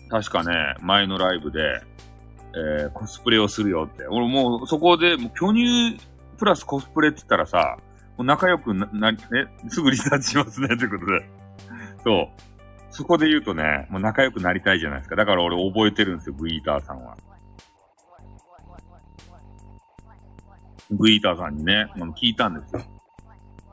[0.10, 1.82] 確かね、前のライブで、
[2.54, 4.06] えー、コスプレをするよって。
[4.08, 5.98] 俺もうそこで、もう巨乳
[6.38, 7.78] プラスコスプレって言ったらさ、
[8.18, 9.18] もう仲良くな、な、ね、
[9.70, 11.30] すぐリサーチしますね、ということで。
[12.04, 12.51] そう。
[12.92, 15.16] そこで言うとね、もう仲良くなりたいじゃないですか。
[15.16, 17.18] だから俺覚えてるんですよ、グイーターさんは。
[20.92, 21.88] グイーターさんにね、
[22.22, 22.82] 聞いたんですよ。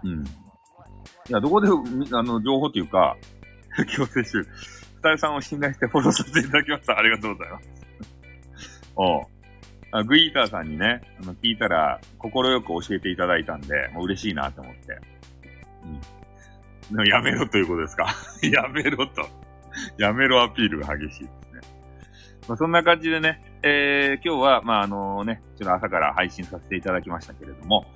[0.04, 0.24] うん。
[0.24, 3.16] いや、どこで、あの、情報っていうか、
[3.96, 4.46] 強制集、二
[5.10, 6.96] 人さんを信頼してフォローさせていただきました。
[6.96, 7.68] ありがとうございます。
[8.96, 9.22] おう。
[9.90, 14.98] あグイーターさんにね、あの、聞いたら、心よく教えていただいたんで、もう嬉しいなと思って。
[15.84, 16.17] うん。
[17.06, 18.06] やめろということですか？
[18.42, 19.26] やめろと。
[19.98, 21.60] やめろアピールが激しいですね。
[22.48, 27.86] まあ、そんな感じでね、えー、今日は、まあ、あのね、ちょっと朝から配信させていただきましたけれども、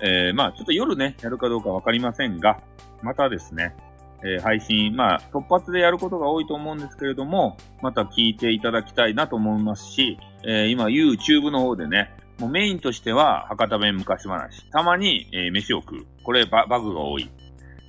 [0.00, 2.58] えー、まあ、ちょっと夜ね、やるかどうかわかりませんが、
[3.02, 3.74] またですね、
[4.22, 14.68] えー、配信、まあ、突発でやることが多いと思うんですけれども、また聞いていただきたいなと思いますし、えー、今、YouTube の方でね、もうメインとしては、博多弁昔話。
[14.70, 16.06] たまに、えー、飯を食う。
[16.22, 17.28] これバ、バグが多い。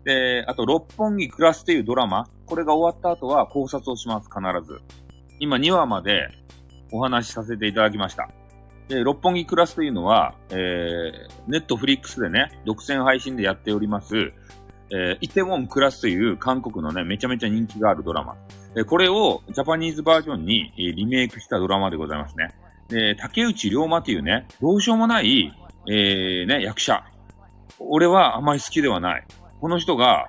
[0.06, 2.27] で、あと、六本木クラスっていうドラマ。
[2.45, 4.80] これが終わった後は考察をします、必ず。
[5.40, 6.30] 今2話まで
[6.91, 8.30] お話しさせていただきました。
[8.88, 11.11] で、六本木クラスというのは、えー、
[11.48, 14.15] ネットフリックスでね、独占配信でやっております、
[14.91, 18.36] えー、イテウォンクラスという韓国のね、めちゃめちゃ人気があるドラマ。
[18.76, 22.53] えー、これをジャパニーズバージョンに、リメイクしたドラマでございますね。
[22.90, 25.52] で、竹内涼真というね、どうしようもない、
[25.88, 27.03] えー、ね、役者。
[27.80, 29.26] 俺はあまり好きではない。
[29.65, 30.27] この人が、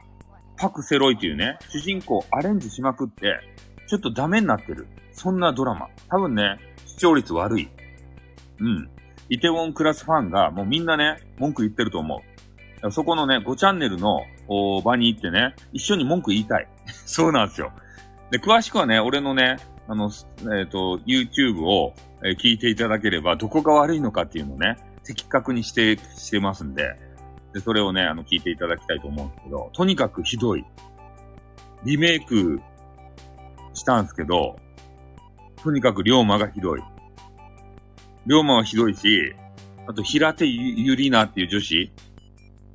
[0.57, 3.39] パク・セロイというね、主人公アレンジしまくって、
[3.87, 4.87] ちょっとダメになってる。
[5.13, 5.89] そんなドラマ。
[6.09, 7.69] 多分ね、視聴率悪い。
[8.61, 8.89] うん。
[9.29, 12.23] イテウォンクラスファンがもうみんなね、文句言ってると思
[12.83, 12.91] う。
[12.91, 14.23] そこのね、5チャンネルの
[14.83, 16.67] 場に行ってね、一緒に文句言いたい。
[17.05, 17.73] そうなんですよ。
[18.31, 21.93] で、詳しくはね、俺のね、あの、えっ、ー、と、YouTube を、
[22.41, 27.06] 聞いていただければ、どこが悪いのかっていうのをね、的確にして、してますんで、
[27.57, 30.65] で、それをね、あの、聞いていただきたいと思うんですけど、とにかくひどい。
[31.85, 32.61] リメイク
[33.73, 34.59] したんですけど、
[35.63, 36.83] とにかく龍馬がひどい。
[38.27, 39.35] 龍馬はひどいし、
[39.87, 41.91] あと平手ゆりなっていう女子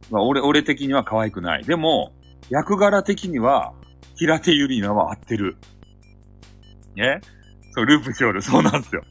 [0.09, 1.63] は俺、俺的には可愛くない。
[1.63, 2.11] でも、
[2.49, 3.73] 役柄的には、
[4.15, 5.57] 平手ゆりなは合ってる。
[6.95, 7.21] ね？
[7.75, 8.41] そう、ループしおる。
[8.41, 9.03] そうなんですよ。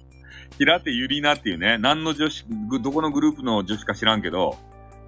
[0.58, 2.44] 平手ゆりなっていうね、何の女子、
[2.82, 4.58] どこのグループの女子か知らんけど、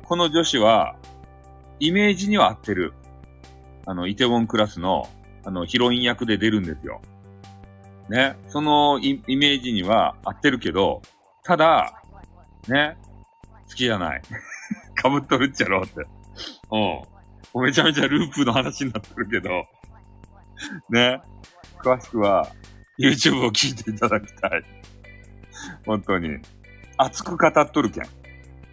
[0.05, 0.97] この女子は、
[1.81, 2.93] イメージには合ってる。
[3.87, 5.09] あの、イテウォンクラスの
[5.45, 7.01] あの、ヒロイン役で出るんですよ。
[8.09, 8.37] ね。
[8.49, 11.03] そのイメージには合ってるけど、
[11.43, 12.03] ただ、
[12.69, 12.97] ね、
[13.69, 14.23] 好きじゃない。
[14.95, 16.05] かぶっとるっちゃろうって。
[17.55, 17.63] うん。
[17.65, 19.51] めちゃめちゃループの話になってるけど、
[20.91, 21.21] ね。
[21.79, 22.49] 詳しくは、
[22.99, 24.65] YouTube を聞いていただきたい。
[25.85, 26.39] 本当に。
[26.99, 28.05] 熱く語っとるけん。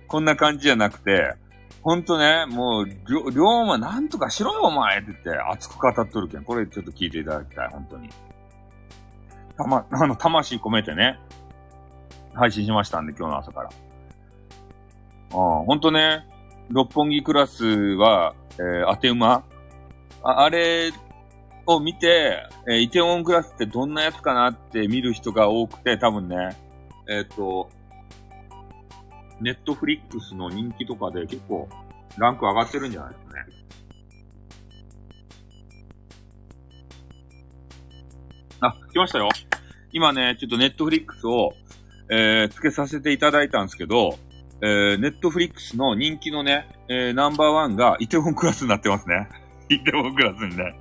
[0.10, 1.36] こんな感じじゃなくて、
[1.82, 6.44] ほんとね、もう、りょ、龍馬なんとかしろよ、お前って言って熱く語っとるけん。
[6.44, 8.10] これちょっと聞いていただきたい、本当に。
[9.56, 11.20] たま、あの、魂込めてね、
[12.34, 13.70] 配信しましたんで、今日の朝から。
[13.70, 13.72] あ
[15.36, 16.26] あ、ほんとね、
[16.70, 19.44] 六本木クラスは、えー、当て馬
[20.24, 20.92] ああれ
[21.66, 26.58] を見て、えー、イテウォンクラスってどんなやつかなって見る人が多くて、多分ね、
[27.08, 27.70] えっ、ー、と、
[29.42, 31.70] ネットフリックスの人気とかで結構
[32.18, 33.46] ランク上がってるんじゃないですかね。
[38.62, 39.30] あ、来ましたよ。
[39.92, 41.54] 今ね、ちょっとネットフリックスを、
[42.10, 44.18] えー、つけさせていただいたんですけど、
[44.62, 49.30] えー、ネットフリックスの人気のね、えー、ナンバーワンがイテウォンクラスになってますね。
[49.70, 50.78] イテウォンクラスにね。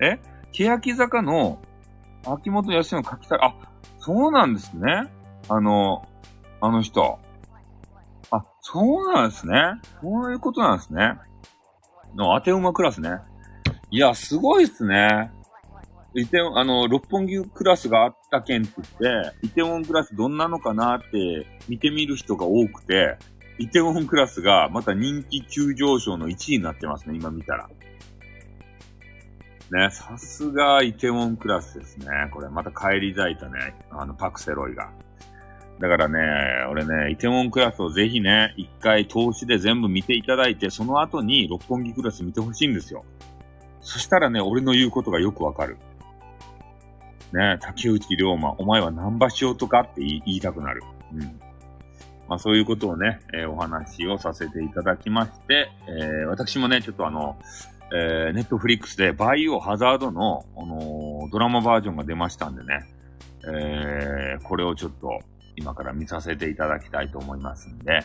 [0.00, 0.18] え？
[0.52, 1.58] 欅坂の
[2.24, 3.54] 秋元康の書きたい、あ、
[3.98, 5.10] そうなんですね。
[5.48, 6.08] あの、
[6.60, 7.18] あの人。
[8.62, 9.54] そうなんですね。
[10.00, 11.16] そういうことなんですね。
[12.14, 13.18] の当て馬クラスね。
[13.90, 15.30] いや、すごいっすね。
[16.14, 23.18] イテウ、あの、六本木クラスがあった件って言って、イテウォンクラスどんなのかなって見てみる人が多くて、
[23.58, 27.68] イテウォンクラスがまた人気急上昇の1位になってますね、今見たら。
[29.72, 32.06] ね、さすがイテウォンクラスですね。
[32.32, 34.90] これまた帰り咲いたね、あの、パクセロイが。
[35.80, 36.20] だからね、
[36.70, 43.04] 俺ね、イテウォンクラスをぜひね、一回投資で全部見ていただいて、その後に六本木クラス見てほしいんですよ。
[43.80, 45.76] そしたらね、俺の言うことがよくわかる。
[47.32, 50.82] ね、竹内龍馬、お前は何場所とかって言いたくなる。
[51.14, 51.20] うん。
[52.28, 57.36] まあそういうことをね、えー、お話をさせていただきまして、えー、私もね、ちょっとあの、
[57.94, 62.86] えー、ネットフリックスでバイオハザードの、あのー、ドラマバージョンが出ましたんでね、
[63.44, 65.20] えー、これをちょっと
[65.56, 68.04] 今から見させていただきたいと思いますんで、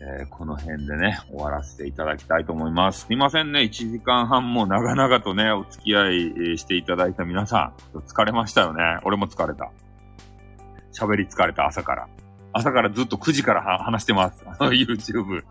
[0.00, 3.06] えー、この辺でね、終わらせていただきたいと思います。
[3.06, 8.82] すいませんね、1時間半も長々とね、お付き合いしていただいた皆さん、疲れましたよね。
[9.04, 9.70] 俺も疲れた。
[10.92, 12.08] 喋り疲れた、朝から。
[12.52, 14.44] 朝からずっと9時から話してます。
[14.58, 15.44] YouTube、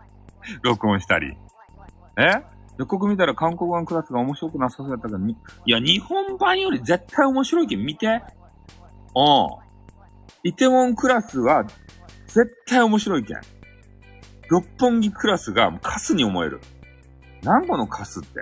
[0.62, 1.36] 録音したり。
[2.18, 2.42] え？
[2.80, 5.34] 予告見たら韓国版クラスが面白くなさそうだったけど、い
[5.66, 8.06] や、日本版より絶対面白いけん見て。
[8.06, 8.22] うん。
[10.42, 11.64] イテウォンクラスは
[12.26, 13.40] 絶対面白いけん。
[14.48, 16.60] 六本木クラスがカスに思える。
[17.42, 18.40] 何個のカスって。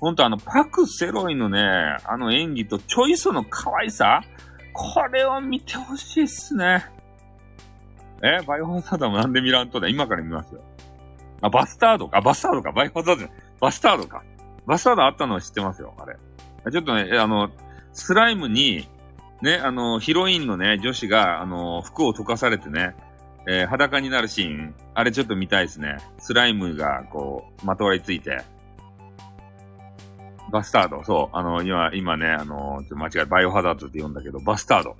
[0.00, 1.60] ほんとあの、パク・セロイのね、
[2.04, 4.22] あの演技とチョイスの可愛さ
[4.72, 6.84] これを見てほしいっすね。
[8.22, 10.60] えバイオハザードもなんで見らんとだ今から見ますよ。
[11.40, 12.20] あ、バスタードか。
[12.20, 12.72] バスタードか。
[12.72, 14.22] バイオハザードじゃないバスタードか。
[14.66, 16.16] バスタードあったのは知ってますよ、あれ。
[16.70, 17.50] ちょっとね、あの、
[17.92, 18.88] スライムに、
[19.42, 22.94] ね、あの、ヒロインのね、女子が、あの、服を溶かされてね、
[23.46, 25.98] えー、裸になるシーン、あれちょっと見たいですね。
[26.18, 28.42] スライムが、こう、まとわりついて。
[30.50, 31.36] バスタード、そう。
[31.36, 34.96] あの、今、今ね、あの、ちょっと間違え、バイオハザードって言うんだけど、バスタード。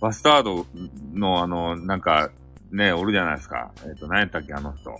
[0.00, 0.66] バスタード
[1.14, 2.30] の、あの、なんか、
[2.70, 3.72] ね、おるじゃないですか。
[3.84, 4.98] えっ、ー、と、何やったっけ、あの人。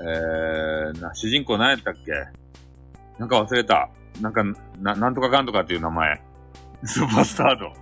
[0.00, 2.12] えー、な、主人公何やったっけ
[3.18, 3.90] なんか忘れた。
[4.20, 4.42] なんか、
[4.80, 6.20] な、なんとかかんとかっていう名前。
[6.84, 7.72] スーパースタード。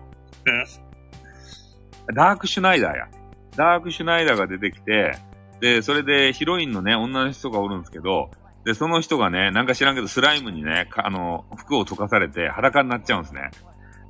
[2.14, 3.08] ダークシュナイダーや。
[3.56, 5.16] ダークシュナイダーが出てきて、
[5.60, 8.30] で、それでヒロインのね、女の人がおるんですけど、
[8.64, 13.50] で、その人がね、なんか知らんけど、スライムにね、あの、服を溶かされて裸になっちゃうんですね。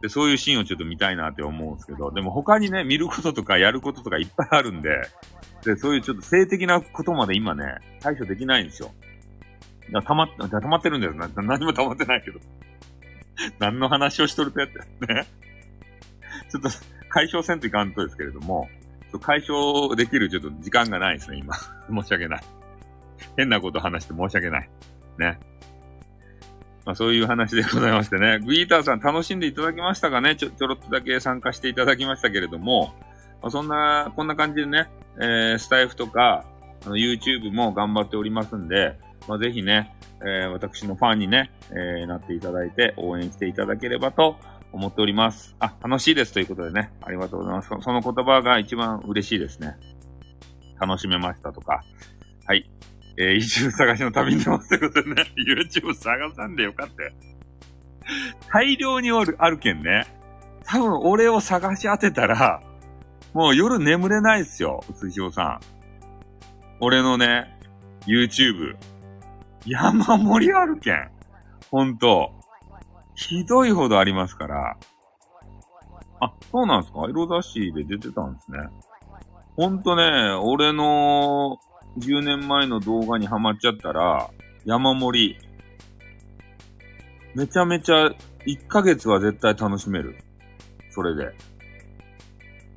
[0.03, 4.91] で、そういうシーンをちょっと見たいなって思うんですけど、でも他にね、見ることとかやることとかいっぱいあるんで、
[5.65, 7.65] で、そういうちょっと性的なことまで今ね、
[8.01, 8.91] 対処できないんですよ。
[9.93, 11.15] だ溜まっ、溜まってるんだよ。
[11.15, 12.41] な、何も溜まってないけど。
[13.59, 14.79] 何の話をしとるとやって
[15.13, 15.27] ね？
[16.51, 16.69] ちょっと
[17.09, 18.69] 解消せんといかんとですけれども、
[19.21, 21.55] 解消できるちょっと時間がないですね、今。
[21.91, 22.41] 申し訳ない。
[23.37, 24.71] 変なこと話して申し訳ない。
[25.19, 25.39] ね。
[26.85, 28.39] まあそういう話でございましてね。
[28.41, 30.37] グイーターさん楽しんでいただきましたかね？
[30.37, 32.95] ちょ、ちょろっとだけ参加していただきましたけれども、
[33.43, 34.89] まあ、そんな、こんな感じでね、
[35.19, 36.45] えー、スタイフとか、
[36.87, 38.99] あの、YouTube も頑張っておりますんで、
[39.29, 44.37] まあ、ぜひね、えー、私のファンにね、えー、なっていただいて応援していただければと
[44.73, 45.55] 思っております。
[45.59, 47.69] あ、楽しいですということでね、ありがとうございます。
[47.69, 49.77] その言葉が一番嬉しいですね。
[50.81, 51.83] 楽しめましたとか。
[52.47, 52.71] はい。
[53.17, 57.13] えー、移住探しの旅に出ますということでね、 YouTube 探さんでよかったよ。
[58.53, 60.07] 大量におる、あるけんね。
[60.65, 62.63] 多分俺を探し当てたら、
[63.35, 65.61] もう夜眠れないっすよ、鈴木さん。
[66.81, 67.59] 俺のね、
[68.07, 68.77] YouTube。
[69.67, 71.11] 山盛りあるけん。
[71.71, 72.33] ほんと。
[73.15, 74.77] ひどいほどありますから。
[76.21, 77.07] あ、そうなんですか？
[77.09, 78.59] エロ雑誌で出てたんですね。
[79.57, 80.03] ほんとね、
[80.43, 81.59] 俺の
[81.99, 84.31] 10年前の動画にハマっちゃったら、
[84.65, 85.39] 山盛り。
[87.35, 88.07] めちゃめちゃ
[88.47, 90.19] 1ヶ月は絶対楽しめる。
[90.91, 91.35] それで。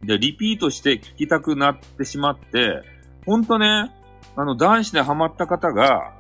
[0.04, 2.84] で、リピートして聞きたくなってしまって、
[3.26, 3.92] ほんとね、
[4.36, 6.14] あの、男子でハマった方が、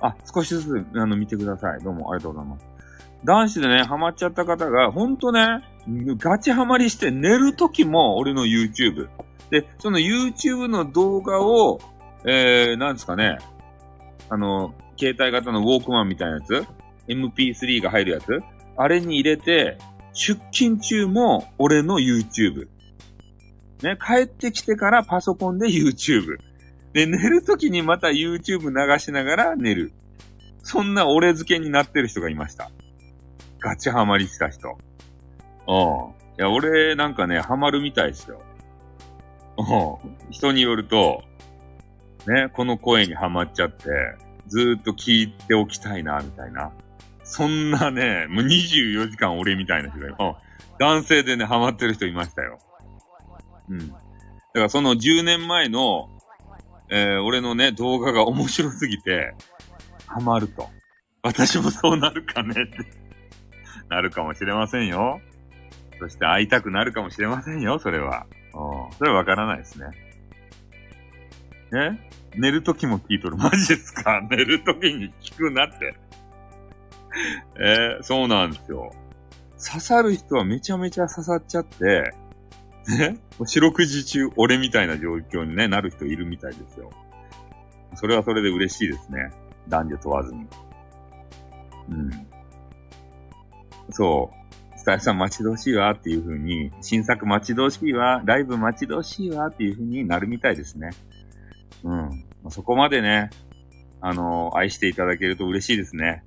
[0.00, 1.80] あ、少しずつ、あの、見てください。
[1.82, 2.66] どうもありがとうございます。
[3.24, 5.62] 男子でね、ハマっちゃった方が、ほんとね、
[6.18, 9.08] ガチハマりして寝るときも俺の YouTube。
[9.50, 11.80] で、その YouTube の動画を、
[12.24, 13.38] えー、なんですかね、
[14.30, 16.66] あの、携帯型のウォークマンみたいなやつ
[17.08, 18.40] ?MP3 が入るやつ
[18.76, 19.76] あれに入れて、
[20.12, 22.68] 出勤中も俺の YouTube。
[23.82, 26.38] ね、帰ってきてからパソコンで YouTube。
[26.92, 29.92] で、寝るときにまた YouTube 流しながら寝る。
[30.62, 32.70] そんな俺付けになってる人がいました。
[33.60, 34.78] ガチハマりした人。
[35.68, 35.76] うん。
[36.38, 38.42] いや、俺なんかね、ハマるみたいですよ。
[39.56, 40.30] うん。
[40.30, 41.22] 人によると、
[42.26, 43.84] ね、この声にハマっちゃって、
[44.48, 46.72] ずーっと聞いておきたいな、みたいな。
[47.22, 50.16] そんなね、もう24時間俺みたいな人がいる。
[50.78, 52.58] 男性でね、ハマってる人いましたよ。
[53.68, 53.88] うん。
[53.88, 54.00] だか
[54.54, 56.08] らその10年前の、
[56.90, 59.34] えー、俺のね、動画が面白すぎて、
[60.06, 60.68] ハマると。
[61.22, 62.78] 私もそうなるかねって
[63.88, 65.20] なるかもしれませんよ。
[65.98, 68.26] そして会いたくなるかもしれませんよ、それは。
[68.54, 68.92] うん。
[68.96, 69.86] それはわからないですね。
[71.72, 72.10] ね？
[72.36, 73.36] 寝るときも聞いとる。
[73.36, 74.20] マジですか？
[74.30, 75.94] 寝るときに聞くなって。
[77.60, 78.90] えー、そうなんですよ。
[79.62, 82.12] 刺さる人はめちゃめちゃ刺さっちゃって、
[82.98, 86.90] ね 四六時中俺みたいな状況に、ね、なる人いるみたいですよ。
[87.94, 89.30] それはそれで嬉しいですね。
[89.68, 90.46] 男女問わずに。
[91.90, 92.10] うん。
[93.90, 94.78] そう。
[94.78, 100.90] スタイルさん待ち遠しいわっていう風に、新作待ち遠しいわ、ライブ待ち遠しいわっていう風になるみたいですね。
[101.84, 102.24] うん。
[102.48, 103.28] そこまでね、
[104.00, 106.24] あのー、愛していただけると嬉しいですね。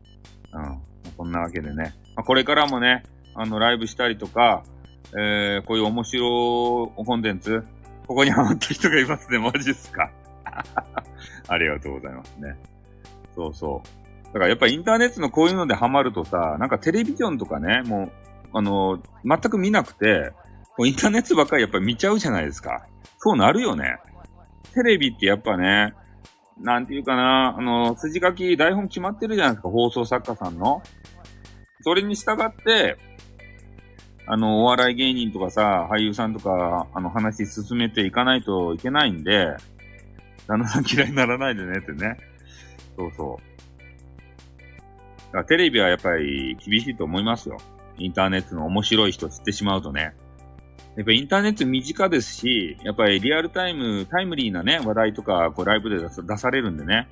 [0.51, 0.81] うん。
[1.17, 1.95] こんなわけでね。
[2.15, 3.03] ま、これからもね、
[3.33, 4.63] あの、ライブしたりとか、
[5.11, 7.63] えー、こういう面白コンテンツ、
[8.07, 9.39] ここにハマった人がいますね。
[9.39, 10.09] マジっすか。
[11.47, 12.55] ありがとうございますね。
[13.35, 14.25] そうそう。
[14.27, 18.11] だからやっぱインターネットのこういうのでハマるとさ、なんかテレビジョンとかね、もう、
[18.53, 20.31] あの、全く見なくて、
[20.77, 22.87] もうインターネットばっかりやっぱ見ちゃうじゃないですか。
[23.19, 23.97] そうなるよね。
[24.73, 25.93] テレビってやっぱね、
[26.59, 30.81] なんていうかな、あの、筋書き、台本決まってるじゃないですか、放送作家さんの。
[31.81, 32.97] それに従って、
[34.25, 39.55] あの、お笑い芸人とかさ、俳優さんとか、あの、話進めていかないといけないんで、
[40.47, 42.17] 旦那さん嫌いにならないでねってね。
[42.97, 43.53] そうそう。
[45.27, 47.57] だからテレビはやっぱり厳しいと思いますよ。
[47.97, 50.13] インターネットの面白い人知ってしまうとね。
[50.95, 57.07] やっぱインターネット身近ですし、やっぱりリアルタイム、タイムリーなね、話題とか、こうライブで出されるんでね、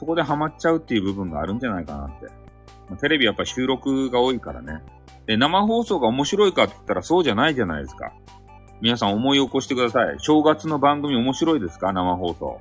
[0.00, 2.26] そこでハマっちゃうっていう部分があるんじゃないかなって。
[2.90, 4.82] ま、テレビやっぱ収録が多いからね。
[5.26, 8.12] で、生放送が面白いかって言ったらそうじゃないじゃないですか。
[8.80, 10.16] 皆さん思い起こしてください。
[10.18, 11.92] 正月の番組面白いですか？
[11.92, 12.60] 生放送。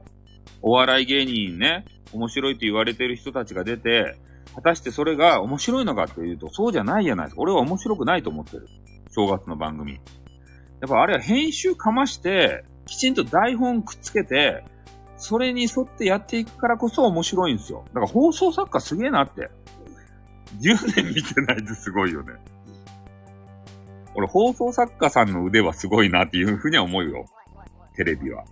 [0.62, 4.18] お笑い芸人ね、面白いと言われてる人たちが出て、
[4.54, 7.42] 果たしてそれが面白いのかっていうと、そうじゃないじゃないですか。
[7.42, 8.68] 俺は面白くないと思ってる。
[9.10, 9.94] 正月の番組。
[9.94, 10.00] や
[10.86, 14.64] っぱあれは編集かまして、きちんと台本くっつけて、
[15.18, 17.84] それに沿ってやっていくからこそ面白いんですよ。
[17.88, 19.50] だから放送作家すげえなって。
[20.60, 22.34] 10年見てないってすごいよね。
[24.16, 27.26] 俺、放送作家さんの腕はすごいなっていうふうには思うよ。
[27.96, 28.44] テレビは。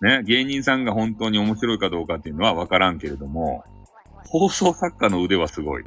[0.00, 3.64] ね、芸人さんが本当に面白いかどうかっていうのはわからんけれども、
[4.26, 5.84] 放送作家の腕はすごい。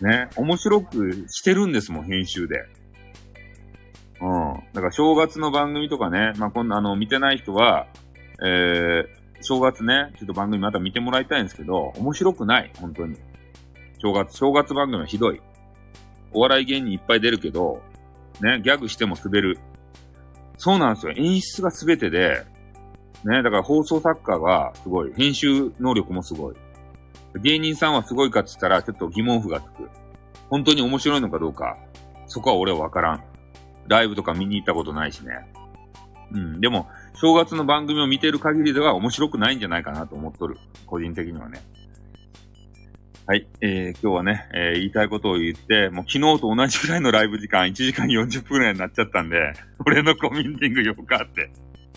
[0.00, 2.56] ね、面白くしてるんですもん、編集で。
[4.20, 4.54] うん。
[4.72, 7.86] だから正月の番組とかね、まあ、こんなあの、見てない人は、
[8.44, 13.16] えー、正月ね、ちょっと番組また見てもらいたいんですけど、面白くない、本当に。
[14.06, 15.40] 正月、正月番組はひどい。
[16.32, 17.82] お笑い芸人いっぱい出るけど、
[18.40, 19.58] ね、ギャグしても滑る。
[20.58, 21.12] そうなんですよ。
[21.16, 22.44] 演出が全てで、
[23.24, 25.12] ね、だから放送作家がすごい。
[25.14, 26.54] 編集能力もすごい。
[27.42, 29.90] 芸人さんはすごいかって言ったら、ちょっと疑問符がつく。
[30.50, 31.76] 本当に面白いのかどうか、
[32.28, 33.24] そこは俺はわからん。
[33.88, 35.32] ライブとか見に行ったことないしね。
[36.30, 36.60] うん。
[36.60, 40.58] でも、正月の番組を見てる限りでは面白くないんじゃないかなと思っとる。
[40.86, 41.60] 個人的にはね。
[43.28, 43.48] はい。
[43.60, 49.52] えー、今日はね、えー、言いたいことを言って、もう昨日と同じくらいのライブ時間、1時間40分くらいになっちゃったんで、
[49.84, 51.50] 俺のコミュニティングよかって。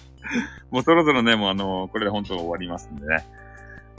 [0.72, 3.24] もうそろそろね、もうあのー、これで本当終わりますんでね。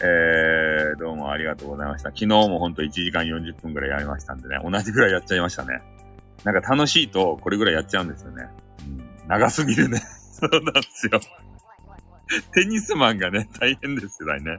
[0.03, 2.09] えー、どうもありがとうございました。
[2.09, 5.81] 昨日もほんと1時間40分くらいやりましたんでね、同じくらいやっちゃいましたね。
[6.43, 8.49] なんか楽しいとこれぐらいやっちゃうんですよね。
[9.23, 10.01] うん、長すぎるね。
[10.35, 11.21] そうなんですよ。
[12.55, 14.59] テニスマンがね、大変ですよね。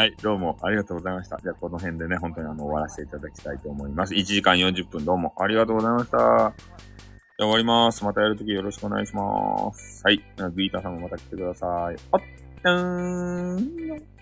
[0.00, 1.36] はい、どうもありがとうございました。
[1.42, 4.14] じゃあ、この辺でね、本当にあの、終わらせていただきたいと思います。
[4.14, 6.16] 1時間40分どうもありがとうございました。
[6.16, 6.52] じゃあ、
[7.36, 8.02] 終わります。
[8.02, 10.00] またやるときよろしくお願いします。
[10.02, 10.24] はい。
[10.54, 11.96] ビーターさんもまた来てください。
[12.12, 14.19] あっ、じゃーん。